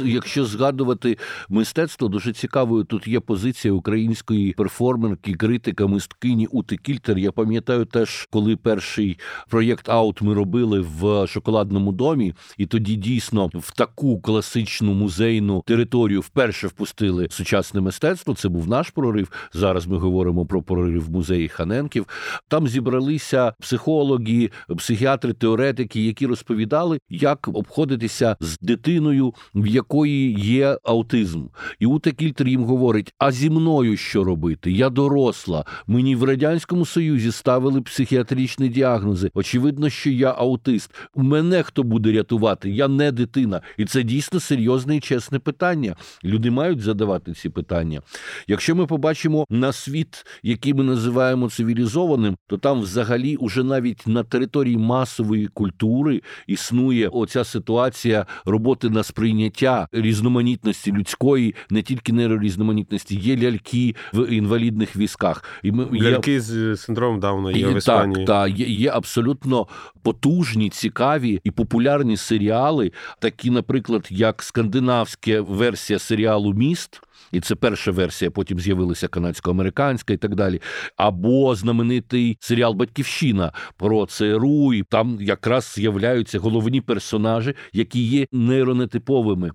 якщо 0.05 0.45
згадувати 0.45 1.19
мистецтво, 1.49 2.09
дуже 2.09 2.33
цікавою 2.33 2.85
тут 2.85 3.07
є 3.07 3.21
позиція 3.21 3.75
української 3.75 4.53
перформерки, 4.53 5.35
критика, 5.35 5.87
мисткині 5.87 6.47
Ути 6.47 6.77
Кільтер. 6.77 7.19
Я 7.19 7.33
пам'ятаю 7.33 7.85
теж, 7.85 8.29
коли 8.31 8.57
перший 8.57 9.19
проєкт 9.49 9.89
Аут 9.89 10.23
ми 10.23 10.35
робили 10.35 10.81
в 10.81 11.27
шоколадному 11.27 11.93
домі, 11.93 12.35
і 12.59 12.67
тоді 12.67 12.97
дійсно 12.97 13.51
в 13.55 13.73
таку 13.73 14.21
класичну 14.21 14.95
музейну 14.95 15.63
територію 15.67 16.21
вперше 16.21 16.67
впустили 16.67 17.29
сучасне 17.31 17.81
мистецтво. 17.81 18.35
Це 18.35 18.49
був 18.49 18.69
наш 18.69 18.91
прорив. 18.91 19.31
Зараз 19.53 19.87
ми 19.87 19.97
говоримо 19.97 20.47
про 20.47 20.63
прорив 20.63 21.11
музеї 21.11 21.49
Ханенків. 21.49 22.07
Там 22.49 22.69
зібралися 22.69 23.44
психологи, 23.61 24.51
психіатри, 24.77 25.33
теоретики, 25.33 26.05
які 26.05 26.27
розповідали, 26.27 26.99
як 27.11 27.49
обходитися 27.49 28.37
з 28.41 28.59
дитиною, 28.59 29.35
в 29.55 29.67
якої 29.67 30.33
є 30.33 30.79
аутизм. 30.85 31.47
І 31.79 31.87
Ута 31.87 32.11
Кільтер 32.11 32.49
їм 32.49 32.65
говорить: 32.65 33.13
а 33.19 33.33
зі 33.33 33.51
мною 33.51 33.97
що 33.97 34.25
робити? 34.25 34.73
Я 34.73 34.91
доросла. 34.91 35.65
Мені 35.87 36.17
в 36.17 36.25
радянському 36.25 36.87
союзі 36.87 37.33
ставили 37.33 37.81
психіатричні 37.81 38.69
діагнози. 38.69 39.31
Очевидно, 39.35 39.91
що 39.91 40.11
я 40.11 40.31
аутист. 40.31 40.95
Мене 41.17 41.63
хто 41.63 41.83
буде 41.83 42.13
рятувати? 42.13 42.71
Я 42.71 42.89
не 42.89 43.13
дитина, 43.13 43.61
і 43.77 43.85
це 43.85 44.03
дійсно 44.03 44.41
серйозне 44.41 44.97
і 44.97 45.01
чесне 45.01 45.39
питання. 45.39 45.97
Люди 46.25 46.51
мають 46.51 46.81
задавати 46.81 47.33
ці 47.33 47.49
питання. 47.49 48.01
Якщо 48.49 48.75
ми 48.75 48.87
побачимо 48.87 49.47
на 49.51 49.73
світ, 49.73 50.27
який 50.43 50.75
ми 50.75 50.85
називаємо 50.85 51.51
цивілізованим, 51.51 52.37
то 52.47 52.59
там 52.59 52.81
взагалі 52.81 53.34
уже 53.37 53.65
навіть 53.65 54.07
на 54.07 54.23
території 54.23 54.77
масової 54.77 55.47
культури 55.47 56.23
існує 56.47 57.09
оця 57.09 57.45
ситуація 57.45 58.27
роботи 58.45 58.91
на 58.91 59.03
сприйняття 59.03 59.89
різноманітності 59.93 60.93
людської, 60.93 61.55
не 61.71 61.83
тільки 61.83 62.13
нейрорізноманітності, 62.13 63.17
є 63.17 63.37
ляльки 63.37 63.95
в 64.13 64.33
інвалідних 64.33 64.97
візках. 64.97 65.45
І 65.63 65.73
ми 65.73 66.01
ляльки 66.01 66.33
є... 66.33 66.41
з 66.41 66.77
синдромом 66.77 67.21
Дауна 67.21 67.51
є 67.51 67.61
і, 67.61 67.75
в 67.75 67.77
Іспанії. 67.77 68.27
Так, 68.27 68.49
так, 68.49 68.59
є, 68.59 68.67
є 68.67 68.91
абсолютно 68.91 69.67
потужні, 70.03 70.71
цікаві 70.71 71.41
і 71.45 71.51
популярні 71.51 72.17
серіали, 72.17 72.93
такі, 73.19 73.51
наприклад, 73.51 74.07
як 74.11 74.43
скандинавська 74.43 75.41
версія 75.41 75.99
серіалу 75.99 76.53
Міст. 76.53 77.01
І 77.33 77.41
це 77.41 77.55
перша 77.55 77.91
версія, 77.91 78.31
потім 78.31 78.61
з'явилася 78.61 79.07
канадсько-американська 79.07 80.13
і 80.13 80.17
так 80.17 80.35
далі. 80.35 80.61
Або 80.97 81.55
знаменитий 81.55 82.39
серіал 82.41 82.75
Батьківщина 82.75 83.53
про 83.77 84.07
ЦРУ, 84.07 84.75
і 84.75 84.83
там 84.83 85.19
якраз 85.21 85.73
з'являються 85.77 86.39
головні 86.39 86.81
персонажі, 86.81 87.55
які 87.73 88.03
є 88.03 88.27
нейронетиповими. 88.33 89.51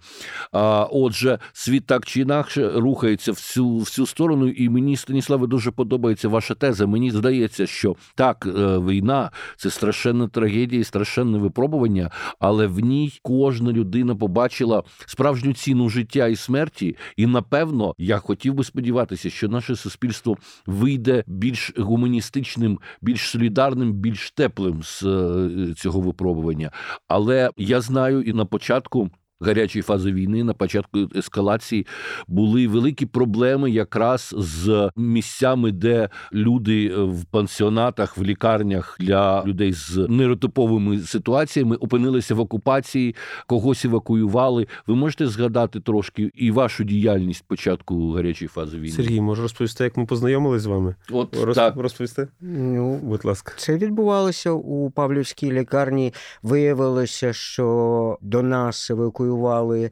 А, 0.51 0.87
Отже, 0.91 1.39
світ 1.53 1.85
так 1.85 2.05
чи 2.05 2.21
інакше 2.21 2.71
рухається 2.75 3.31
в 3.31 3.39
цю, 3.39 3.77
в 3.77 3.89
цю 3.89 4.05
сторону, 4.05 4.47
і 4.47 4.69
мені, 4.69 4.95
Станіславе, 4.97 5.47
дуже 5.47 5.71
подобається 5.71 6.29
ваша 6.29 6.55
теза. 6.55 6.85
Мені 6.85 7.11
здається, 7.11 7.67
що 7.67 7.95
так, 8.15 8.47
е, 8.47 8.79
війна 8.79 9.31
це 9.57 9.69
страшенна 9.69 10.27
трагедія, 10.27 10.83
страшенне 10.83 11.37
випробування, 11.37 12.11
але 12.39 12.67
в 12.67 12.79
ній 12.79 13.19
кожна 13.21 13.71
людина 13.71 14.15
побачила 14.15 14.83
справжню 15.05 15.53
ціну 15.53 15.89
життя 15.89 16.27
і 16.27 16.35
смерті, 16.35 16.97
і 17.17 17.25
напевно 17.25 17.58
напевно, 17.59 17.95
я 17.97 18.17
хотів 18.17 18.53
би 18.53 18.63
сподіватися, 18.63 19.29
що 19.29 19.47
наше 19.49 19.75
суспільство 19.75 20.37
вийде 20.65 21.23
більш 21.27 21.73
гуманістичним, 21.77 22.79
більш 23.01 23.21
солідарним, 23.21 23.93
більш 23.93 24.31
теплим 24.31 24.83
з 24.83 25.03
е, 25.03 25.73
цього 25.77 26.01
випробування. 26.01 26.71
Але 27.07 27.49
я 27.57 27.81
знаю 27.81 28.21
і 28.21 28.33
на 28.33 28.45
початку 28.45 29.09
гарячої 29.41 29.83
фази 29.83 30.11
війни 30.11 30.43
на 30.43 30.53
початку 30.53 30.99
ескалації 31.15 31.87
були 32.27 32.67
великі 32.67 33.05
проблеми 33.05 33.71
якраз 33.71 34.35
з 34.37 34.91
місцями, 34.95 35.71
де 35.71 36.09
люди 36.33 36.87
е, 36.87 37.03
в 37.03 37.25
пансіонатах, 37.25 38.17
в 38.17 38.23
лікарнях 38.23 38.97
для 38.99 39.43
людей 39.45 39.73
з 39.73 39.97
нейротиповими 40.09 40.99
ситуаціями 40.99 41.75
опинилися 41.75 42.35
в 42.35 42.39
окупації, 42.39 43.15
когось 43.47 43.85
евакуювали. 43.85 44.67
Ви 44.87 44.95
можете 44.95 45.27
згадати 45.27 45.79
трошки 45.79 46.31
і 46.35 46.51
вашу 46.51 46.83
діяльність 46.83 47.43
початку 47.47 48.11
гарячої 48.11 48.49
фази 48.49 48.77
війни? 48.77 48.95
Сергій, 48.95 49.21
може 49.21 49.41
розповісти, 49.41 49.83
як 49.83 49.97
ми 49.97 50.05
познайомились 50.05 50.61
з 50.61 50.65
вами? 50.65 50.95
От 51.11 51.37
Роз... 51.43 51.55
так. 51.55 51.75
розповісти? 51.75 52.27
Ну, 52.41 52.99
будь 53.03 53.25
ласка, 53.25 53.53
це 53.57 53.77
відбувалося 53.77 54.51
у 54.51 54.91
Павлівській 54.91 55.51
лікарні. 55.51 56.13
Виявилося, 56.43 57.33
що 57.33 58.17
до 58.21 58.43
нас 58.43 58.89
евакуювали 58.89 59.28
евакуювали 59.29 59.91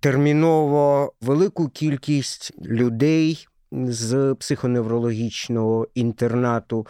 терміново 0.00 1.12
велику 1.20 1.68
кількість 1.68 2.52
людей. 2.62 3.46
З 3.72 4.36
психоневрологічного 4.40 5.88
інтернату 5.94 6.86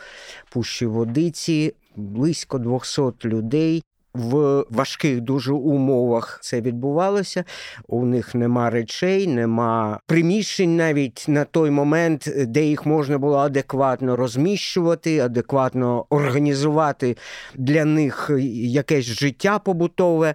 Пущі 0.50 0.86
Водиці 0.86 1.74
близько 1.96 2.58
200 2.58 3.02
людей. 3.24 3.82
В 4.14 4.64
важких 4.70 5.20
дуже 5.20 5.52
умовах 5.52 6.38
це 6.42 6.60
відбувалося. 6.60 7.44
У 7.88 8.04
них 8.04 8.34
нема 8.34 8.70
речей, 8.70 9.26
нема 9.26 10.00
приміщень 10.06 10.76
навіть 10.76 11.24
на 11.28 11.44
той 11.44 11.70
момент, 11.70 12.32
де 12.36 12.64
їх 12.64 12.86
можна 12.86 13.18
було 13.18 13.36
адекватно 13.36 14.16
розміщувати, 14.16 15.18
адекватно 15.18 16.06
організувати 16.10 17.16
для 17.54 17.84
них 17.84 18.30
якесь 18.54 19.04
життя 19.04 19.58
побутове 19.58 20.34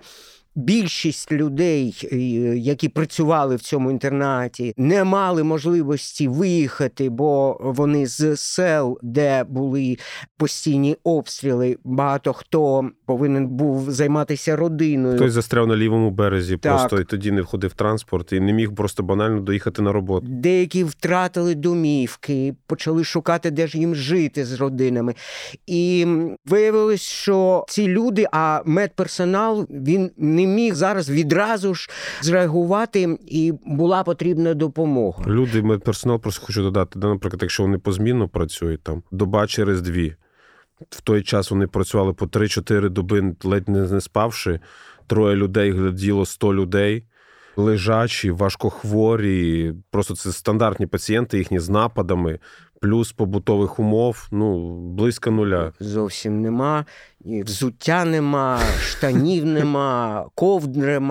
більшість 0.59 1.31
людей, 1.31 2.09
е, 2.11 2.17
які 2.57 2.89
працювали 2.89 3.55
в 3.55 3.61
цьому 3.61 3.91
інтернаті, 3.91 4.73
не 4.77 5.03
мали 5.03 5.43
можливості 5.43 6.27
виїхати, 6.27 7.09
бо 7.09 7.57
вони 7.59 8.07
з 8.07 8.37
сел, 8.37 8.99
де 9.01 9.43
були 9.43 9.97
постійні 10.37 10.97
обстріли. 11.03 11.77
Багато 11.83 12.33
хто 12.33 12.89
повинен 13.05 13.47
був 13.47 13.91
займатися 13.91 14.55
родиною. 14.55 15.15
Хтось 15.15 15.33
застряв 15.33 15.67
на 15.67 15.75
лівому 15.75 16.11
березі, 16.11 16.57
так. 16.57 16.77
просто 16.77 17.01
і 17.01 17.03
тоді 17.03 17.31
не 17.31 17.41
входив 17.41 17.73
транспорт 17.73 18.33
і 18.33 18.39
не 18.39 18.53
міг 18.53 18.75
просто 18.75 19.03
банально 19.03 19.41
доїхати 19.41 19.81
на 19.81 19.91
роботу. 19.91 20.27
Деякі 20.29 20.83
втратили 20.83 21.55
домівки, 21.55 22.55
почали 22.67 23.03
шукати, 23.03 23.51
де 23.51 23.67
ж 23.67 23.77
їм 23.77 23.95
жити 23.95 24.45
з 24.45 24.53
родинами. 24.53 25.15
І 25.67 26.07
виявилось, 26.45 27.01
що 27.01 27.65
ці 27.67 27.87
люди, 27.87 28.25
а 28.31 28.61
медперсонал 28.65 29.67
він 29.69 30.11
не 30.17 30.48
міг 30.49 30.73
зараз 30.73 31.09
відразу 31.09 31.73
ж 31.73 31.89
зреагувати, 32.21 33.17
і 33.27 33.53
була 33.65 34.03
потрібна 34.03 34.53
допомога. 34.53 35.23
Люди, 35.27 35.61
медперсонал, 35.61 36.19
просто 36.19 36.45
хочу 36.45 36.61
додати, 36.63 36.99
наприклад, 36.99 37.41
якщо 37.41 37.63
вони 37.63 37.77
позмінно 37.77 38.27
працюють 38.27 38.83
там 38.83 39.03
доба 39.11 39.47
через 39.47 39.81
дві. 39.81 40.15
В 40.89 41.01
той 41.01 41.23
час 41.23 41.51
вони 41.51 41.67
працювали 41.67 42.13
по 42.13 42.25
3-4 42.25 42.89
доби, 42.89 43.35
ледь 43.43 43.69
не 43.69 44.01
спавши. 44.01 44.59
Троє 45.07 45.35
людей 45.35 45.71
гляділо 45.71 46.25
100 46.25 46.53
людей, 46.53 47.03
лежачі, 47.59 48.31
важкохворі. 48.31 49.73
Просто 49.91 50.15
це 50.15 50.31
стандартні 50.31 50.87
пацієнти 50.87 51.37
їхні 51.37 51.59
з 51.59 51.69
нападами 51.69 52.39
плюс 52.81 53.11
побутових 53.11 53.79
умов 53.79 54.27
ну, 54.31 54.75
близько 54.81 55.31
нуля. 55.31 55.73
Зовсім 55.79 56.41
нема. 56.41 56.85
Взуття 57.25 58.05
нема, 58.05 58.59
штанів 58.81 59.45
нема, 59.45 60.25
ковдр 60.35 61.01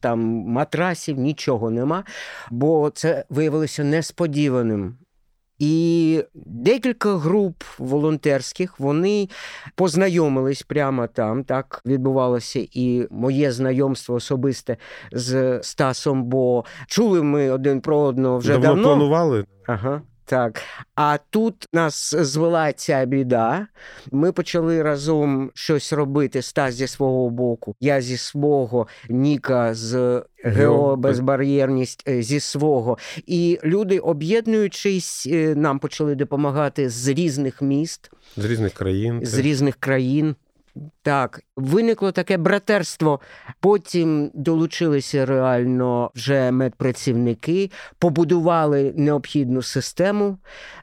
там 0.00 0.20
матрасів, 0.46 1.18
нічого 1.18 1.70
нема, 1.70 2.04
бо 2.50 2.90
це 2.94 3.24
виявилося 3.30 3.84
несподіваним. 3.84 4.96
І 5.64 6.24
декілька 6.34 7.16
груп 7.16 7.62
волонтерських 7.78 8.80
вони 8.80 9.28
познайомились 9.74 10.62
прямо 10.62 11.06
там. 11.06 11.44
Так 11.44 11.82
відбувалося 11.86 12.66
і 12.72 13.06
моє 13.10 13.52
знайомство 13.52 14.14
особисте 14.14 14.76
з 15.12 15.62
Стасом. 15.62 16.24
Бо 16.24 16.64
чули 16.86 17.22
ми 17.22 17.50
один 17.50 17.80
про 17.80 17.98
одного 17.98 18.38
вже 18.38 18.52
давно. 18.52 18.66
давно. 18.68 18.82
планували. 18.82 19.44
Ага. 19.66 20.02
Так, 20.24 20.62
а 20.94 21.18
тут 21.30 21.66
нас 21.72 22.14
звела 22.18 22.72
ця 22.72 23.04
біда. 23.04 23.66
Ми 24.12 24.32
почали 24.32 24.82
разом 24.82 25.50
щось 25.54 25.92
робити. 25.92 26.42
Стас 26.42 26.74
зі 26.74 26.86
свого 26.86 27.30
боку, 27.30 27.74
я 27.80 28.00
зі 28.00 28.16
свого, 28.16 28.86
Ніка 29.08 29.74
з 29.74 30.22
геобезбар'єрність 30.44 32.08
е, 32.08 32.22
зі 32.22 32.40
свого. 32.40 32.98
І 33.26 33.58
люди, 33.64 33.98
об'єднуючись, 33.98 35.26
е, 35.26 35.54
нам 35.54 35.78
почали 35.78 36.14
допомагати 36.14 36.88
з 36.88 37.08
різних 37.08 37.62
міст, 37.62 38.10
з 38.36 38.44
різних 38.44 38.72
країн, 38.72 39.20
з 39.22 39.38
різних 39.38 39.76
країн. 39.76 40.34
Так, 41.02 41.42
виникло 41.56 42.12
таке 42.12 42.36
братерство. 42.36 43.20
Потім 43.60 44.30
долучилися 44.34 45.26
реально 45.26 46.10
вже 46.14 46.50
медпрацівники, 46.50 47.70
побудували 47.98 48.92
необхідну 48.96 49.62
систему, 49.62 50.38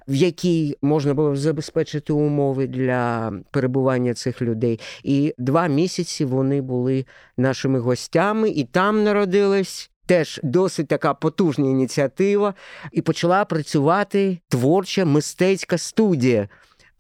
в 0.08 0.16
якій 0.16 0.78
можна 0.82 1.14
було 1.14 1.36
забезпечити 1.36 2.14
умови 2.14 2.68
для 2.68 3.34
перебування 3.52 4.14
цих 4.14 4.42
людей. 4.42 4.80
І 5.04 5.36
два 5.38 5.68
місяці 5.68 6.26
вони 6.26 6.62
були 6.62 7.06
нашими 7.38 7.80
гостями, 7.80 8.50
і 8.50 8.64
там 8.64 9.04
народилась. 9.04 9.92
Теж 10.06 10.40
досить 10.44 10.88
така 10.88 11.14
потужна 11.14 11.70
ініціатива, 11.70 12.54
і 12.92 13.02
почала 13.02 13.46
працювати 13.46 14.40
творча 14.48 15.06
мистецька 15.06 15.78
студія 15.78 16.48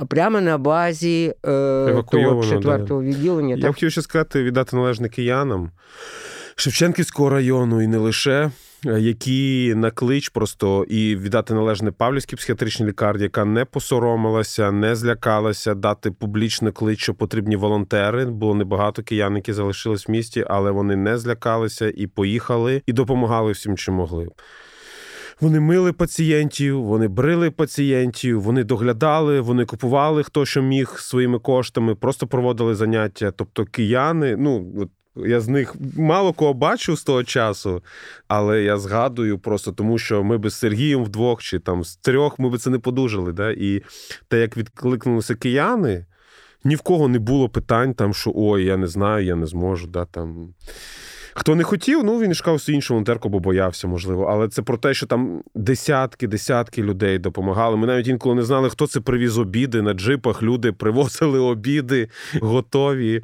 прямо 0.08 0.42
на 0.42 0.58
базі 0.58 1.34
е, 1.46 2.04
того 2.12 2.44
четвертого 2.44 3.02
да. 3.02 3.08
відділення. 3.08 3.56
Я 3.56 3.62
так? 3.62 3.72
хотів 3.72 3.92
ще 3.92 4.02
сказати, 4.02 4.44
віддати 4.44 4.76
належне 4.76 5.10
киянам 5.10 5.72
Шевченківського 6.56 7.30
району 7.30 7.82
і 7.82 7.88
не 7.88 7.98
лише. 7.98 8.52
Е, 8.86 9.00
які 9.00 9.74
на 9.76 9.92
клич 9.92 10.30
просто 10.30 10.84
і 10.84 11.16
віддати 11.16 11.54
належне 11.54 11.92
Павлівській 11.92 12.36
психіатричній 12.36 12.86
лікарні, 12.86 13.24
яка 13.24 13.46
не 13.46 13.66
посоромилася, 13.66 14.72
не 14.72 14.96
злякалася 14.96 15.74
дати 15.74 16.12
публічний 16.12 16.72
клич, 16.72 17.00
що 17.00 17.14
потрібні 17.14 17.56
волонтери. 17.56 18.26
Було 18.26 18.56
небагато 18.56 19.04
киян, 19.04 19.36
які 19.36 19.54
залишились 19.54 20.08
в 20.08 20.12
місті, 20.12 20.46
але 20.50 20.72
вони 20.72 20.96
не 20.96 21.18
злякалися 21.18 21.94
і 21.96 22.08
поїхали, 22.08 22.82
і 22.86 22.94
допомагали 22.94 23.52
всім, 23.52 23.78
чим 23.78 23.94
могли. 23.94 24.28
Вони 25.42 25.60
мили 25.60 25.94
пацієнтів, 25.94 26.84
вони 26.84 27.08
брили 27.08 27.52
пацієнтів, 27.52 28.42
вони 28.42 28.64
доглядали, 28.64 29.42
вони 29.42 29.66
купували 29.66 30.24
хто 30.24 30.46
що 30.46 30.62
міг 30.62 30.96
своїми 31.00 31.40
коштами, 31.40 31.96
просто 31.96 32.28
проводили 32.28 32.76
заняття. 32.76 33.32
Тобто 33.32 33.66
кияни, 33.66 34.36
ну 34.38 34.74
я 35.16 35.40
з 35.40 35.48
них 35.48 35.76
мало 35.98 36.34
кого 36.34 36.54
бачив 36.54 36.96
з 36.96 37.04
того 37.04 37.24
часу, 37.24 37.84
але 38.28 38.64
я 38.64 38.78
згадую 38.78 39.40
просто 39.40 39.72
тому, 39.72 39.98
що 39.98 40.24
ми 40.24 40.38
би 40.38 40.50
з 40.50 40.56
Сергієм 40.56 41.04
вдвох 41.04 41.42
чи 41.42 41.60
там 41.60 41.84
з 41.84 41.96
трьох 41.96 42.40
ми 42.40 42.50
би 42.50 42.58
це 42.58 42.70
не 42.70 42.80
подужали. 42.80 43.34
Да? 43.34 43.52
І 43.52 43.82
те, 44.28 44.40
як 44.40 44.58
відкликнулися 44.58 45.36
кияни, 45.36 46.06
ні 46.64 46.76
в 46.76 46.82
кого 46.82 47.08
не 47.08 47.20
було 47.20 47.50
питань, 47.50 47.94
там, 47.94 48.14
що 48.14 48.32
ой, 48.36 48.66
я 48.66 48.78
не 48.78 48.88
знаю, 48.88 49.26
я 49.26 49.36
не 49.36 49.46
зможу. 49.46 49.88
Да, 49.88 50.06
там. 50.06 50.54
Хто 51.34 51.56
не 51.56 51.64
хотів, 51.64 52.04
ну 52.04 52.20
він 52.20 52.34
шукав 52.34 52.70
іншу 52.70 52.94
волонтерку, 52.94 53.30
бо 53.30 53.40
боявся, 53.40 53.88
можливо. 53.88 54.24
Але 54.24 54.48
це 54.48 54.62
про 54.62 54.78
те, 54.78 54.94
що 54.94 55.06
там 55.06 55.44
десятки, 55.56 56.28
десятки 56.28 56.84
людей 56.84 57.20
допомагали. 57.20 57.78
Ми 57.78 57.88
навіть 57.88 58.08
інколи 58.08 58.36
не 58.36 58.44
знали, 58.44 58.70
хто 58.70 58.88
це 58.88 59.00
привіз 59.00 59.38
обіди 59.38 59.82
на 59.82 59.94
джипах. 59.94 60.44
Люди 60.44 60.72
привозили 60.72 61.40
обіди 61.40 62.10
готові. 62.42 63.24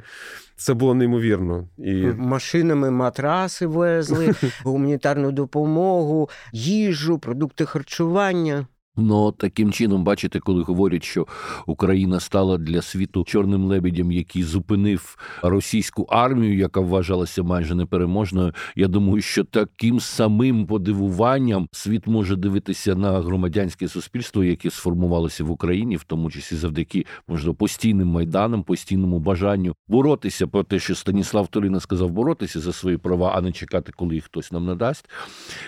Це 0.56 0.74
було 0.74 0.94
неймовірно. 0.94 1.68
І... 1.78 2.06
Машинами 2.06 2.90
матраси 2.90 3.66
везли, 3.66 4.34
гуманітарну 4.64 5.32
допомогу, 5.32 6.28
їжу, 6.52 7.18
продукти 7.18 7.64
харчування. 7.64 8.66
Ну, 8.98 9.32
таким 9.32 9.72
чином, 9.72 10.04
бачите, 10.04 10.40
коли 10.40 10.62
говорять, 10.62 11.04
що 11.04 11.26
Україна 11.66 12.20
стала 12.20 12.58
для 12.58 12.82
світу 12.82 13.24
чорним 13.24 13.64
лебедем, 13.64 14.12
який 14.12 14.42
зупинив 14.42 15.18
російську 15.42 16.02
армію, 16.02 16.56
яка 16.56 16.80
вважалася 16.80 17.42
майже 17.42 17.74
непереможною. 17.74 18.52
Я 18.76 18.88
думаю, 18.88 19.20
що 19.20 19.44
таким 19.44 20.00
самим 20.00 20.66
подивуванням 20.66 21.68
світ 21.72 22.06
може 22.06 22.36
дивитися 22.36 22.94
на 22.94 23.20
громадянське 23.20 23.88
суспільство, 23.88 24.44
яке 24.44 24.70
сформувалося 24.70 25.44
в 25.44 25.50
Україні, 25.50 25.96
в 25.96 26.04
тому 26.04 26.30
числі 26.30 26.56
завдяки 26.56 27.06
можливо 27.28 27.54
постійним 27.54 28.08
майданам, 28.08 28.62
постійному 28.62 29.18
бажанню 29.18 29.74
боротися 29.88 30.46
про 30.46 30.62
те, 30.62 30.78
що 30.78 30.94
Станіслав 30.94 31.48
Толіна 31.48 31.80
сказав, 31.80 32.10
боротися 32.10 32.60
за 32.60 32.72
свої 32.72 32.96
права, 32.96 33.32
а 33.34 33.40
не 33.40 33.52
чекати, 33.52 33.92
коли 33.96 34.14
їх 34.14 34.24
хтось 34.24 34.52
нам 34.52 34.66
надасть. 34.66 35.08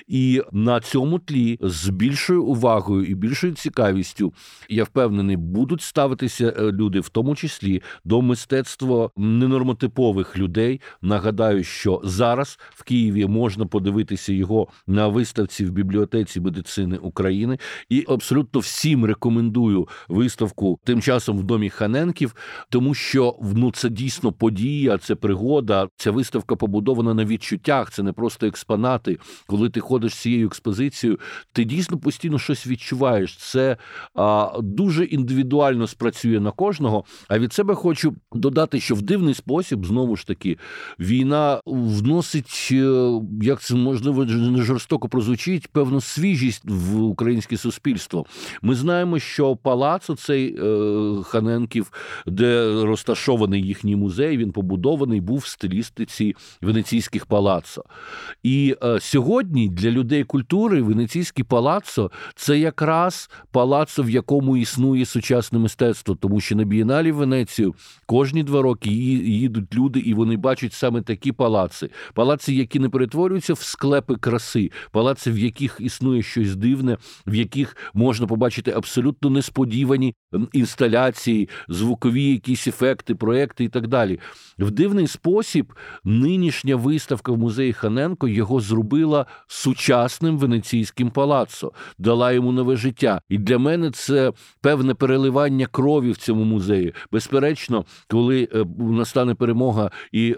І 0.06 0.42
на 0.52 0.80
цьому 0.80 1.18
тлі 1.18 1.58
з 1.60 1.88
більшою 1.88 2.44
увагою 2.44 3.04
і 3.04 3.17
більшою 3.18 3.52
цікавістю, 3.52 4.32
я 4.68 4.84
впевнений, 4.84 5.36
будуть 5.36 5.82
ставитися 5.82 6.54
е, 6.58 6.72
люди, 6.72 7.00
в 7.00 7.08
тому 7.08 7.36
числі 7.36 7.82
до 8.04 8.22
мистецтва 8.22 9.10
ненормотипових 9.16 10.38
людей. 10.38 10.80
Нагадаю, 11.02 11.64
що 11.64 12.00
зараз 12.04 12.58
в 12.70 12.82
Києві 12.82 13.26
можна 13.26 13.66
подивитися 13.66 14.32
його 14.32 14.68
на 14.86 15.08
виставці 15.08 15.64
в 15.64 15.70
бібліотеці 15.70 16.40
медицини 16.40 16.96
України, 16.96 17.58
і 17.88 18.04
абсолютно 18.08 18.60
всім 18.60 19.04
рекомендую 19.04 19.88
виставку 20.08 20.78
тим 20.84 21.02
часом 21.02 21.38
в 21.38 21.44
домі 21.44 21.70
Ханенків, 21.70 22.34
тому 22.70 22.94
що 22.94 23.38
ну, 23.54 23.72
це 23.72 23.88
дійсно 23.88 24.32
подія, 24.32 24.98
це 24.98 25.14
пригода. 25.14 25.88
Ця 25.96 26.10
виставка 26.10 26.56
побудована 26.56 27.14
на 27.14 27.24
відчуттях. 27.24 27.92
Це 27.92 28.02
не 28.02 28.12
просто 28.12 28.46
експонати. 28.46 29.18
Коли 29.46 29.70
ти 29.70 29.80
ходиш 29.80 30.14
цією 30.14 30.46
експозицією, 30.46 31.18
ти 31.52 31.64
дійсно 31.64 31.98
постійно 31.98 32.38
щось 32.38 32.66
відчуваєш 32.66 33.07
відчуваєш, 33.08 33.36
це 33.36 33.76
а, 34.14 34.50
дуже 34.62 35.04
індивідуально 35.04 35.86
спрацює 35.86 36.40
на 36.40 36.50
кожного. 36.50 37.04
А 37.28 37.38
від 37.38 37.52
себе 37.52 37.74
хочу 37.74 38.14
додати, 38.32 38.80
що 38.80 38.94
в 38.94 39.02
дивний 39.02 39.34
спосіб 39.34 39.86
знову 39.86 40.16
ж 40.16 40.26
таки 40.26 40.58
війна 41.00 41.60
вносить, 41.66 42.68
е, 42.72 43.10
як 43.42 43.60
це 43.60 43.74
можливо 43.74 44.24
не 44.24 44.62
жорстоко 44.62 45.08
прозвучить, 45.08 45.68
певну 45.68 46.00
свіжість 46.00 46.62
в 46.64 47.02
українське 47.02 47.56
суспільство. 47.56 48.26
Ми 48.62 48.74
знаємо, 48.74 49.18
що 49.18 49.56
палац 49.56 50.10
цей 50.18 50.56
е, 50.58 51.22
Ханенків, 51.22 51.92
де 52.26 52.72
розташований 52.84 53.62
їхній 53.62 53.96
музей, 53.96 54.36
він 54.36 54.52
побудований 54.52 55.20
був 55.20 55.38
в 55.38 55.46
стилістиці 55.46 56.36
венеційських 56.62 57.26
палацо. 57.26 57.84
І 58.42 58.76
е, 58.82 59.00
сьогодні 59.00 59.68
для 59.68 59.90
людей 59.90 60.24
культури 60.24 60.82
венеційський 60.82 61.44
палацо 61.44 62.10
це 62.34 62.58
якраз 62.58 62.97
якраз 62.98 63.30
палацу, 63.50 64.02
в 64.02 64.10
якому 64.10 64.56
існує 64.56 65.06
сучасне 65.06 65.58
мистецтво, 65.58 66.14
тому 66.14 66.40
що 66.40 66.56
на 66.56 66.64
бієналі 66.64 67.12
в 67.12 67.16
Венецію 67.16 67.74
кожні 68.06 68.42
два 68.42 68.62
роки 68.62 68.90
їдуть 68.90 69.74
люди, 69.74 70.00
і 70.00 70.14
вони 70.14 70.36
бачать 70.36 70.72
саме 70.72 71.02
такі 71.02 71.32
палаци, 71.32 71.90
палаци, 72.14 72.54
які 72.54 72.78
не 72.78 72.88
перетворюються 72.88 73.52
в 73.52 73.58
склепи 73.58 74.16
краси, 74.16 74.70
палаци, 74.92 75.30
в 75.30 75.38
яких 75.38 75.76
існує 75.80 76.22
щось 76.22 76.56
дивне, 76.56 76.96
в 77.26 77.34
яких 77.34 77.76
можна 77.94 78.26
побачити 78.26 78.70
абсолютно 78.70 79.30
несподівані 79.30 80.14
інсталяції, 80.52 81.48
звукові 81.68 82.24
якісь 82.24 82.66
ефекти, 82.66 83.14
проекти 83.14 83.64
і 83.64 83.68
так 83.68 83.88
далі. 83.88 84.18
В 84.58 84.70
дивний 84.70 85.06
спосіб 85.06 85.72
нинішня 86.04 86.76
виставка 86.76 87.32
в 87.32 87.38
музеї 87.38 87.72
Ханенко 87.72 88.28
його 88.28 88.60
зробила 88.60 89.26
сучасним 89.46 90.38
венеційським 90.38 91.10
палацо, 91.10 91.72
дала 91.98 92.32
йому 92.32 92.52
нове 92.52 92.76
життя. 92.78 93.20
І 93.28 93.38
для 93.38 93.58
мене 93.58 93.90
це 93.90 94.32
певне 94.60 94.94
переливання 94.94 95.66
крові 95.66 96.10
в 96.10 96.16
цьому 96.16 96.44
музеї. 96.44 96.94
Безперечно, 97.12 97.84
коли 98.08 98.48
е, 98.54 98.64
настане 98.78 99.34
перемога 99.34 99.90
і 100.12 100.32
е, 100.32 100.36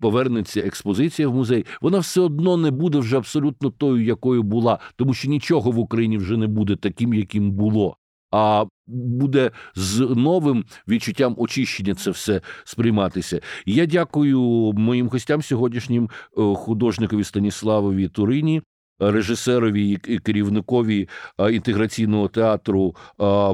повернеться 0.00 0.60
експозиція 0.60 1.28
в 1.28 1.34
музей, 1.34 1.66
вона 1.80 1.98
все 1.98 2.20
одно 2.20 2.56
не 2.56 2.70
буде 2.70 2.98
вже 2.98 3.16
абсолютно 3.16 3.70
тою, 3.70 4.04
якою 4.04 4.42
була, 4.42 4.78
тому 4.96 5.14
що 5.14 5.28
нічого 5.28 5.70
в 5.70 5.78
Україні 5.78 6.18
вже 6.18 6.36
не 6.36 6.46
буде 6.46 6.76
таким, 6.76 7.14
яким 7.14 7.50
було. 7.50 7.96
А 8.30 8.64
буде 8.86 9.50
з 9.74 10.00
новим 10.00 10.64
відчуттям 10.88 11.34
очищення 11.38 11.94
це 11.94 12.10
все 12.10 12.40
сприйматися. 12.64 13.40
Я 13.66 13.86
дякую 13.86 14.40
моїм 14.72 15.08
гостям 15.08 15.42
сьогоднішнім 15.42 16.04
е, 16.38 16.54
художникові 16.54 17.24
Станіславові 17.24 18.08
Турині 18.08 18.62
режисерові 18.98 19.98
і 20.06 20.18
керівникові 20.18 21.08
інтеграційного 21.50 22.28
театру 22.28 22.94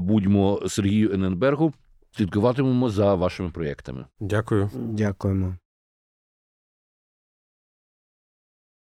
будьмо 0.01 0.63
Сергію 0.69 1.13
Ененбергу. 1.13 1.73
Слідкуватимемо 2.17 2.91
за 2.91 3.15
вашими 3.15 3.51
проєктами. 3.51 4.05
Дякую. 4.21 4.71
Дякуємо. 4.75 5.57